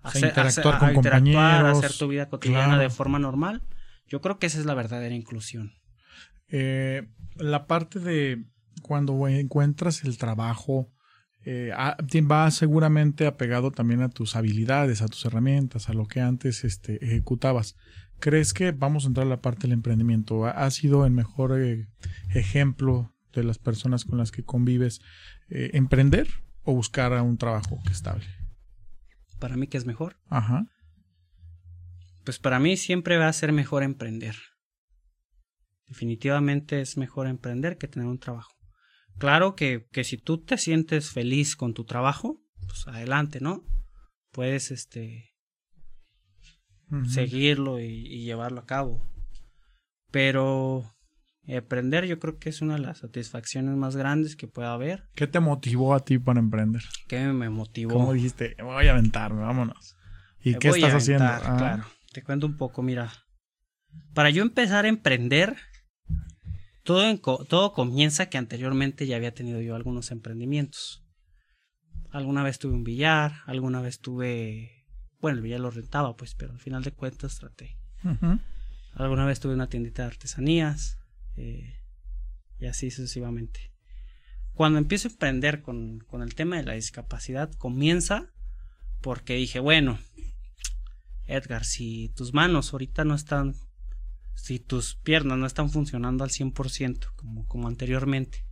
hacer, 0.00 0.30
interactuar, 0.30 0.78
con 0.78 0.94
interactuar, 0.94 1.66
a 1.66 1.70
hacer 1.72 1.92
tu 1.98 2.08
vida 2.08 2.30
cotidiana 2.30 2.78
de 2.78 2.88
forma 2.88 3.18
normal. 3.18 3.62
Yo 4.06 4.22
creo 4.22 4.38
que 4.38 4.46
esa 4.46 4.58
es 4.58 4.64
la 4.64 4.72
verdadera 4.72 5.14
inclusión. 5.14 5.74
Eh, 6.48 7.10
la 7.36 7.66
parte 7.66 7.98
de 7.98 8.42
cuando 8.80 9.28
encuentras 9.28 10.02
el 10.04 10.16
trabajo 10.16 10.90
eh, 11.44 11.72
va 12.30 12.50
seguramente 12.50 13.26
apegado 13.26 13.70
también 13.70 14.02
a 14.02 14.08
tus 14.08 14.36
habilidades, 14.36 15.02
a 15.02 15.08
tus 15.08 15.24
herramientas, 15.24 15.88
a 15.88 15.92
lo 15.92 16.06
que 16.06 16.20
antes 16.20 16.64
este, 16.64 17.04
ejecutabas. 17.04 17.76
¿Crees 18.20 18.52
que 18.52 18.70
vamos 18.72 19.04
a 19.04 19.08
entrar 19.08 19.26
a 19.26 19.30
la 19.30 19.40
parte 19.40 19.62
del 19.62 19.72
emprendimiento? 19.72 20.46
¿Ha, 20.46 20.70
sido 20.70 21.04
el 21.06 21.12
mejor 21.12 21.60
eh, 21.60 21.88
ejemplo 22.34 23.12
de 23.32 23.42
las 23.42 23.58
personas 23.58 24.04
con 24.04 24.18
las 24.18 24.30
que 24.30 24.44
convives 24.44 25.00
emprender 25.48 26.28
o 26.62 26.74
buscar 26.74 27.12
a 27.12 27.22
un 27.22 27.36
trabajo 27.36 27.80
que 27.84 27.92
estable? 27.92 28.26
Para 29.40 29.56
mí, 29.56 29.66
que 29.66 29.76
es 29.76 29.86
mejor? 29.86 30.16
Ajá. 30.28 30.66
Pues 32.24 32.38
para 32.38 32.60
mí 32.60 32.76
siempre 32.76 33.16
va 33.16 33.26
a 33.26 33.32
ser 33.32 33.52
mejor 33.52 33.82
emprender. 33.82 34.36
Definitivamente 35.88 36.80
es 36.80 36.96
mejor 36.96 37.26
emprender 37.26 37.76
que 37.76 37.88
tener 37.88 38.06
un 38.06 38.18
trabajo. 38.18 38.52
Claro 39.18 39.54
que, 39.54 39.86
que 39.92 40.04
si 40.04 40.16
tú 40.16 40.38
te 40.38 40.58
sientes 40.58 41.10
feliz 41.10 41.56
con 41.56 41.74
tu 41.74 41.84
trabajo, 41.84 42.40
pues 42.66 42.86
adelante, 42.88 43.40
¿no? 43.40 43.64
Puedes 44.32 44.70
este 44.70 45.32
seguirlo 47.08 47.80
y, 47.80 48.22
llevarlo 48.24 48.60
a 48.60 48.66
cabo. 48.66 49.06
Pero 50.10 50.84
emprender 51.44 52.04
yo 52.04 52.18
creo 52.18 52.38
que 52.38 52.50
es 52.50 52.60
una 52.60 52.74
de 52.74 52.80
las 52.80 52.98
satisfacciones 52.98 53.74
más 53.76 53.96
grandes 53.96 54.36
que 54.36 54.46
pueda 54.46 54.72
haber. 54.72 55.08
¿Qué 55.14 55.26
te 55.26 55.40
motivó 55.40 55.94
a 55.94 56.04
ti 56.04 56.18
para 56.18 56.40
emprender? 56.40 56.82
¿Qué 57.08 57.26
me 57.26 57.48
motivó? 57.48 57.92
¿Cómo 57.92 58.12
dijiste? 58.12 58.56
Voy 58.62 58.86
a 58.86 58.92
aventarme, 58.92 59.40
vámonos. 59.40 59.96
¿Y 60.42 60.56
qué 60.56 60.68
estás 60.68 60.94
haciendo? 60.94 61.24
Ah. 61.24 61.56
Claro, 61.56 61.84
te 62.12 62.22
cuento 62.22 62.46
un 62.46 62.56
poco, 62.56 62.82
mira. 62.82 63.12
Para 64.14 64.30
yo 64.30 64.42
empezar 64.42 64.84
a 64.84 64.88
emprender, 64.88 65.56
todo, 66.82 67.44
todo 67.44 67.72
comienza 67.72 68.28
que 68.28 68.38
anteriormente 68.38 69.06
ya 69.06 69.16
había 69.16 69.34
tenido 69.34 69.60
yo 69.60 69.74
algunos 69.74 70.10
emprendimientos. 70.10 71.04
Alguna 72.10 72.42
vez 72.42 72.58
tuve 72.58 72.74
un 72.74 72.84
billar, 72.84 73.32
alguna 73.46 73.80
vez 73.80 74.00
tuve... 74.00 74.84
Bueno, 75.20 75.38
el 75.38 75.42
billar 75.42 75.60
lo 75.60 75.70
rentaba, 75.70 76.16
pues, 76.16 76.34
pero 76.34 76.52
al 76.52 76.58
final 76.58 76.82
de 76.82 76.92
cuentas 76.92 77.38
traté. 77.38 77.78
Alguna 78.94 79.24
vez 79.24 79.40
tuve 79.40 79.54
una 79.54 79.68
tiendita 79.68 80.02
de 80.02 80.08
artesanías 80.08 80.98
eh, 81.36 81.78
y 82.58 82.66
así 82.66 82.90
sucesivamente. 82.90 83.72
Cuando 84.52 84.78
empiezo 84.78 85.08
a 85.08 85.12
emprender 85.12 85.62
con, 85.62 86.00
con 86.00 86.22
el 86.22 86.34
tema 86.34 86.56
de 86.56 86.64
la 86.64 86.74
discapacidad, 86.74 87.52
comienza 87.54 88.32
porque 89.00 89.34
dije, 89.34 89.60
bueno, 89.60 89.98
Edgar, 91.26 91.64
si 91.64 92.10
tus 92.10 92.34
manos 92.34 92.72
ahorita 92.72 93.04
no 93.04 93.14
están 93.14 93.54
si 94.34 94.58
tus 94.58 94.96
piernas 94.96 95.38
no 95.38 95.46
están 95.46 95.70
funcionando 95.70 96.24
al 96.24 96.30
100% 96.30 97.12
como, 97.16 97.46
como 97.46 97.68
anteriormente, 97.68 98.44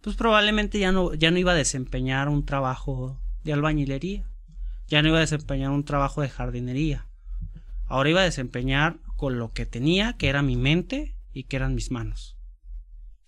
pues 0.00 0.16
probablemente 0.16 0.78
ya 0.78 0.92
no, 0.92 1.14
ya 1.14 1.30
no 1.30 1.38
iba 1.38 1.52
a 1.52 1.56
desempeñar 1.56 2.28
un 2.28 2.44
trabajo 2.44 3.20
de 3.44 3.52
albañilería, 3.52 4.28
ya 4.88 5.02
no 5.02 5.08
iba 5.08 5.18
a 5.18 5.22
desempeñar 5.22 5.70
un 5.70 5.84
trabajo 5.84 6.22
de 6.22 6.28
jardinería. 6.28 7.06
Ahora 7.86 8.10
iba 8.10 8.20
a 8.20 8.24
desempeñar 8.24 8.98
con 9.16 9.38
lo 9.38 9.52
que 9.52 9.66
tenía, 9.66 10.14
que 10.14 10.28
era 10.28 10.42
mi 10.42 10.56
mente 10.56 11.16
y 11.32 11.44
que 11.44 11.56
eran 11.56 11.74
mis 11.74 11.90
manos. 11.90 12.36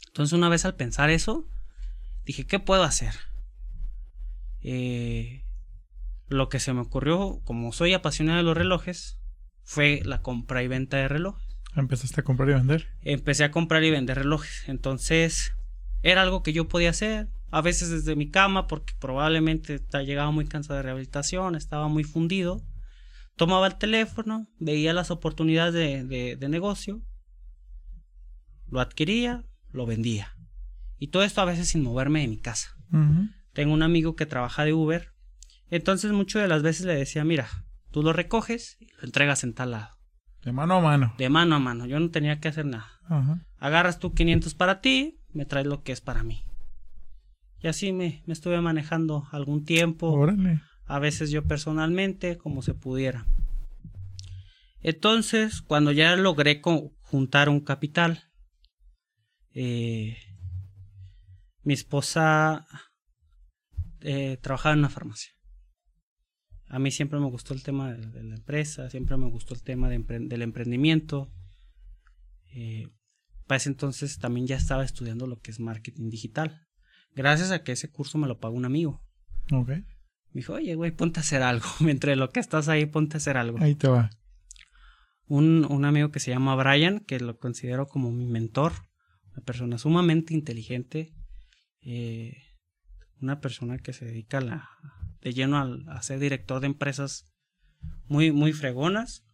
Entonces 0.09 0.33
una 0.33 0.49
vez 0.49 0.65
al 0.65 0.77
pensar 0.77 1.11
eso, 1.11 1.47
dije, 2.25 2.47
¿qué 2.47 2.59
puedo 2.59 2.83
hacer? 2.83 3.15
Eh, 4.61 5.45
lo 6.29 6.49
que 6.49 6.61
se 6.61 6.73
me 6.73 6.81
ocurrió, 6.81 7.41
como 7.45 7.73
soy 7.73 7.93
apasionado 7.93 8.39
de 8.39 8.45
los 8.45 8.57
relojes, 8.57 9.19
fue 9.65 10.01
la 10.05 10.23
compra 10.23 10.63
y 10.63 10.69
venta 10.69 10.97
de 10.97 11.09
relojes. 11.09 11.52
¿Empezaste 11.75 12.21
a 12.21 12.25
comprar 12.25 12.49
y 12.51 12.53
vender? 12.53 12.89
Empecé 13.01 13.45
a 13.45 13.51
comprar 13.51 13.83
y 13.85 13.91
vender 13.91 14.19
relojes. 14.19 14.65
Entonces, 14.67 15.53
era 16.03 16.23
algo 16.23 16.43
que 16.43 16.53
yo 16.53 16.69
podía 16.69 16.91
hacer. 16.91 17.29
A 17.51 17.61
veces 17.61 17.91
desde 17.91 18.17
mi 18.17 18.31
cama, 18.31 18.67
porque 18.67 18.95
probablemente 18.99 19.81
llegaba 20.05 20.31
muy 20.31 20.47
cansado 20.47 20.77
de 20.77 20.83
rehabilitación, 20.83 21.55
estaba 21.55 21.89
muy 21.89 22.05
fundido. 22.05 22.63
Tomaba 23.37 23.67
el 23.67 23.77
teléfono, 23.77 24.49
veía 24.59 24.93
las 24.93 25.11
oportunidades 25.11 25.73
de, 26.09 26.37
de, 26.37 26.49
negocio, 26.49 27.03
lo 28.69 28.81
adquiría, 28.81 29.45
lo 29.71 29.87
vendía. 29.87 30.37
Y 30.99 31.09
todo 31.09 31.25
esto 31.25 31.41
a 31.41 31.47
veces 31.47 31.69
sin 31.69 31.83
moverme 31.83 32.21
de 32.21 32.29
mi 32.29 32.39
casa. 32.39 32.77
Tengo 33.53 33.73
un 33.73 33.83
amigo 33.83 34.17
que 34.17 34.27
trabaja 34.27 34.65
de 34.65 34.75
Uber. 34.75 35.13
Entonces, 35.71 36.13
muchas 36.13 36.43
de 36.43 36.49
las 36.49 36.63
veces 36.63 36.87
le 36.87 36.95
decía, 36.95 37.25
mira, 37.25 37.49
tú 37.91 38.03
lo 38.03 38.13
recoges 38.13 38.77
y 38.81 38.87
lo 38.93 39.05
entregas 39.05 39.45
en 39.45 39.55
tal 39.55 39.73
lado. 39.73 40.02
De 40.45 40.53
mano 40.53 40.77
a 40.77 40.81
mano. 40.81 41.15
De 41.19 41.29
mano 41.29 41.57
a 41.57 41.59
mano. 41.59 41.87
Yo 41.87 42.01
no 42.01 42.11
tenía 42.11 42.41
que 42.41 42.49
hacer 42.49 42.67
nada. 42.67 42.91
Agarras 43.59 43.99
tú 43.99 44.13
500 44.13 44.55
para 44.55 44.81
ti, 44.81 45.21
me 45.33 45.45
traes 45.45 45.67
lo 45.67 45.83
que 45.83 45.93
es 45.93 46.01
para 46.01 46.23
mí. 46.23 46.43
Y 47.61 47.69
así 47.69 47.93
me, 47.93 48.23
me 48.27 48.33
estuve 48.33 48.61
manejando 48.61 49.29
algún 49.31 49.65
tiempo. 49.65 50.11
Órale. 50.11 50.61
A 50.87 50.99
veces 50.99 51.31
yo 51.31 51.45
personalmente, 51.45 52.37
como 52.39 52.63
se 52.63 52.75
pudiera. 52.75 53.27
Entonces, 54.81 55.63
cuando 55.63 55.93
ya 55.93 56.17
logré 56.17 56.61
juntar 57.03 57.49
un 57.49 57.61
capital, 57.61 58.25
eh, 59.55 60.17
mi 61.63 61.75
esposa 61.75 62.67
eh, 64.01 64.39
trabajaba 64.43 64.73
en 64.73 64.81
una 64.81 64.89
farmacia. 64.89 65.32
A 66.73 66.79
mí 66.79 66.91
siempre 66.91 67.21
me 67.21 67.27
gustó 67.27 67.53
el 67.53 67.63
tema 67.63 67.93
de, 67.93 68.23
la 68.23 68.35
empresa, 68.35 68.89
siempre 68.89 69.19
me 69.19 69.29
gustó 69.29 69.53
el 69.53 69.63
tema 69.63 69.91
del 69.91 70.41
emprendimiento. 70.43 71.31
Eh, 72.55 72.89
para 73.47 73.59
ese 73.59 73.69
entonces 73.69 74.19
también 74.19 74.47
ya 74.47 74.57
estaba 74.57 74.83
estudiando 74.83 75.27
lo 75.27 75.39
que 75.39 75.51
es 75.51 75.61
marketing 75.61 76.09
digital. 76.09 76.67
Gracias 77.15 77.51
a 77.51 77.63
que 77.63 77.73
ese 77.73 77.91
curso 77.91 78.17
me 78.17 78.27
lo 78.27 78.41
pagó 78.41 78.57
un 78.57 78.65
amigo. 78.65 79.05
Ok. 79.53 79.69
Me 79.69 79.85
dijo, 80.33 80.55
oye, 80.55 80.75
güey, 80.75 80.93
ponte 80.93 81.21
a 81.21 81.23
hacer 81.23 81.43
algo. 81.43 81.67
Mientras 81.81 82.17
lo 82.17 82.31
que 82.31 82.41
estás 82.41 82.69
ahí, 82.69 82.87
ponte 82.87 83.17
a 83.17 83.19
hacer 83.19 83.37
algo. 83.37 83.59
Ahí 83.61 83.75
te 83.75 83.89
va. 83.89 84.09
Un, 85.27 85.67
un 85.69 85.85
amigo 85.85 86.11
que 86.11 86.21
se 86.21 86.31
llama 86.31 86.55
Brian, 86.57 87.01
que 87.01 87.21
lo 87.21 87.39
considero 87.39 87.87
como 87.87 88.11
mi 88.13 88.25
mentor. 88.25 88.73
Una 89.33 89.45
persona 89.45 89.77
sumamente 89.77 90.33
inteligente. 90.33 91.13
Eh, 91.83 92.35
una 93.21 93.43
persona 93.43 93.77
que 93.77 93.93
se 93.93 94.07
dedica 94.07 94.39
a 94.39 94.41
la, 94.41 94.71
de 95.23 95.33
lleno 95.33 95.59
al, 95.59 95.89
a 95.89 96.03
ser 96.03 96.19
director 96.19 96.61
de 96.61 96.67
empresas 96.67 97.33
muy, 98.07 98.33
muy 98.33 98.53
fregonas. 98.53 99.25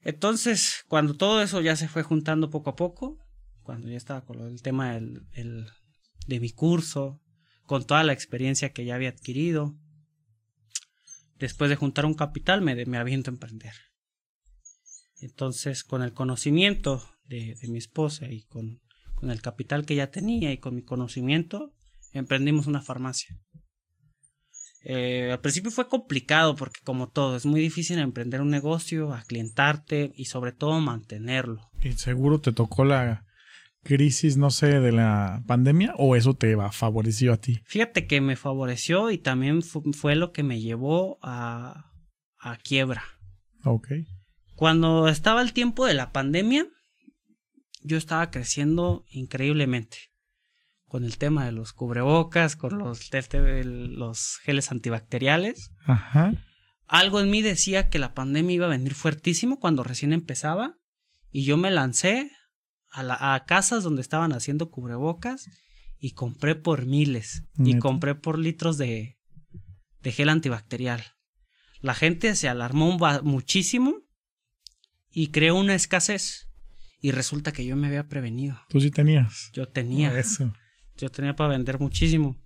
Entonces, 0.00 0.84
cuando 0.88 1.16
todo 1.16 1.42
eso 1.42 1.60
ya 1.60 1.76
se 1.76 1.88
fue 1.88 2.02
juntando 2.02 2.50
poco 2.50 2.70
a 2.70 2.76
poco, 2.76 3.18
cuando 3.62 3.88
ya 3.88 3.96
estaba 3.96 4.24
con 4.24 4.40
el 4.40 4.62
tema 4.62 4.96
el, 4.96 5.66
de 6.26 6.40
mi 6.40 6.50
curso, 6.50 7.20
con 7.64 7.86
toda 7.86 8.04
la 8.04 8.12
experiencia 8.12 8.72
que 8.72 8.84
ya 8.84 8.94
había 8.94 9.10
adquirido, 9.10 9.76
después 11.38 11.68
de 11.68 11.76
juntar 11.76 12.06
un 12.06 12.14
capital 12.14 12.62
me, 12.62 12.86
me 12.86 12.96
aviento 12.96 13.30
a 13.30 13.34
emprender. 13.34 13.74
Entonces, 15.20 15.84
con 15.84 16.02
el 16.02 16.12
conocimiento 16.12 17.04
de, 17.24 17.56
de 17.60 17.68
mi 17.68 17.78
esposa 17.78 18.30
y 18.30 18.44
con, 18.44 18.80
con, 19.16 19.30
el 19.30 19.42
capital 19.42 19.84
que 19.84 19.96
ya 19.96 20.10
tenía 20.10 20.52
y 20.52 20.58
con 20.58 20.74
mi 20.74 20.82
conocimiento, 20.82 21.74
emprendimos 22.12 22.68
una 22.68 22.80
farmacia. 22.80 23.36
Eh, 24.90 25.30
al 25.30 25.40
principio 25.40 25.70
fue 25.70 25.86
complicado 25.86 26.56
porque 26.56 26.80
como 26.82 27.10
todo, 27.10 27.36
es 27.36 27.44
muy 27.44 27.60
difícil 27.60 27.98
emprender 27.98 28.40
un 28.40 28.48
negocio, 28.48 29.12
aclientarte 29.12 30.12
y 30.16 30.24
sobre 30.24 30.52
todo 30.52 30.80
mantenerlo. 30.80 31.60
Y 31.82 31.92
seguro 31.92 32.40
te 32.40 32.52
tocó 32.52 32.86
la 32.86 33.26
crisis, 33.82 34.38
no 34.38 34.50
sé, 34.50 34.80
de 34.80 34.92
la 34.92 35.44
pandemia 35.46 35.92
o 35.98 36.16
eso 36.16 36.32
te 36.32 36.56
favoreció 36.72 37.34
a 37.34 37.36
ti? 37.36 37.60
Fíjate 37.66 38.06
que 38.06 38.22
me 38.22 38.34
favoreció 38.34 39.10
y 39.10 39.18
también 39.18 39.60
fue 39.62 40.16
lo 40.16 40.32
que 40.32 40.42
me 40.42 40.62
llevó 40.62 41.18
a, 41.20 41.92
a 42.38 42.56
quiebra. 42.56 43.02
Ok. 43.64 43.88
Cuando 44.56 45.08
estaba 45.08 45.42
el 45.42 45.52
tiempo 45.52 45.84
de 45.84 45.92
la 45.92 46.12
pandemia, 46.12 46.66
yo 47.82 47.98
estaba 47.98 48.30
creciendo 48.30 49.04
increíblemente 49.10 50.07
con 50.88 51.04
el 51.04 51.18
tema 51.18 51.44
de 51.44 51.52
los 51.52 51.72
cubrebocas, 51.72 52.56
con 52.56 52.78
los, 52.78 53.10
los 53.12 54.38
geles 54.42 54.72
antibacteriales. 54.72 55.70
Ajá. 55.84 56.32
Algo 56.86 57.20
en 57.20 57.30
mí 57.30 57.42
decía 57.42 57.90
que 57.90 57.98
la 57.98 58.14
pandemia 58.14 58.54
iba 58.54 58.66
a 58.66 58.70
venir 58.70 58.94
fuertísimo 58.94 59.60
cuando 59.60 59.84
recién 59.84 60.12
empezaba 60.12 60.76
y 61.30 61.44
yo 61.44 61.56
me 61.58 61.70
lancé 61.70 62.30
a, 62.90 63.34
a 63.34 63.44
casas 63.44 63.84
donde 63.84 64.00
estaban 64.00 64.32
haciendo 64.32 64.70
cubrebocas 64.70 65.46
y 65.98 66.12
compré 66.12 66.54
por 66.54 66.86
miles 66.86 67.44
y 67.58 67.78
compré 67.78 68.14
por 68.14 68.38
litros 68.38 68.78
de, 68.78 69.18
de 70.00 70.12
gel 70.12 70.28
antibacterial. 70.28 71.04
La 71.80 71.94
gente 71.94 72.34
se 72.34 72.48
alarmó 72.48 72.96
muchísimo 73.22 73.96
y 75.10 75.28
creó 75.28 75.56
una 75.56 75.74
escasez. 75.74 76.46
Y 77.00 77.12
resulta 77.12 77.52
que 77.52 77.64
yo 77.64 77.76
me 77.76 77.86
había 77.86 78.08
prevenido. 78.08 78.60
Tú 78.68 78.80
sí 78.80 78.90
tenías. 78.90 79.50
Yo 79.52 79.68
tenía. 79.68 80.18
Eso. 80.18 80.52
Yo 80.98 81.08
tenía 81.10 81.34
para 81.34 81.50
vender 81.50 81.78
muchísimo. 81.78 82.36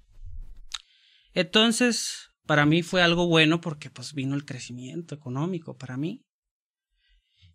Entonces, 1.35 2.31
para 2.47 2.67
mí 2.67 2.83
fue 2.83 3.03
algo 3.03 3.27
bueno 3.27 3.61
porque 3.61 3.91
pues 3.91 4.13
vino 4.15 4.35
el 4.35 4.45
crecimiento 4.45 5.15
económico 5.15 5.77
para 5.77 5.97
mí. 5.97 6.25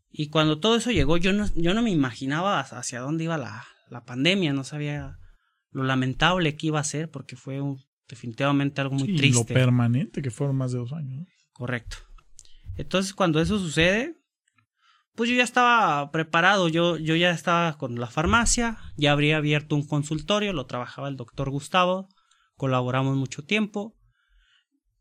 Y 0.09 0.29
cuando 0.29 0.59
todo 0.59 0.77
eso 0.77 0.91
llegó, 0.91 1.17
yo 1.17 1.33
no, 1.33 1.47
yo 1.55 1.73
no 1.73 1.81
me 1.81 1.91
imaginaba 1.91 2.59
hacia 2.59 2.99
dónde 2.99 3.25
iba 3.25 3.37
la, 3.37 3.65
la 3.89 4.03
pandemia, 4.05 4.53
no 4.53 4.63
sabía 4.63 5.17
lo 5.71 5.83
lamentable 5.83 6.55
que 6.55 6.67
iba 6.67 6.79
a 6.79 6.83
ser 6.83 7.11
porque 7.11 7.35
fue 7.35 7.61
un, 7.61 7.79
definitivamente 8.07 8.81
algo 8.81 8.95
muy 8.95 9.09
sí, 9.09 9.15
triste. 9.15 9.53
Lo 9.53 9.59
permanente 9.59 10.21
que 10.21 10.31
fueron 10.31 10.55
más 10.55 10.71
de 10.71 10.79
dos 10.79 10.93
años. 10.93 11.27
Correcto. 11.51 11.97
Entonces, 12.75 13.13
cuando 13.13 13.41
eso 13.41 13.59
sucede, 13.59 14.16
pues 15.17 15.31
yo 15.31 15.35
ya 15.35 15.43
estaba 15.43 16.11
preparado, 16.11 16.69
yo, 16.69 16.95
yo 16.97 17.15
ya 17.15 17.31
estaba 17.31 17.79
con 17.79 17.99
la 17.99 18.05
farmacia, 18.05 18.77
ya 18.97 19.11
habría 19.11 19.37
abierto 19.37 19.75
un 19.75 19.83
consultorio, 19.83 20.53
lo 20.53 20.67
trabajaba 20.67 21.07
el 21.07 21.17
doctor 21.17 21.49
Gustavo, 21.49 22.07
colaboramos 22.55 23.17
mucho 23.17 23.43
tiempo. 23.43 23.97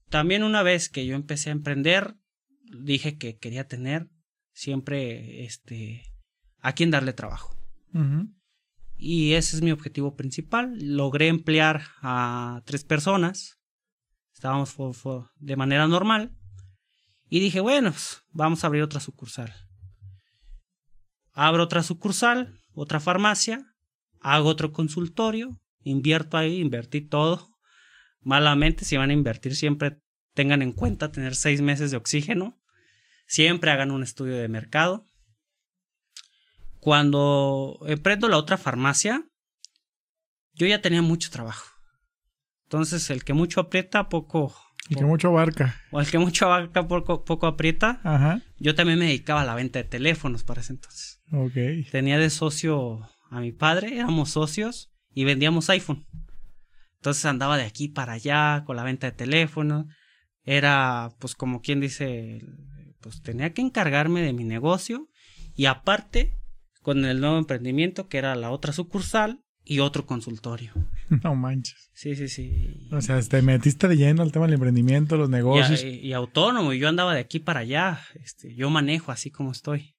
También 0.09 0.43
una 0.43 0.63
vez 0.63 0.89
que 0.89 1.05
yo 1.05 1.15
empecé 1.17 1.51
a 1.51 1.53
emprender, 1.53 2.17
dije 2.63 3.19
que 3.19 3.37
quería 3.37 3.69
tener 3.69 4.09
siempre 4.55 5.45
este, 5.45 6.15
a 6.61 6.73
quien 6.73 6.91
darle 6.91 7.13
trabajo. 7.13 7.55
Uh 7.93 7.99
-huh. 7.99 8.35
Y 8.97 9.35
ese 9.35 9.57
es 9.57 9.61
mi 9.61 9.71
objetivo 9.71 10.17
principal. 10.17 10.79
Logré 10.81 11.29
emplear 11.29 11.83
a 12.01 12.63
tres 12.65 12.85
personas. 12.85 13.59
Estábamos 14.33 14.75
de 15.35 15.57
manera 15.57 15.87
normal. 15.87 16.35
Y 17.29 17.41
dije, 17.41 17.61
bueno, 17.61 17.91
pues, 17.91 18.23
vamos 18.31 18.65
a 18.65 18.69
abrir 18.69 18.83
otra 18.83 19.01
sucursal. 19.01 19.66
Abro 21.39 21.65
otra 21.65 21.83
sucursal, 21.83 22.59
otra 22.73 22.99
farmacia, 22.99 23.63
hago 24.21 24.49
otro 24.49 24.73
consultorio, 24.73 25.61
invierto 25.83 26.39
ahí, 26.39 26.63
invertí 26.63 27.03
todo. 27.03 27.59
Malamente, 28.23 28.87
si 28.87 28.97
van 28.97 29.11
a 29.11 29.13
invertir, 29.13 29.55
siempre 29.55 30.01
tengan 30.33 30.63
en 30.63 30.73
cuenta 30.73 31.13
tener 31.13 31.35
seis 31.35 31.61
meses 31.61 31.91
de 31.91 31.99
oxígeno. 31.99 32.59
Siempre 33.27 33.71
hagan 33.71 33.91
un 33.91 34.03
estudio 34.03 34.39
de 34.39 34.49
mercado. 34.49 35.05
Cuando 36.81 37.81
emprendo 37.87 38.29
la 38.29 38.39
otra 38.39 38.57
farmacia, 38.57 39.23
yo 40.55 40.67
ya 40.67 40.81
tenía 40.81 41.03
mucho 41.03 41.31
trabajo. 41.31 41.71
Entonces, 42.65 43.11
el 43.11 43.25
que 43.25 43.35
mucho 43.35 43.61
aprieta, 43.61 44.09
poco. 44.09 44.57
El 44.89 44.97
que 44.97 45.05
mucho 45.05 45.29
abarca. 45.29 45.79
O 45.91 46.01
el 46.01 46.11
que 46.11 46.19
mucho 46.19 46.47
abarca, 46.47 46.89
poco, 46.89 47.27
poco 47.27 47.47
aprieta. 47.47 48.01
Ajá. 48.05 48.41
Yo 48.59 48.75
también 48.75 48.99
me 48.99 49.05
dedicaba 49.05 49.43
a 49.43 49.45
la 49.45 49.55
venta 49.55 49.81
de 49.81 49.85
teléfonos 49.85 50.45
para 50.45 50.63
ese 50.63 50.73
entonces. 50.73 51.16
Tenía 51.91 52.19
de 52.19 52.31
socio 52.31 53.01
a 53.31 53.41
mi 53.41 53.53
padre, 53.53 53.95
éramos 53.95 54.31
socios 54.31 54.91
y 55.13 55.25
vendíamos 55.25 55.71
iPhone. 55.71 56.07
Entonces 56.97 57.25
andaba 57.25 57.57
de 57.57 57.65
aquí 57.65 57.89
para 57.89 58.15
allá 58.15 58.65
con 58.65 58.77
la 58.77 58.85
venta 58.85 59.07
de 59.07 59.17
teléfonos. 59.17 59.87
Era, 60.45 61.11
pues, 61.19 61.35
como 61.35 61.61
quien 61.61 61.81
dice, 61.81 62.41
pues 63.01 63.23
tenía 63.23 63.53
que 63.53 63.63
encargarme 63.63 64.23
de 64.23 64.33
mi 64.33 64.45
negocio 64.45 65.09
y 65.55 65.67
aparte 65.67 66.35
con 66.83 67.05
el 67.05 67.21
nuevo 67.21 67.39
emprendimiento 67.39 68.09
que 68.09 68.19
era 68.19 68.37
la 68.37 68.51
otra 68.51 68.73
sucursal 68.73 69.41
y 69.65 69.81
otro 69.81 70.07
consultorio. 70.07 70.73
No 71.23 71.37
manches. 71.37 71.91
Sí, 71.93 72.17
sí, 72.17 72.29
sí. 72.29 72.89
O 72.91 73.01
sea, 73.01 73.21
te 73.23 73.41
metiste 73.41 73.87
de 73.87 73.97
lleno 73.97 74.23
al 74.23 74.33
tema 74.33 74.47
del 74.47 74.55
emprendimiento, 74.55 75.17
los 75.17 75.31
negocios. 75.31 75.85
Y, 75.85 76.01
y, 76.01 76.13
autónomo, 76.13 76.73
y 76.73 76.81
yo 76.81 76.89
andaba 76.89 77.15
de 77.15 77.21
aquí 77.21 77.39
para 77.39 77.61
allá. 77.61 78.01
Este, 78.15 78.53
yo 78.57 78.71
manejo 78.71 79.13
así 79.13 79.31
como 79.31 79.53
estoy. 79.53 79.96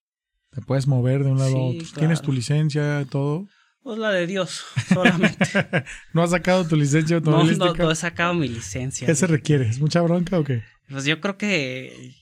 Te 0.52 0.62
puedes 0.62 0.88
mover 0.88 1.24
de 1.24 1.32
un 1.32 1.38
lado 1.38 1.52
Sí, 1.52 1.56
a 1.56 1.60
otro. 1.60 1.80
claro. 1.80 2.00
Tienes 2.00 2.22
tu 2.22 2.32
licencia, 2.32 3.06
todo. 3.10 3.48
Pues 3.84 4.00
la 4.00 4.12
de 4.12 4.28
Dios, 4.28 4.64
solamente. 4.90 5.46
¿No 6.14 6.24
has 6.24 6.32
sacado 6.32 6.68
tu 6.68 6.76
licencia 6.76 7.20
no, 7.20 7.32
automovilística? 7.32 7.74
no, 7.78 7.84
no 7.86 7.92
he 7.92 7.96
sacado 7.96 8.34
mi 8.34 8.48
licencia. 8.48 9.06
¿Qué 9.08 9.16
se 9.16 9.28
requiere? 9.28 9.68
¿Es 9.70 9.80
mucha 9.80 10.02
bronca 10.02 10.40
o 10.40 10.44
qué? 10.44 10.64
Pues 10.90 11.06
yo 11.06 11.20
creo 11.22 11.38
que 11.38 12.16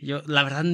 yo, 0.00 0.22
la 0.26 0.42
verdad, 0.42 0.64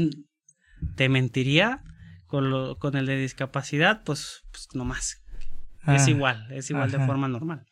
te 0.97 1.09
mentiría 1.09 1.83
con, 2.27 2.51
lo, 2.51 2.79
con 2.79 2.97
el 2.97 3.07
de 3.07 3.17
discapacidad, 3.19 4.03
pues, 4.05 4.43
pues 4.51 4.69
no 4.75 4.85
más. 4.85 5.23
Ah, 5.83 5.97
es 5.97 6.09
igual, 6.09 6.47
es 6.53 6.71
igual 6.71 6.89
ajá. 6.89 6.99
de 6.99 7.07
forma 7.07 7.29
normal. 7.29 7.65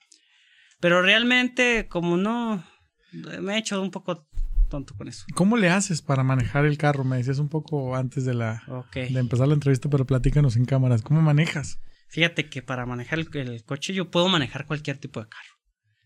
Pero 0.80 1.02
realmente, 1.02 1.86
como 1.88 2.16
no, 2.16 2.64
me 3.12 3.54
he 3.54 3.58
hecho 3.58 3.80
un 3.82 3.90
poco 3.90 4.26
tonto 4.66 4.94
con 4.94 5.08
eso. 5.08 5.24
¿Cómo 5.34 5.56
le 5.56 5.70
haces 5.70 6.02
para 6.02 6.22
manejar 6.22 6.64
el 6.64 6.78
carro? 6.78 7.04
Me 7.04 7.16
decías 7.16 7.38
un 7.38 7.48
poco 7.48 7.96
antes 7.96 8.24
de 8.24 8.34
la 8.34 8.62
de 8.94 9.18
empezar 9.18 9.48
la 9.48 9.54
entrevista, 9.54 9.88
pero 9.88 10.06
platícanos 10.06 10.56
en 10.56 10.64
cámaras. 10.64 11.02
¿Cómo 11.02 11.22
manejas? 11.22 11.80
Fíjate 12.08 12.48
que 12.48 12.62
para 12.62 12.86
manejar 12.86 13.18
el, 13.18 13.28
el 13.32 13.64
coche 13.64 13.92
yo 13.92 14.10
puedo 14.10 14.28
manejar 14.28 14.66
cualquier 14.66 14.98
tipo 14.98 15.20
de 15.20 15.28
carro. 15.28 15.54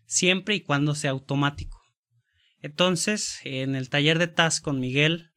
Siempre 0.07 0.55
y 0.55 0.63
cuando 0.63 0.95
sea 0.95 1.13
automático. 1.13 1.81
Entonces, 2.61 3.41
en 3.45 3.75
el 3.75 3.89
taller 3.89 4.19
de 4.19 4.27
TAS 4.27 4.61
con 4.61 4.81
Miguel, 4.81 5.31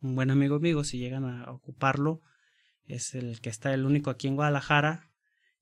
un 0.00 0.16
buen 0.16 0.30
amigo 0.30 0.58
mío, 0.60 0.82
si 0.84 0.98
llegan 0.98 1.24
a 1.24 1.50
ocuparlo, 1.50 2.20
es 2.86 3.14
el 3.14 3.40
que 3.40 3.48
está 3.48 3.72
el 3.72 3.84
único 3.84 4.10
aquí 4.10 4.28
en 4.28 4.34
Guadalajara, 4.34 5.10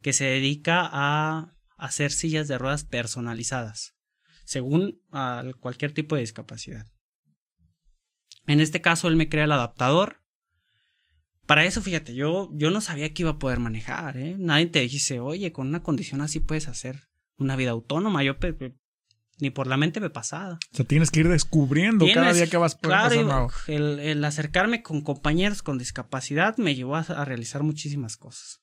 que 0.01 0.13
se 0.13 0.25
dedica 0.25 0.89
a 0.91 1.55
hacer 1.77 2.11
sillas 2.11 2.49
de 2.49 2.59
ruedas 2.59 2.85
personalizadas, 2.85 3.95
según 4.45 5.01
a 5.13 5.45
cualquier 5.61 5.93
tipo 5.93 6.17
de 6.17 6.23
discapacidad. 6.23 6.87
En 8.47 8.61
este 8.61 8.81
caso, 8.81 9.09
él 9.09 9.17
me 9.17 9.29
crea 9.29 9.45
el 9.45 9.53
adaptador. 9.53 10.21
Para 11.47 11.65
eso, 11.65 11.83
fíjate, 11.83 12.15
yo, 12.15 12.51
yo 12.53 12.71
no 12.71 12.81
sabía 12.81 13.13
que 13.13 13.23
iba 13.23 13.33
a 13.33 13.39
poder 13.39 13.59
manejar, 13.59 14.17
¿eh? 14.17 14.37
Nadie 14.39 14.67
te 14.67 14.81
dice, 14.81 15.21
oye, 15.21 15.53
con 15.53 15.69
una 15.69 15.83
condición 15.83 16.21
así 16.21 16.41
puedes 16.41 16.69
hacer 16.69 17.09
una 17.37 17.57
vida 17.57 17.71
autónoma. 17.73 18.23
Yo 18.23 18.37
ni 19.39 19.51
por 19.51 19.67
la 19.67 19.77
mente 19.77 20.01
me 20.01 20.09
pasaba. 20.09 20.55
O 20.55 20.77
sea, 20.77 20.85
tienes 20.85 21.11
que 21.11 21.21
ir 21.21 21.29
descubriendo 21.29 22.07
cada 22.15 22.33
día 22.33 22.47
que 22.47 22.57
vas 22.57 22.77
por 22.77 22.91
claro, 22.91 23.51
el, 23.67 23.99
el 23.99 24.25
acercarme 24.25 24.83
con 24.83 25.01
compañeros 25.03 25.63
con 25.63 25.79
discapacidad 25.79 26.57
me 26.59 26.77
llevó 26.77 26.97
a, 26.97 27.01
a 27.01 27.25
realizar 27.25 27.65
muchísimas 27.65 28.17
cosas. 28.17 28.63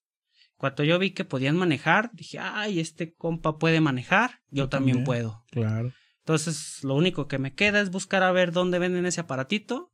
Cuando 0.55 0.83
yo 0.83 0.97
vi 0.99 1.11
que 1.11 1.25
podían 1.25 1.57
manejar, 1.57 2.11
dije, 2.13 2.39
ay, 2.39 2.79
este 2.79 3.13
compa 3.13 3.57
puede 3.57 3.81
manejar, 3.81 4.41
yo, 4.51 4.63
Yo 4.63 4.69
también, 4.69 4.97
también. 4.97 5.05
puedo. 5.05 5.45
Claro. 5.51 5.93
Entonces, 6.29 6.83
lo 6.83 6.93
único 6.93 7.27
que 7.27 7.39
me 7.39 7.55
queda 7.55 7.81
es 7.81 7.89
buscar 7.89 8.21
a 8.21 8.31
ver 8.31 8.51
dónde 8.51 8.77
venden 8.77 9.07
ese 9.07 9.19
aparatito 9.19 9.91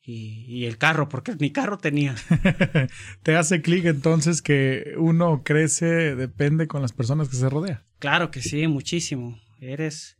y, 0.00 0.46
y 0.48 0.64
el 0.64 0.78
carro, 0.78 1.10
porque 1.10 1.34
ni 1.38 1.52
carro 1.52 1.76
tenía. 1.76 2.14
Te 3.22 3.36
hace 3.36 3.60
clic 3.60 3.84
entonces 3.84 4.40
que 4.40 4.94
uno 4.96 5.42
crece, 5.44 6.16
depende 6.16 6.68
con 6.68 6.80
las 6.80 6.94
personas 6.94 7.28
que 7.28 7.36
se 7.36 7.50
rodea. 7.50 7.84
Claro 7.98 8.30
que 8.30 8.40
sí, 8.40 8.66
muchísimo. 8.66 9.38
Eres, 9.60 10.16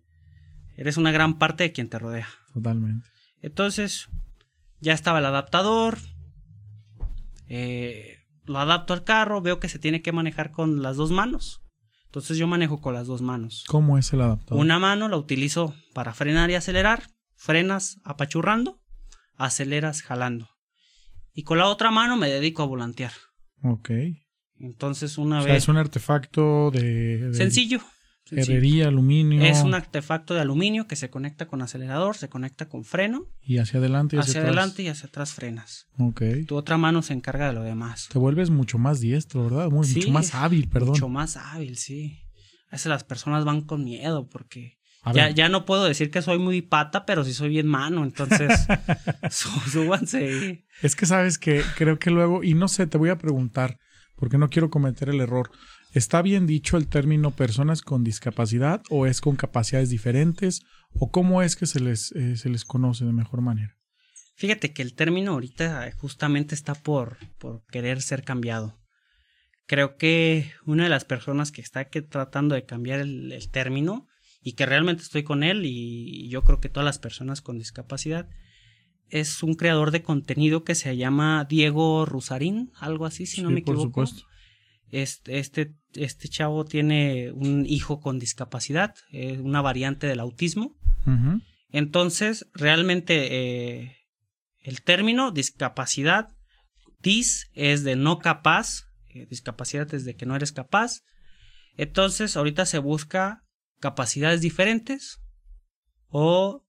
eres 0.76 0.98
una 0.98 1.12
gran 1.12 1.38
parte 1.38 1.64
de 1.64 1.72
quien 1.72 1.88
te 1.88 1.98
rodea. 1.98 2.28
Totalmente. 2.52 3.08
Entonces, 3.40 4.08
ya 4.80 4.92
estaba 4.92 5.20
el 5.20 5.24
adaptador. 5.24 5.96
eh, 7.46 8.18
lo 8.44 8.58
adapto 8.58 8.92
al 8.92 9.02
carro, 9.02 9.40
veo 9.40 9.60
que 9.60 9.70
se 9.70 9.78
tiene 9.78 10.02
que 10.02 10.12
manejar 10.12 10.50
con 10.50 10.82
las 10.82 10.98
dos 10.98 11.10
manos. 11.10 11.62
Entonces 12.08 12.38
yo 12.38 12.46
manejo 12.46 12.80
con 12.80 12.94
las 12.94 13.06
dos 13.06 13.20
manos. 13.20 13.64
¿Cómo 13.68 13.98
es 13.98 14.12
el 14.12 14.22
adaptador? 14.22 14.60
Una 14.60 14.78
mano 14.78 15.08
la 15.08 15.16
utilizo 15.18 15.74
para 15.92 16.14
frenar 16.14 16.50
y 16.50 16.54
acelerar. 16.54 17.02
Frenas 17.36 18.00
apachurrando, 18.02 18.80
aceleras 19.36 20.02
jalando. 20.02 20.48
Y 21.34 21.42
con 21.44 21.58
la 21.58 21.66
otra 21.66 21.90
mano 21.90 22.16
me 22.16 22.28
dedico 22.28 22.62
a 22.62 22.66
volantear. 22.66 23.12
Ok. 23.62 23.90
Entonces 24.58 25.18
una 25.18 25.40
O 25.40 25.42
sea, 25.42 25.52
vez... 25.52 25.62
es 25.64 25.68
un 25.68 25.76
artefacto 25.76 26.70
de, 26.70 27.28
de 27.28 27.34
Sencillo. 27.34 27.80
Herrería, 28.30 28.88
aluminio. 28.88 29.42
Es 29.42 29.62
un 29.62 29.74
artefacto 29.74 30.34
de 30.34 30.40
aluminio 30.40 30.86
que 30.86 30.96
se 30.96 31.10
conecta 31.10 31.46
con 31.46 31.62
acelerador, 31.62 32.16
se 32.16 32.28
conecta 32.28 32.68
con 32.68 32.84
freno, 32.84 33.26
Y 33.42 33.58
hacia 33.58 33.78
adelante 33.78 34.16
y 34.16 34.18
hacia, 34.18 34.30
hacia 34.30 34.40
atrás. 34.42 34.56
adelante 34.56 34.82
y 34.82 34.88
hacia 34.88 35.06
atrás 35.08 35.32
frenas. 35.32 35.86
Ok. 35.98 36.22
Tu 36.46 36.56
otra 36.56 36.76
mano 36.78 37.02
se 37.02 37.12
encarga 37.14 37.46
de 37.48 37.52
lo 37.54 37.62
demás. 37.62 38.08
Te 38.12 38.18
vuelves 38.18 38.50
mucho 38.50 38.78
más 38.78 39.00
diestro, 39.00 39.44
¿verdad? 39.44 39.70
Muy- 39.70 39.86
Sí, 39.86 40.00
mucho 40.00 40.10
más 40.12 40.34
hábil, 40.34 40.68
perdón. 40.68 40.90
Mucho 40.90 41.08
más 41.08 41.36
hábil, 41.36 41.76
sí. 41.78 42.20
A 42.68 42.72
veces 42.72 42.86
las 42.86 43.04
personas 43.04 43.44
van 43.44 43.62
con 43.62 43.82
miedo 43.84 44.28
porque 44.28 44.76
ya, 45.14 45.30
ya 45.30 45.48
no 45.48 45.64
puedo 45.64 45.84
decir 45.84 46.10
que 46.10 46.20
soy 46.20 46.38
muy 46.38 46.60
pata, 46.60 47.06
pero 47.06 47.24
sí 47.24 47.32
soy 47.32 47.48
bien 47.48 47.66
mano. 47.66 48.04
Entonces, 48.04 48.66
sú- 49.30 49.48
súbanse. 49.70 50.66
Es 50.82 50.94
que 50.96 51.06
sabes 51.06 51.38
que 51.38 51.62
creo 51.76 51.98
que 51.98 52.10
luego, 52.10 52.44
y 52.44 52.54
no 52.54 52.68
sé, 52.68 52.86
te 52.86 52.98
voy 52.98 53.08
a 53.08 53.16
preguntar, 53.18 53.78
porque 54.16 54.36
no 54.38 54.48
quiero 54.50 54.68
cometer 54.70 55.08
el 55.08 55.20
error. 55.20 55.50
¿Está 55.92 56.20
bien 56.22 56.46
dicho 56.46 56.76
el 56.76 56.88
término 56.88 57.30
personas 57.30 57.82
con 57.82 58.04
discapacidad 58.04 58.82
o 58.90 59.06
es 59.06 59.20
con 59.20 59.36
capacidades 59.36 59.88
diferentes? 59.88 60.62
¿O 60.94 61.10
cómo 61.10 61.42
es 61.42 61.56
que 61.56 61.66
se 61.66 61.80
les, 61.80 62.12
eh, 62.12 62.36
se 62.36 62.50
les 62.50 62.64
conoce 62.64 63.04
de 63.04 63.12
mejor 63.12 63.40
manera? 63.40 63.76
Fíjate 64.36 64.72
que 64.72 64.82
el 64.82 64.94
término 64.94 65.32
ahorita 65.32 65.90
justamente 65.96 66.54
está 66.54 66.74
por, 66.74 67.16
por 67.38 67.64
querer 67.66 68.02
ser 68.02 68.22
cambiado. 68.22 68.78
Creo 69.66 69.96
que 69.96 70.52
una 70.64 70.84
de 70.84 70.90
las 70.90 71.04
personas 71.04 71.52
que 71.52 71.60
está 71.60 71.88
que 71.88 72.02
tratando 72.02 72.54
de 72.54 72.64
cambiar 72.64 73.00
el, 73.00 73.32
el 73.32 73.50
término 73.50 74.06
y 74.42 74.52
que 74.52 74.66
realmente 74.66 75.02
estoy 75.02 75.24
con 75.24 75.42
él 75.42 75.62
y 75.64 76.28
yo 76.28 76.44
creo 76.44 76.60
que 76.60 76.68
todas 76.68 76.84
las 76.84 76.98
personas 76.98 77.42
con 77.42 77.58
discapacidad 77.58 78.28
es 79.10 79.42
un 79.42 79.54
creador 79.54 79.90
de 79.90 80.02
contenido 80.02 80.64
que 80.64 80.74
se 80.74 80.96
llama 80.96 81.46
Diego 81.48 82.04
Rusarín, 82.06 82.70
algo 82.78 83.06
así 83.06 83.26
si 83.26 83.42
no 83.42 83.50
me 83.50 83.62
por 83.62 83.74
equivoco. 83.74 84.06
supuesto. 84.06 84.28
Este, 84.90 85.38
este, 85.38 85.74
este 85.94 86.28
chavo 86.28 86.64
tiene 86.64 87.30
un 87.32 87.66
hijo 87.66 88.00
con 88.00 88.18
discapacidad, 88.18 88.94
eh, 89.12 89.38
una 89.38 89.60
variante 89.60 90.06
del 90.06 90.20
autismo. 90.20 90.76
Entonces, 91.70 92.46
realmente 92.52 93.28
eh, 93.30 93.96
el 94.60 94.82
término 94.82 95.30
discapacidad, 95.30 96.28
dis 97.00 97.50
es 97.54 97.84
de 97.84 97.96
no 97.96 98.18
capaz, 98.18 98.84
eh, 99.08 99.26
discapacidad 99.26 99.92
es 99.94 100.04
de 100.04 100.14
que 100.14 100.26
no 100.26 100.36
eres 100.36 100.52
capaz. 100.52 101.00
Entonces, 101.76 102.36
ahorita 102.36 102.66
se 102.66 102.78
busca 102.78 103.42
capacidades 103.80 104.40
diferentes 104.40 105.20
o 106.08 106.66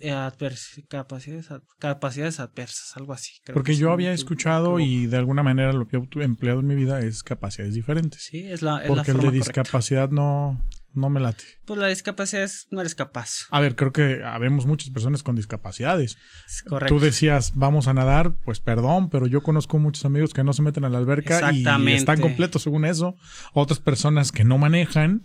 advers- 0.00 0.86
capacidades, 0.88 1.50
ad- 1.50 1.62
capacidades 1.78 2.40
adversas, 2.40 2.96
algo 2.96 3.12
así. 3.12 3.32
creo 3.44 3.54
Porque 3.54 3.72
que 3.72 3.78
yo 3.78 3.92
había 3.92 4.12
escuchado 4.12 4.80
y 4.80 5.06
de 5.06 5.16
alguna 5.16 5.42
manera 5.42 5.72
lo 5.72 5.86
que 5.88 5.96
he 5.96 6.22
empleado 6.24 6.60
en 6.60 6.66
mi 6.66 6.74
vida 6.74 7.00
es 7.00 7.22
capacidades 7.22 7.74
diferentes. 7.74 8.22
Sí, 8.22 8.44
es 8.44 8.62
la, 8.62 8.78
es 8.82 8.88
la 8.90 8.94
Porque 8.96 9.10
el 9.12 9.16
de 9.18 9.22
correcta. 9.24 9.46
discapacidad 9.46 10.10
no, 10.10 10.62
no 10.92 11.08
me 11.10 11.20
late. 11.20 11.44
Pues 11.64 11.78
la 11.80 11.86
discapacidad 11.88 12.42
es 12.42 12.66
no 12.70 12.80
eres 12.80 12.94
capaz. 12.94 13.46
A 13.50 13.60
ver, 13.60 13.74
creo 13.76 13.92
que 13.92 14.22
habemos 14.24 14.66
muchas 14.66 14.90
personas 14.90 15.22
con 15.22 15.36
discapacidades. 15.36 16.18
Es 16.46 16.62
correcto. 16.62 16.94
Tú 16.94 17.00
decías, 17.00 17.52
vamos 17.54 17.88
a 17.88 17.94
nadar, 17.94 18.34
pues 18.44 18.60
perdón, 18.60 19.08
pero 19.10 19.26
yo 19.26 19.42
conozco 19.42 19.78
muchos 19.78 20.04
amigos 20.04 20.34
que 20.34 20.44
no 20.44 20.52
se 20.52 20.62
meten 20.62 20.84
a 20.84 20.90
la 20.90 20.98
alberca 20.98 21.52
y 21.52 21.64
están 21.94 22.20
completos 22.20 22.62
según 22.62 22.84
eso. 22.84 23.16
Otras 23.54 23.80
personas 23.80 24.32
que 24.32 24.44
no 24.44 24.58
manejan 24.58 25.24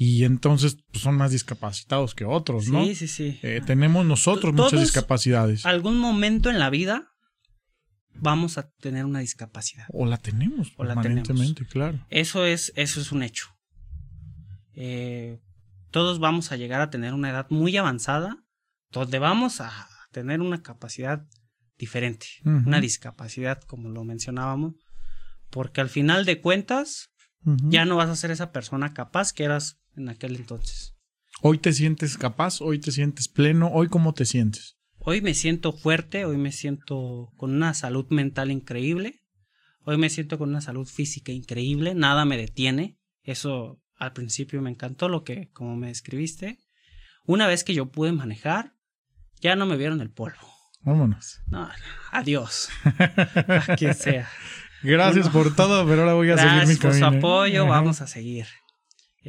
y 0.00 0.22
entonces 0.24 0.78
pues, 0.92 1.02
son 1.02 1.16
más 1.16 1.32
discapacitados 1.32 2.14
que 2.14 2.24
otros, 2.24 2.68
¿no? 2.68 2.84
Sí, 2.84 2.94
sí, 2.94 3.08
sí. 3.08 3.40
Eh, 3.42 3.60
tenemos 3.66 4.06
nosotros 4.06 4.54
Todos- 4.54 4.72
muchas 4.72 4.86
discapacidades. 4.86 5.66
algún 5.66 5.98
momento 5.98 6.50
en 6.50 6.60
la 6.60 6.70
vida 6.70 7.08
vamos 8.14 8.58
a 8.58 8.70
tener 8.80 9.04
una 9.04 9.18
discapacidad. 9.18 9.86
O 9.92 10.06
la 10.06 10.16
tenemos 10.18 10.72
O 10.76 10.84
la 10.84 10.94
permanentemente, 10.94 11.66
claro. 11.66 11.98
Eso 12.10 12.44
es, 12.46 12.72
eso 12.76 13.00
es 13.00 13.10
un 13.10 13.24
hecho. 13.24 13.48
Eh, 14.74 15.40
todos 15.90 16.20
vamos 16.20 16.52
a 16.52 16.56
llegar 16.56 16.80
a 16.80 16.90
tener 16.90 17.12
una 17.12 17.30
edad 17.30 17.46
muy 17.50 17.76
avanzada 17.76 18.44
donde 18.92 19.18
vamos 19.18 19.60
a 19.60 19.88
tener 20.12 20.40
una 20.40 20.62
capacidad 20.62 21.26
diferente, 21.76 22.26
una 22.44 22.80
discapacidad 22.80 23.60
como 23.62 23.88
lo 23.88 24.04
mencionábamos, 24.04 24.74
porque 25.50 25.80
al 25.80 25.88
final 25.88 26.24
de 26.24 26.40
cuentas 26.40 27.10
ya 27.44 27.84
no 27.84 27.96
vas 27.96 28.10
a 28.10 28.16
ser 28.16 28.30
esa 28.30 28.50
persona 28.52 28.92
capaz 28.94 29.32
que 29.32 29.44
eras 29.44 29.77
en 29.98 30.08
aquel 30.08 30.36
entonces. 30.36 30.94
Hoy 31.42 31.58
te 31.58 31.72
sientes 31.72 32.16
capaz, 32.16 32.60
hoy 32.60 32.78
te 32.80 32.90
sientes 32.90 33.28
pleno, 33.28 33.70
hoy 33.72 33.88
cómo 33.88 34.14
te 34.14 34.24
sientes. 34.24 34.76
Hoy 34.98 35.20
me 35.20 35.34
siento 35.34 35.72
fuerte, 35.72 36.24
hoy 36.24 36.36
me 36.36 36.52
siento 36.52 37.32
con 37.36 37.54
una 37.54 37.72
salud 37.74 38.06
mental 38.10 38.50
increíble, 38.50 39.22
hoy 39.84 39.96
me 39.98 40.10
siento 40.10 40.38
con 40.38 40.48
una 40.50 40.60
salud 40.60 40.86
física 40.86 41.30
increíble, 41.32 41.94
nada 41.94 42.24
me 42.24 42.36
detiene. 42.36 42.98
Eso 43.22 43.80
al 43.96 44.12
principio 44.12 44.60
me 44.62 44.70
encantó 44.70 45.08
lo 45.08 45.22
que, 45.24 45.50
como 45.52 45.76
me 45.76 45.88
describiste. 45.88 46.58
Una 47.26 47.46
vez 47.46 47.62
que 47.62 47.74
yo 47.74 47.86
pude 47.86 48.12
manejar, 48.12 48.74
ya 49.40 49.54
no 49.54 49.66
me 49.66 49.76
vieron 49.76 50.00
el 50.00 50.10
polvo. 50.10 50.38
Vámonos. 50.80 51.40
No, 51.48 51.66
no, 51.68 51.74
adiós. 52.12 52.68
A 52.84 53.76
quien 53.76 53.94
sea. 53.94 54.28
Gracias 54.82 55.28
por 55.28 55.54
todo, 55.54 55.86
pero 55.86 56.02
ahora 56.02 56.14
voy 56.14 56.30
a 56.30 56.36
seguir 56.38 56.52
mi 56.52 56.58
Gracias 56.58 56.78
por 56.78 56.94
su 56.94 57.00
camino. 57.00 57.18
apoyo, 57.18 57.62
Ajá. 57.64 57.70
vamos 57.70 58.00
a 58.00 58.06
seguir. 58.06 58.46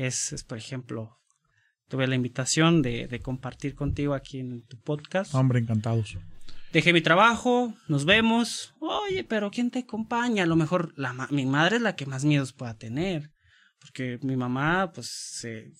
Es, 0.08 0.32
es, 0.34 0.44
por 0.44 0.58
ejemplo, 0.58 1.18
tuve 1.90 2.08
la 2.08 2.16
invitación 2.16 2.82
de, 2.82 3.08
de 3.08 3.20
compartir 3.20 3.76
contigo 3.76 4.14
aquí 4.14 4.40
en 4.40 4.66
tu 4.66 4.80
podcast. 4.80 5.34
Hombre, 5.36 5.60
encantados. 5.60 6.18
Dejé 6.72 6.94
mi 6.94 7.02
trabajo, 7.02 7.74
nos 7.88 8.06
vemos. 8.06 8.74
Oye, 8.80 9.24
pero 9.24 9.50
¿quién 9.52 9.72
te 9.72 9.80
acompaña? 9.80 10.44
A 10.44 10.46
lo 10.46 10.56
mejor 10.56 10.94
la 10.98 11.14
ma- 11.14 11.28
mi 11.32 11.46
madre 11.46 11.78
es 11.78 11.82
la 11.82 11.96
que 11.96 12.06
más 12.06 12.24
miedos 12.24 12.54
pueda 12.54 12.78
tener. 12.78 13.32
Porque 13.82 14.20
mi 14.22 14.36
mamá, 14.38 14.92
pues, 14.94 15.10
se 15.10 15.72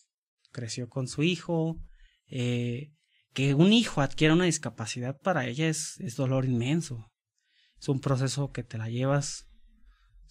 creció 0.52 0.90
con 0.90 1.08
su 1.08 1.24
hijo. 1.24 1.78
eh, 2.28 2.92
que 3.34 3.54
un 3.54 3.72
hijo 3.72 4.02
adquiera 4.02 4.34
una 4.34 4.46
discapacidad 4.46 5.16
para 5.24 5.46
ella 5.46 5.70
es, 5.70 6.00
es 6.00 6.16
dolor 6.16 6.46
inmenso. 6.46 7.08
Es 7.80 7.88
un 7.88 8.00
proceso 8.02 8.52
que 8.52 8.64
te 8.64 8.78
la 8.80 8.90
llevas 8.90 9.46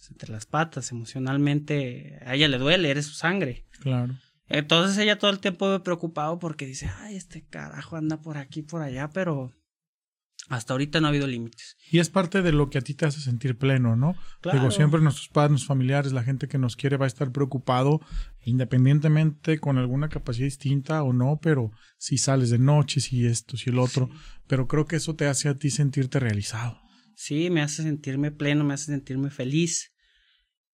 entre 0.09 0.31
las 0.31 0.45
patas 0.45 0.91
emocionalmente. 0.91 2.19
A 2.25 2.35
ella 2.35 2.47
le 2.47 2.57
duele, 2.57 2.89
eres 2.89 3.05
su 3.05 3.13
sangre. 3.13 3.65
Claro. 3.81 4.15
Entonces 4.47 4.97
ella 4.97 5.19
todo 5.19 5.29
el 5.29 5.39
tiempo 5.39 5.69
me 5.69 5.79
preocupado 5.79 6.39
porque 6.39 6.65
dice, 6.65 6.89
ay, 7.01 7.15
este 7.15 7.45
carajo 7.45 7.97
anda 7.97 8.21
por 8.21 8.37
aquí, 8.37 8.63
por 8.63 8.81
allá, 8.81 9.09
pero 9.11 9.53
hasta 10.49 10.73
ahorita 10.73 10.99
no 10.99 11.07
ha 11.07 11.09
habido 11.09 11.27
límites. 11.27 11.77
Y 11.91 11.99
es 11.99 12.09
parte 12.09 12.41
de 12.41 12.51
lo 12.51 12.71
que 12.71 12.79
a 12.79 12.81
ti 12.81 12.95
te 12.95 13.05
hace 13.05 13.21
sentir 13.21 13.57
pleno, 13.57 13.95
¿no? 13.95 14.15
Claro. 14.41 14.57
Digo, 14.57 14.71
siempre 14.71 14.99
nuestros 15.01 15.27
padres, 15.27 15.51
nuestros 15.51 15.67
familiares, 15.67 16.11
la 16.11 16.23
gente 16.23 16.47
que 16.47 16.57
nos 16.57 16.75
quiere 16.75 16.97
va 16.97 17.05
a 17.05 17.07
estar 17.07 17.31
preocupado, 17.31 18.01
independientemente 18.43 19.59
con 19.59 19.77
alguna 19.77 20.09
capacidad 20.09 20.45
distinta 20.45 21.03
o 21.03 21.13
no, 21.13 21.39
pero 21.39 21.71
si 21.97 22.17
sales 22.17 22.49
de 22.49 22.57
noche, 22.57 22.99
si 23.01 23.27
esto, 23.27 23.57
si 23.57 23.69
el 23.69 23.77
otro. 23.77 24.09
Pero 24.47 24.67
creo 24.67 24.85
que 24.85 24.95
eso 24.95 25.15
te 25.15 25.27
hace 25.27 25.49
a 25.49 25.55
ti 25.55 25.69
sentirte 25.69 26.19
realizado. 26.19 26.81
Sí, 27.21 27.49
me 27.49 27.61
hace 27.61 27.83
sentirme 27.83 28.31
pleno, 28.31 28.63
me 28.63 28.73
hace 28.73 28.85
sentirme 28.85 29.29
feliz. 29.29 29.91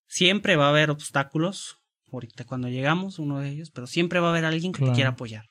Siempre 0.06 0.56
va 0.56 0.68
a 0.68 0.70
haber 0.70 0.91
obstáculos, 0.91 1.78
ahorita 2.12 2.46
cuando 2.46 2.70
llegamos, 2.70 3.18
uno 3.18 3.39
de 3.39 3.50
ellos, 3.50 3.72
pero 3.72 3.88
siempre 3.88 4.20
va 4.20 4.28
a 4.28 4.30
haber 4.30 4.46
alguien 4.46 4.72
que 4.72 4.78
Claro. 4.78 4.91
te 4.91 4.96
quiera 4.96 5.10
apoyar. 5.10 5.46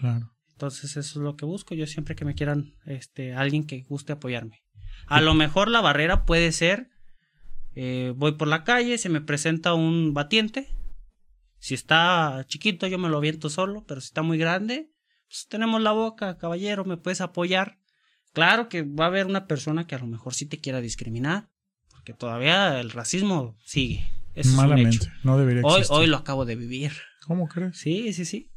Claro. 0.00 0.32
Entonces 0.52 0.96
eso 0.96 1.18
es 1.18 1.22
lo 1.22 1.36
que 1.36 1.44
busco, 1.44 1.74
yo 1.74 1.86
siempre 1.86 2.16
que 2.16 2.24
me 2.24 2.34
quieran, 2.34 2.72
este, 2.86 3.34
alguien 3.34 3.66
que 3.66 3.82
guste 3.82 4.12
apoyarme. 4.12 4.62
A 5.06 5.20
lo 5.20 5.34
mejor 5.34 5.68
la 5.68 5.82
barrera 5.82 6.24
puede 6.24 6.50
ser, 6.52 6.88
eh, 7.74 8.14
voy 8.16 8.32
por 8.32 8.48
la 8.48 8.64
calle, 8.64 8.96
se 8.96 9.10
me 9.10 9.20
presenta 9.20 9.74
un 9.74 10.14
batiente, 10.14 10.66
si 11.58 11.74
está 11.74 12.42
chiquito 12.48 12.86
yo 12.86 12.96
me 12.96 13.10
lo 13.10 13.18
aviento 13.18 13.50
solo, 13.50 13.84
pero 13.86 14.00
si 14.00 14.06
está 14.06 14.22
muy 14.22 14.38
grande, 14.38 14.90
pues 15.28 15.46
tenemos 15.46 15.82
la 15.82 15.92
boca, 15.92 16.38
caballero, 16.38 16.86
me 16.86 16.96
puedes 16.96 17.20
apoyar. 17.20 17.76
Claro 18.32 18.68
que 18.68 18.82
va 18.82 19.04
a 19.04 19.08
haber 19.08 19.26
una 19.26 19.46
persona 19.46 19.86
que 19.86 19.94
a 19.94 19.98
lo 19.98 20.06
mejor 20.06 20.34
sí 20.34 20.46
te 20.46 20.58
quiera 20.60 20.80
discriminar, 20.80 21.48
porque 21.90 22.12
todavía 22.14 22.80
el 22.80 22.90
racismo 22.90 23.56
sigue. 23.64 24.10
Eso 24.34 24.50
es 24.50 24.54
un 24.54 24.56
Malamente. 24.56 24.96
hecho. 24.96 25.10
No 25.24 25.38
debería 25.38 25.62
Hoy, 25.64 25.80
existir. 25.80 25.96
hoy 25.96 26.06
lo 26.06 26.16
acabo 26.18 26.44
de 26.44 26.54
vivir. 26.56 26.92
¿Cómo 27.26 27.48
crees? 27.48 27.76
Sí, 27.78 28.12
sí, 28.12 28.24
sí. 28.24 28.50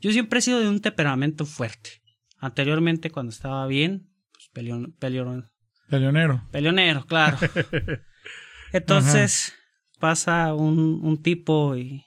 Yo 0.00 0.12
siempre 0.12 0.38
he 0.38 0.42
sido 0.42 0.60
de 0.60 0.68
un 0.68 0.80
temperamento 0.80 1.46
fuerte. 1.46 2.02
Anteriormente, 2.38 3.10
cuando 3.10 3.30
estaba 3.30 3.66
bien, 3.66 4.10
pues 4.32 4.48
peleón, 4.52 4.94
Peleonero. 5.88 6.46
peleonero, 6.50 7.04
claro. 7.06 7.38
Entonces 8.72 9.52
pasa 9.98 10.54
un, 10.54 11.00
un 11.02 11.22
tipo 11.22 11.76
y 11.76 12.04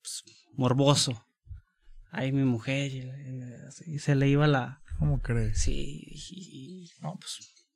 pues, 0.00 0.24
morboso. 0.54 1.24
Ay, 2.10 2.32
mi 2.32 2.44
mujer, 2.44 2.90
y, 2.92 3.92
y 3.94 3.98
se 4.00 4.14
le 4.16 4.28
iba 4.28 4.46
la... 4.48 4.82
¿Cómo 5.00 5.20
crees? 5.20 5.58
Sí, 5.60 6.04
y- 6.30 6.90
no, 7.00 7.16
pues, 7.18 7.66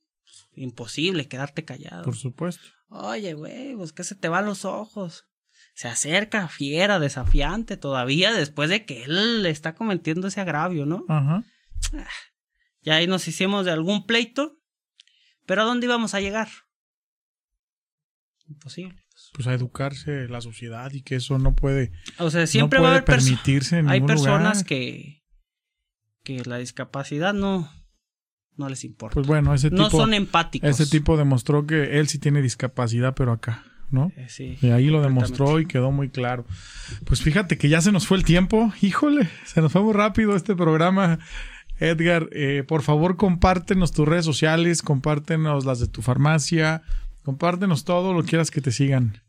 imposible 0.54 1.26
quedarte 1.26 1.64
callado. 1.64 2.04
Por 2.04 2.14
supuesto. 2.16 2.62
Oye, 2.88 3.34
güey, 3.34 3.74
pues 3.74 3.92
que 3.92 4.04
se 4.04 4.14
te 4.14 4.28
van 4.28 4.44
los 4.46 4.64
ojos. 4.64 5.24
Se 5.74 5.88
acerca 5.88 6.46
fiera, 6.46 7.00
desafiante 7.00 7.76
todavía 7.76 8.32
después 8.32 8.70
de 8.70 8.84
que 8.84 9.02
él 9.02 9.42
le 9.42 9.50
está 9.50 9.74
cometiendo 9.74 10.28
ese 10.28 10.40
agravio, 10.40 10.86
¿no? 10.86 11.04
Ajá. 11.08 11.42
Ya 12.82 12.94
ahí 12.96 13.08
nos 13.08 13.26
hicimos 13.26 13.64
de 13.64 13.72
algún 13.72 14.06
pleito. 14.06 14.60
Pero 15.46 15.62
¿a 15.62 15.64
dónde 15.64 15.86
íbamos 15.86 16.14
a 16.14 16.20
llegar? 16.20 16.48
Imposible. 18.48 19.02
Pues 19.32 19.46
a 19.46 19.54
educarse 19.54 20.28
la 20.28 20.40
sociedad 20.40 20.92
y 20.92 21.02
que 21.02 21.16
eso 21.16 21.38
no 21.38 21.54
puede, 21.54 21.92
O 22.18 22.30
sea, 22.30 22.46
siempre 22.46 22.78
no 22.78 22.84
va 22.84 22.88
a 22.90 22.92
haber 22.92 23.04
personas. 23.04 23.24
permitirse 23.40 23.78
en 23.78 23.88
Hay 23.88 24.00
personas 24.02 24.58
lugar. 24.58 24.66
que, 24.66 25.23
que 26.24 26.42
la 26.44 26.58
discapacidad 26.58 27.34
no, 27.34 27.70
no 28.56 28.68
les 28.68 28.84
importa. 28.84 29.14
Pues 29.14 29.26
bueno, 29.26 29.54
ese 29.54 29.70
no 29.70 29.86
tipo, 29.86 29.98
son 29.98 30.14
empáticos. 30.14 30.68
ese 30.68 30.86
tipo 30.86 31.16
demostró 31.16 31.66
que 31.66 31.98
él 31.98 32.08
sí 32.08 32.18
tiene 32.18 32.42
discapacidad, 32.42 33.14
pero 33.14 33.32
acá, 33.32 33.64
¿no? 33.90 34.10
Eh, 34.16 34.26
sí. 34.28 34.58
Y 34.60 34.70
ahí 34.70 34.86
lo 34.86 35.02
demostró 35.02 35.60
y 35.60 35.66
quedó 35.66 35.92
muy 35.92 36.08
claro. 36.08 36.44
Pues 37.04 37.22
fíjate 37.22 37.58
que 37.58 37.68
ya 37.68 37.80
se 37.80 37.92
nos 37.92 38.06
fue 38.06 38.16
el 38.16 38.24
tiempo. 38.24 38.72
Híjole, 38.80 39.28
se 39.44 39.60
nos 39.60 39.70
fue 39.70 39.82
muy 39.82 39.92
rápido 39.92 40.34
este 40.34 40.56
programa. 40.56 41.18
Edgar, 41.78 42.28
eh, 42.32 42.64
por 42.66 42.82
favor 42.82 43.16
compártenos 43.16 43.92
tus 43.92 44.06
redes 44.06 44.24
sociales, 44.24 44.82
compártenos 44.82 45.64
las 45.64 45.80
de 45.80 45.88
tu 45.88 46.02
farmacia, 46.02 46.82
compártenos 47.22 47.84
todo 47.84 48.14
lo 48.14 48.22
que 48.22 48.30
quieras 48.30 48.50
que 48.50 48.60
te 48.60 48.70
sigan. 48.70 49.20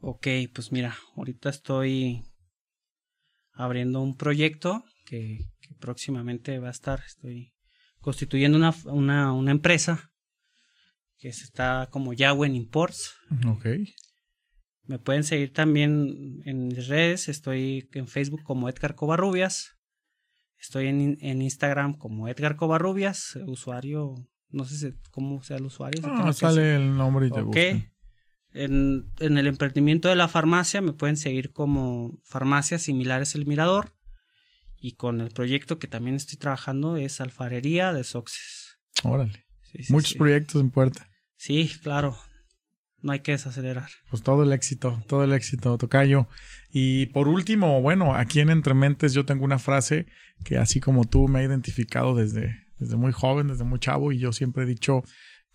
Ok, 0.00 0.28
pues 0.54 0.70
mira, 0.70 0.96
ahorita 1.16 1.48
estoy 1.48 2.22
abriendo 3.54 4.02
un 4.02 4.16
proyecto 4.16 4.84
que, 5.06 5.38
que 5.74 5.80
próximamente 5.80 6.58
va 6.58 6.68
a 6.68 6.72
estar. 6.72 7.02
Estoy 7.06 7.52
constituyendo 8.00 8.56
una, 8.58 8.74
una, 8.86 9.32
una 9.32 9.50
empresa 9.50 10.12
que 11.18 11.32
se 11.32 11.44
está 11.44 11.88
como 11.90 12.12
Yahweh 12.12 12.48
Imports. 12.48 13.14
Ok. 13.46 13.66
Me 14.86 14.98
pueden 14.98 15.24
seguir 15.24 15.52
también 15.52 16.42
en 16.44 16.68
mis 16.68 16.88
redes. 16.88 17.28
Estoy 17.28 17.88
en 17.92 18.06
Facebook 18.06 18.42
como 18.42 18.68
Edgar 18.68 18.94
Covarrubias. 18.94 19.78
Estoy 20.58 20.88
en, 20.88 21.16
en 21.20 21.42
Instagram 21.42 21.94
como 21.94 22.28
Edgar 22.28 22.56
Covarrubias. 22.56 23.38
Usuario, 23.46 24.14
no 24.50 24.64
sé 24.64 24.76
si- 24.76 24.98
cómo 25.10 25.42
sea 25.42 25.56
el 25.56 25.64
usuario. 25.64 26.02
Ah, 26.04 26.32
sale 26.32 26.76
el 26.76 26.96
nombre 26.96 27.28
y 27.28 27.30
te 27.30 27.40
Ok. 27.40 27.46
buscan. 27.46 27.90
En, 28.52 29.10
en 29.20 29.38
el 29.38 29.46
emprendimiento 29.48 30.08
de 30.08 30.14
la 30.16 30.28
farmacia 30.28 30.80
me 30.80 30.92
pueden 30.92 31.16
seguir 31.16 31.52
como 31.52 32.20
farmacias 32.22 32.82
similares 32.82 33.34
El 33.34 33.46
Mirador. 33.46 33.94
Y 34.86 34.96
con 34.96 35.22
el 35.22 35.30
proyecto 35.30 35.78
que 35.78 35.86
también 35.86 36.14
estoy 36.14 36.36
trabajando 36.36 36.98
es 36.98 37.22
Alfarería 37.22 37.94
de 37.94 38.04
Soxes. 38.04 38.76
Órale. 39.02 39.46
Sí, 39.72 39.82
sí, 39.82 39.90
Muchos 39.90 40.10
sí. 40.10 40.18
proyectos 40.18 40.60
en 40.60 40.68
puerta. 40.68 41.08
Sí, 41.38 41.70
claro. 41.82 42.18
No 43.00 43.12
hay 43.12 43.20
que 43.20 43.32
desacelerar. 43.32 43.88
Pues 44.10 44.22
todo 44.22 44.42
el 44.42 44.52
éxito, 44.52 45.02
todo 45.06 45.24
el 45.24 45.32
éxito, 45.32 45.78
Tocayo. 45.78 46.28
Y 46.70 47.06
por 47.06 47.28
último, 47.28 47.80
bueno, 47.80 48.14
aquí 48.14 48.40
en 48.40 48.50
Entrementes 48.50 49.14
yo 49.14 49.24
tengo 49.24 49.46
una 49.46 49.58
frase 49.58 50.04
que 50.44 50.58
así 50.58 50.80
como 50.80 51.06
tú 51.06 51.28
me 51.28 51.38
ha 51.38 51.44
identificado 51.44 52.14
desde, 52.14 52.54
desde 52.76 52.96
muy 52.96 53.12
joven, 53.12 53.48
desde 53.48 53.64
muy 53.64 53.78
chavo, 53.78 54.12
y 54.12 54.18
yo 54.18 54.34
siempre 54.34 54.64
he 54.64 54.66
dicho 54.66 55.02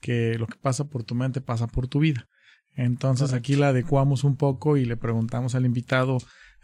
que 0.01 0.39
lo 0.39 0.47
que 0.47 0.57
pasa 0.57 0.89
por 0.89 1.03
tu 1.03 1.13
mente 1.13 1.39
pasa 1.39 1.67
por 1.67 1.87
tu 1.87 1.99
vida. 1.99 2.27
Entonces 2.73 3.29
Correcto. 3.29 3.45
aquí 3.45 3.55
la 3.57 3.67
adecuamos 3.67 4.23
un 4.23 4.37
poco 4.37 4.75
y 4.75 4.85
le 4.85 4.97
preguntamos 4.97 5.53
al 5.53 5.67
invitado 5.67 6.17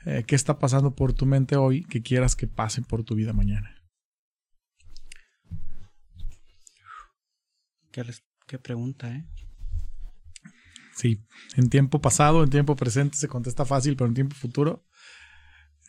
eh, 0.05 0.23
qué 0.25 0.35
está 0.35 0.59
pasando 0.59 0.95
por 0.95 1.13
tu 1.13 1.25
mente 1.25 1.55
hoy 1.55 1.83
que 1.85 2.01
quieras 2.01 2.35
que 2.35 2.47
pase 2.47 2.81
por 2.81 3.03
tu 3.03 3.15
vida 3.15 3.33
mañana. 3.33 3.75
Qué, 7.91 8.03
qué 8.47 8.59
pregunta, 8.59 9.15
¿eh? 9.15 9.25
Sí, 10.95 11.25
en 11.57 11.69
tiempo 11.69 11.99
pasado, 11.99 12.43
en 12.43 12.49
tiempo 12.49 12.75
presente 12.75 13.17
se 13.17 13.27
contesta 13.27 13.65
fácil, 13.65 13.97
pero 13.97 14.07
en 14.07 14.13
tiempo 14.13 14.35
futuro 14.35 14.85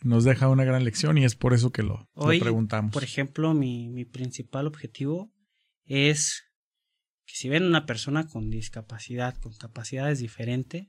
nos 0.02 0.24
deja 0.24 0.48
una 0.48 0.64
gran 0.64 0.84
lección 0.84 1.16
y 1.18 1.24
es 1.24 1.36
por 1.36 1.54
eso 1.54 1.70
que 1.70 1.82
lo, 1.82 2.08
preguntamos. 2.40 2.92
Por 2.92 3.04
ejemplo, 3.04 3.54
mi, 3.54 3.88
mi 3.88 4.04
principal 4.04 4.66
objetivo 4.66 5.32
es 5.84 6.44
que 7.24 7.34
si 7.34 7.48
ven 7.48 7.64
una 7.64 7.86
persona 7.86 8.26
con 8.26 8.50
discapacidad, 8.50 9.36
con 9.38 9.52
capacidades 9.54 10.18
diferentes, 10.18 10.88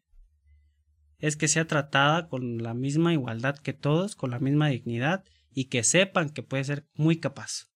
es 1.20 1.36
que 1.36 1.48
sea 1.48 1.66
tratada 1.66 2.28
con 2.28 2.62
la 2.62 2.74
misma 2.74 3.14
igualdad 3.14 3.58
que 3.58 3.74
todos, 3.74 4.16
con 4.16 4.32
la 4.32 4.40
misma 4.40 4.68
dignidad 4.68 5.24
y 5.52 5.66
que 5.66 5.84
sepan 5.84 6.30
que 6.30 6.44
puede 6.44 6.64
ser 6.64 6.88
muy 6.94 7.20
capaz. 7.20 7.70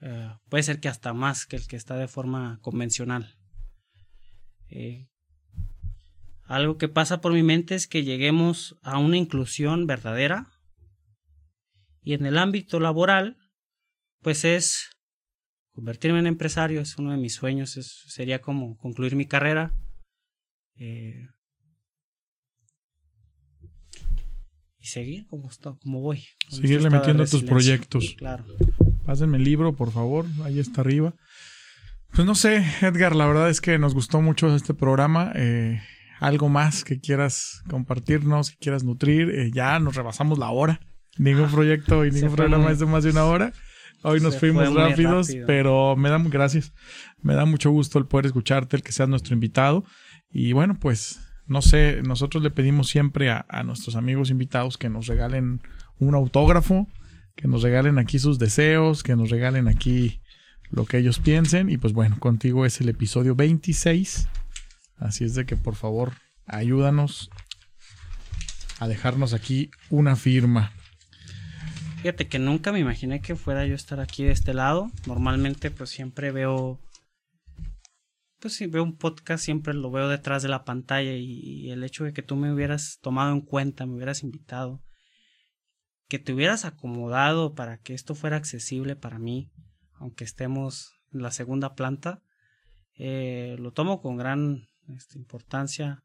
Eh, 0.00 0.30
puede 0.48 0.62
ser 0.62 0.80
que 0.80 0.88
hasta 0.88 1.12
más 1.12 1.46
que 1.46 1.56
el 1.56 1.66
que 1.66 1.76
está 1.76 1.96
de 1.96 2.08
forma 2.08 2.58
convencional. 2.62 3.36
Eh, 4.68 5.08
algo 6.44 6.78
que 6.78 6.88
pasa 6.88 7.20
por 7.20 7.32
mi 7.32 7.42
mente 7.42 7.74
es 7.74 7.86
que 7.86 8.02
lleguemos 8.02 8.76
a 8.82 8.98
una 8.98 9.16
inclusión 9.16 9.86
verdadera 9.86 10.50
y 12.02 12.14
en 12.14 12.26
el 12.26 12.38
ámbito 12.38 12.80
laboral, 12.80 13.36
pues 14.20 14.44
es 14.44 14.90
convertirme 15.72 16.18
en 16.18 16.26
empresario, 16.26 16.80
es 16.80 16.96
uno 16.98 17.12
de 17.12 17.18
mis 17.18 17.34
sueños, 17.34 17.72
sería 18.08 18.40
como 18.40 18.76
concluir 18.78 19.14
mi 19.14 19.26
carrera. 19.26 19.74
eh, 20.76 21.28
y 24.80 24.86
seguir 24.86 25.26
como, 25.28 25.48
está, 25.48 25.74
como 25.82 26.00
voy. 26.00 26.24
Seguirle 26.48 26.90
metiendo 26.90 27.22
a 27.22 27.26
tus 27.26 27.42
proyectos. 27.42 28.14
Claro. 28.16 28.44
Pásenme 29.04 29.36
el 29.38 29.44
libro, 29.44 29.74
por 29.74 29.90
favor, 29.92 30.26
ahí 30.44 30.58
está 30.58 30.80
arriba. 30.80 31.14
Pues 32.12 32.26
no 32.26 32.34
sé, 32.34 32.64
Edgar, 32.80 33.14
la 33.14 33.26
verdad 33.26 33.50
es 33.50 33.60
que 33.60 33.78
nos 33.78 33.94
gustó 33.94 34.20
mucho 34.20 34.54
este 34.54 34.74
programa. 34.74 35.32
Eh, 35.34 35.80
algo 36.18 36.48
más 36.48 36.84
que 36.84 37.00
quieras 37.00 37.62
compartirnos, 37.68 38.50
que 38.50 38.56
quieras 38.58 38.84
nutrir. 38.84 39.30
Eh, 39.30 39.50
ya 39.54 39.78
nos 39.78 39.94
rebasamos 39.96 40.38
la 40.38 40.50
hora. 40.50 40.80
Ningún 41.18 41.50
proyecto 41.50 42.04
y 42.04 42.10
ningún 42.10 42.34
programa 42.34 42.64
muy- 42.64 42.72
es 42.72 42.78
de 42.78 42.86
más 42.86 43.04
de 43.04 43.10
una 43.10 43.24
hora. 43.24 43.52
Hoy 44.02 44.20
nos 44.20 44.38
fuimos 44.38 44.72
rápidos, 44.74 45.28
rápido. 45.28 45.46
pero 45.46 45.94
me 45.96 46.08
da 46.08 46.18
gracias. 46.18 46.72
Me 47.22 47.34
da 47.34 47.44
mucho 47.44 47.70
gusto 47.70 47.98
el 47.98 48.06
poder 48.06 48.26
escucharte, 48.26 48.76
el 48.76 48.82
que 48.82 48.92
seas 48.92 49.08
nuestro 49.08 49.34
invitado. 49.34 49.84
Y 50.32 50.52
bueno, 50.52 50.78
pues 50.80 51.20
no 51.50 51.62
sé, 51.62 52.00
nosotros 52.04 52.44
le 52.44 52.52
pedimos 52.52 52.88
siempre 52.88 53.28
a, 53.28 53.62
nuestros 53.64 53.96
amigos 53.96 54.30
invitados 54.30 54.78
que 54.78 54.88
nos 54.88 55.08
regalen 55.08 55.60
un 55.98 56.14
autógrafo, 56.14 56.86
que 57.34 57.48
nos 57.48 57.62
regalen 57.64 57.98
aquí 57.98 58.20
sus 58.20 58.38
deseos, 58.38 59.02
que 59.02 59.16
nos 59.16 59.30
regalen 59.30 59.66
aquí 59.66 60.20
lo 60.70 60.84
que 60.86 60.98
ellos 60.98 61.18
piensen. 61.18 61.68
Y 61.68 61.76
pues 61.76 61.92
bueno, 61.92 62.20
contigo 62.20 62.66
es 62.66 62.80
el 62.80 62.88
episodio 62.88 63.34
26. 63.34 64.28
Así 64.98 65.24
es 65.24 65.34
de 65.34 65.44
que 65.44 65.56
por 65.56 65.74
favor 65.74 66.12
ayúdanos 66.46 67.30
a 68.78 68.86
dejarnos 68.86 69.34
aquí 69.34 69.72
una 69.88 70.14
firma. 70.14 70.70
Fíjate 71.96 72.28
que 72.28 72.38
nunca 72.38 72.70
me 72.70 72.78
imaginé 72.78 73.22
que 73.22 73.34
fuera 73.34 73.66
yo 73.66 73.74
estar 73.74 73.98
aquí 73.98 74.22
de 74.22 74.30
este 74.30 74.54
lado. 74.54 74.88
Normalmente 75.04 75.72
pues 75.72 75.90
siempre 75.90 76.30
veo 76.30 76.78
pues 78.40 78.54
si 78.54 78.66
veo 78.66 78.82
un 78.82 78.96
podcast 78.96 79.44
siempre 79.44 79.74
lo 79.74 79.90
veo 79.90 80.08
detrás 80.08 80.42
de 80.42 80.48
la 80.48 80.64
pantalla 80.64 81.12
y, 81.12 81.70
el 81.70 81.84
hecho 81.84 82.04
de 82.04 82.12
que 82.12 82.22
tú 82.22 82.36
me 82.36 82.52
hubieras 82.52 82.98
tomado 83.00 83.32
en 83.32 83.42
cuenta, 83.42 83.86
me 83.86 83.94
hubieras 83.94 84.22
invitado, 84.22 84.82
que 86.08 86.18
te 86.18 86.32
hubieras 86.32 86.64
acomodado 86.64 87.54
para 87.54 87.78
que 87.78 87.94
esto 87.94 88.14
fuera 88.14 88.36
accesible 88.36 88.96
para 88.96 89.18
mí, 89.18 89.52
aunque 89.94 90.24
estemos 90.24 90.92
en 91.12 91.22
la 91.22 91.30
segunda 91.30 91.74
planta, 91.74 92.22
eh, 92.94 93.56
lo 93.58 93.72
tomo 93.72 94.00
con 94.00 94.16
gran 94.16 94.66
este, 94.88 95.18
importancia. 95.18 96.02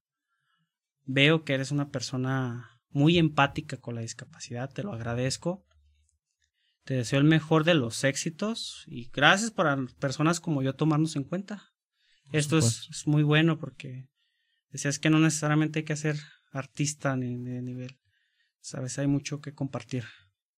Veo 1.05 1.43
que 1.43 1.53
eres 1.53 1.71
una 1.71 1.89
persona 1.89 2.69
muy 2.89 3.17
empática 3.17 3.77
con 3.77 3.95
la 3.95 4.01
discapacidad, 4.01 4.71
te 4.71 4.83
lo 4.83 4.93
agradezco. 4.93 5.65
Te 6.83 6.93
deseo 6.93 7.19
el 7.19 7.25
mejor 7.25 7.63
de 7.63 7.73
los 7.73 8.03
éxitos 8.03 8.83
y 8.85 9.09
gracias 9.09 9.49
para 9.49 9.75
personas 9.99 10.39
como 10.39 10.61
yo 10.61 10.75
tomarnos 10.75 11.15
en 11.15 11.23
cuenta. 11.23 11.74
Esto 12.31 12.57
es, 12.57 12.87
es 12.89 13.07
muy 13.07 13.23
bueno 13.23 13.57
porque 13.57 14.07
decías 14.71 14.99
que 14.99 15.09
no 15.09 15.19
necesariamente 15.19 15.79
hay 15.79 15.85
que 15.85 15.95
ser 15.95 16.17
artista 16.51 17.15
ni 17.15 17.37
de 17.37 17.61
nivel. 17.61 17.97
Sabes, 18.61 18.97
hay 18.97 19.07
mucho 19.07 19.41
que 19.41 19.53
compartir. 19.53 20.05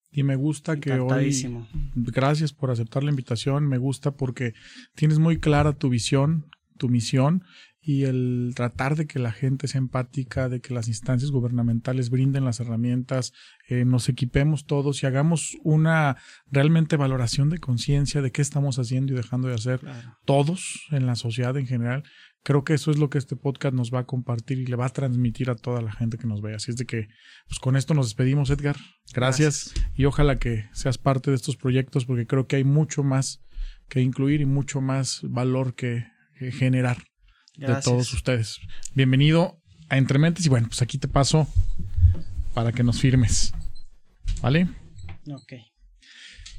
Y 0.10 0.24
me 0.24 0.36
gusta 0.36 0.80
que 0.80 0.94
hoy 0.94 1.56
gracias 1.96 2.54
por 2.54 2.72
aceptar 2.72 3.04
la 3.04 3.10
invitación. 3.10 3.68
Me 3.68 3.78
gusta 3.78 4.12
porque 4.12 4.54
tienes 4.96 5.20
muy 5.20 5.40
clara 5.40 5.74
tu 5.74 5.90
visión, 5.90 6.50
tu 6.78 6.90
misión 6.90 7.44
y 7.82 8.04
el 8.04 8.52
tratar 8.56 8.96
de 8.98 9.08
que 9.08 9.18
la 9.18 9.32
gente 9.32 9.68
sea 9.70 9.80
empática, 9.80 10.50
de 10.50 10.60
que 10.60 10.74
las 10.74 10.90
instancias 10.90 11.32
gubernamentales 11.32 12.10
brinden 12.10 12.44
las 12.44 12.60
herramientas, 12.60 13.32
eh, 13.70 13.86
nos 13.86 14.10
equipemos 14.10 14.66
todos 14.66 15.02
y 15.04 15.06
hagamos 15.06 15.58
una 15.64 16.18
realmente 16.52 16.98
valoración 16.98 17.50
de 17.50 17.60
conciencia 17.60 18.22
de 18.22 18.32
qué 18.32 18.42
estamos 18.42 18.78
haciendo 18.78 19.14
y 19.14 19.16
dejando 19.16 19.48
de 19.48 19.54
hacer 19.56 19.80
Claro. 19.80 20.18
todos 20.26 20.82
en 20.92 21.06
la 21.06 21.16
sociedad 21.16 21.56
en 21.58 21.66
general. 21.68 22.04
creo 22.44 22.64
que 22.64 22.74
eso 22.76 22.92
es 22.92 22.98
lo 22.98 23.10
que 23.10 23.18
este 23.18 23.36
podcast 23.36 23.76
nos 23.76 23.94
va 23.94 24.00
a 24.00 24.06
compartir 24.06 24.58
y 24.60 24.66
le 24.66 24.78
va 24.78 24.86
a 24.86 24.90
transmitir 24.90 25.50
a 25.50 25.56
toda 25.56 25.82
la 25.82 25.92
gente 25.92 26.18
que 26.18 26.28
nos 26.28 26.42
vea. 26.42 26.56
Así 26.56 26.72
es 26.72 26.78
de 26.78 26.86
que, 26.86 27.10
pues 27.50 27.60
con 27.60 27.76
esto 27.76 27.94
nos 27.94 28.06
despedimos, 28.06 28.50
Edgar. 28.50 28.78
Gracias, 29.14 29.74
y 29.96 30.06
ojalá 30.06 30.40
que 30.40 30.70
seas 30.72 30.98
parte 30.98 31.30
de 31.30 31.36
estos 31.36 31.58
proyectos 31.58 32.06
porque 32.06 32.26
creo 32.26 32.48
que 32.48 32.56
hay 32.56 32.64
mucho 32.64 33.04
más 33.04 33.44
que 33.90 34.00
incluir 34.02 34.40
y 34.40 34.46
mucho 34.46 34.80
más 34.80 35.20
valor 35.24 35.74
que, 35.76 36.06
que 36.38 36.52
generar 36.52 36.98
de 37.56 37.76
todos 37.84 38.14
ustedes. 38.14 38.60
Bienvenido 38.94 39.60
a 39.90 39.98
Entrementes 39.98 40.46
y 40.46 40.50
bueno, 40.50 40.68
pues 40.68 40.82
aquí 40.82 40.98
te 40.98 41.08
paso 41.08 41.48
para 42.54 42.72
que 42.72 42.84
nos 42.84 43.00
firmes. 43.00 43.54
¿Vale? 44.42 44.68
Ok. 45.32 45.54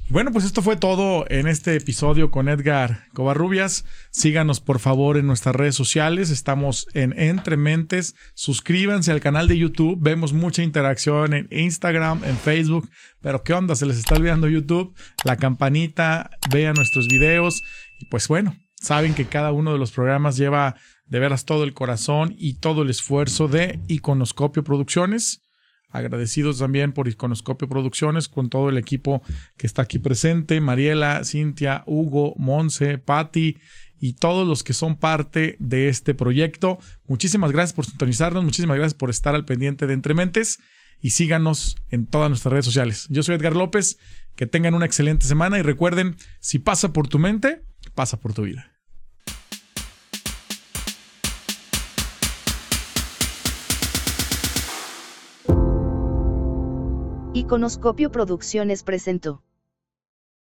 Bueno, 0.09 0.31
pues 0.31 0.43
esto 0.43 0.61
fue 0.63 0.75
todo 0.75 1.25
en 1.29 1.47
este 1.47 1.75
episodio 1.75 2.31
con 2.31 2.49
Edgar 2.49 3.05
Covarrubias. 3.13 3.85
Síganos 4.09 4.59
por 4.59 4.79
favor 4.79 5.17
en 5.17 5.27
nuestras 5.27 5.55
redes 5.55 5.75
sociales. 5.75 6.31
Estamos 6.31 6.87
en 6.93 7.17
Entre 7.17 7.55
Mentes. 7.55 8.15
Suscríbanse 8.33 9.11
al 9.11 9.21
canal 9.21 9.47
de 9.47 9.59
YouTube. 9.59 9.99
Vemos 10.01 10.33
mucha 10.33 10.63
interacción 10.63 11.33
en 11.33 11.47
Instagram, 11.51 12.23
en 12.25 12.37
Facebook. 12.37 12.89
Pero 13.21 13.43
¿qué 13.43 13.53
onda? 13.53 13.75
Se 13.75 13.85
les 13.85 13.99
está 13.99 14.15
olvidando 14.15 14.49
YouTube. 14.49 14.95
La 15.23 15.37
campanita, 15.37 16.31
vean 16.51 16.73
nuestros 16.73 17.07
videos. 17.07 17.61
Y 17.99 18.05
pues 18.05 18.27
bueno, 18.27 18.55
saben 18.79 19.13
que 19.13 19.25
cada 19.25 19.51
uno 19.51 19.73
de 19.73 19.79
los 19.79 19.91
programas 19.91 20.37
lleva 20.37 20.75
de 21.05 21.19
veras 21.19 21.45
todo 21.45 21.63
el 21.63 21.73
corazón 21.73 22.35
y 22.37 22.55
todo 22.55 22.83
el 22.83 22.89
esfuerzo 22.89 23.47
de 23.47 23.79
Iconoscopio 23.87 24.63
Producciones. 24.63 25.41
Agradecidos 25.89 26.59
también 26.59 26.93
por 26.93 27.07
Iconoscopio 27.07 27.67
Producciones 27.67 28.27
con 28.27 28.49
todo 28.49 28.69
el 28.69 28.77
equipo 28.77 29.23
que 29.57 29.65
está 29.65 29.81
aquí 29.81 29.97
presente, 29.97 30.61
Mariela, 30.61 31.23
Cintia, 31.25 31.83
Hugo, 31.87 32.35
Monse, 32.37 32.99
Patti 32.99 33.57
y 33.99 34.13
todos 34.13 34.47
los 34.47 34.63
que 34.63 34.73
son 34.73 34.95
parte 34.97 35.57
de 35.59 35.89
este 35.89 36.13
proyecto. 36.13 36.77
Muchísimas 37.07 37.51
gracias 37.51 37.73
por 37.73 37.85
sintonizarnos, 37.85 38.43
muchísimas 38.43 38.77
gracias 38.77 38.93
por 38.93 39.09
estar 39.09 39.35
al 39.35 39.45
pendiente 39.45 39.87
de 39.87 39.93
Entrementes 39.93 40.59
y 41.01 41.09
síganos 41.09 41.75
en 41.89 42.05
todas 42.05 42.29
nuestras 42.29 42.51
redes 42.51 42.65
sociales. 42.65 43.07
Yo 43.09 43.23
soy 43.23 43.35
Edgar 43.35 43.55
López, 43.55 43.97
que 44.35 44.45
tengan 44.45 44.75
una 44.75 44.85
excelente 44.85 45.25
semana 45.25 45.57
y 45.57 45.63
recuerden, 45.63 46.15
si 46.39 46.59
pasa 46.59 46.93
por 46.93 47.07
tu 47.07 47.19
mente, 47.19 47.63
pasa 47.99 48.15
por 48.15 48.33
tu 48.33 48.43
vida. 48.43 48.71
Iconoscopio 57.33 58.09
Producciones 58.09 58.83
presentó. 58.83 59.43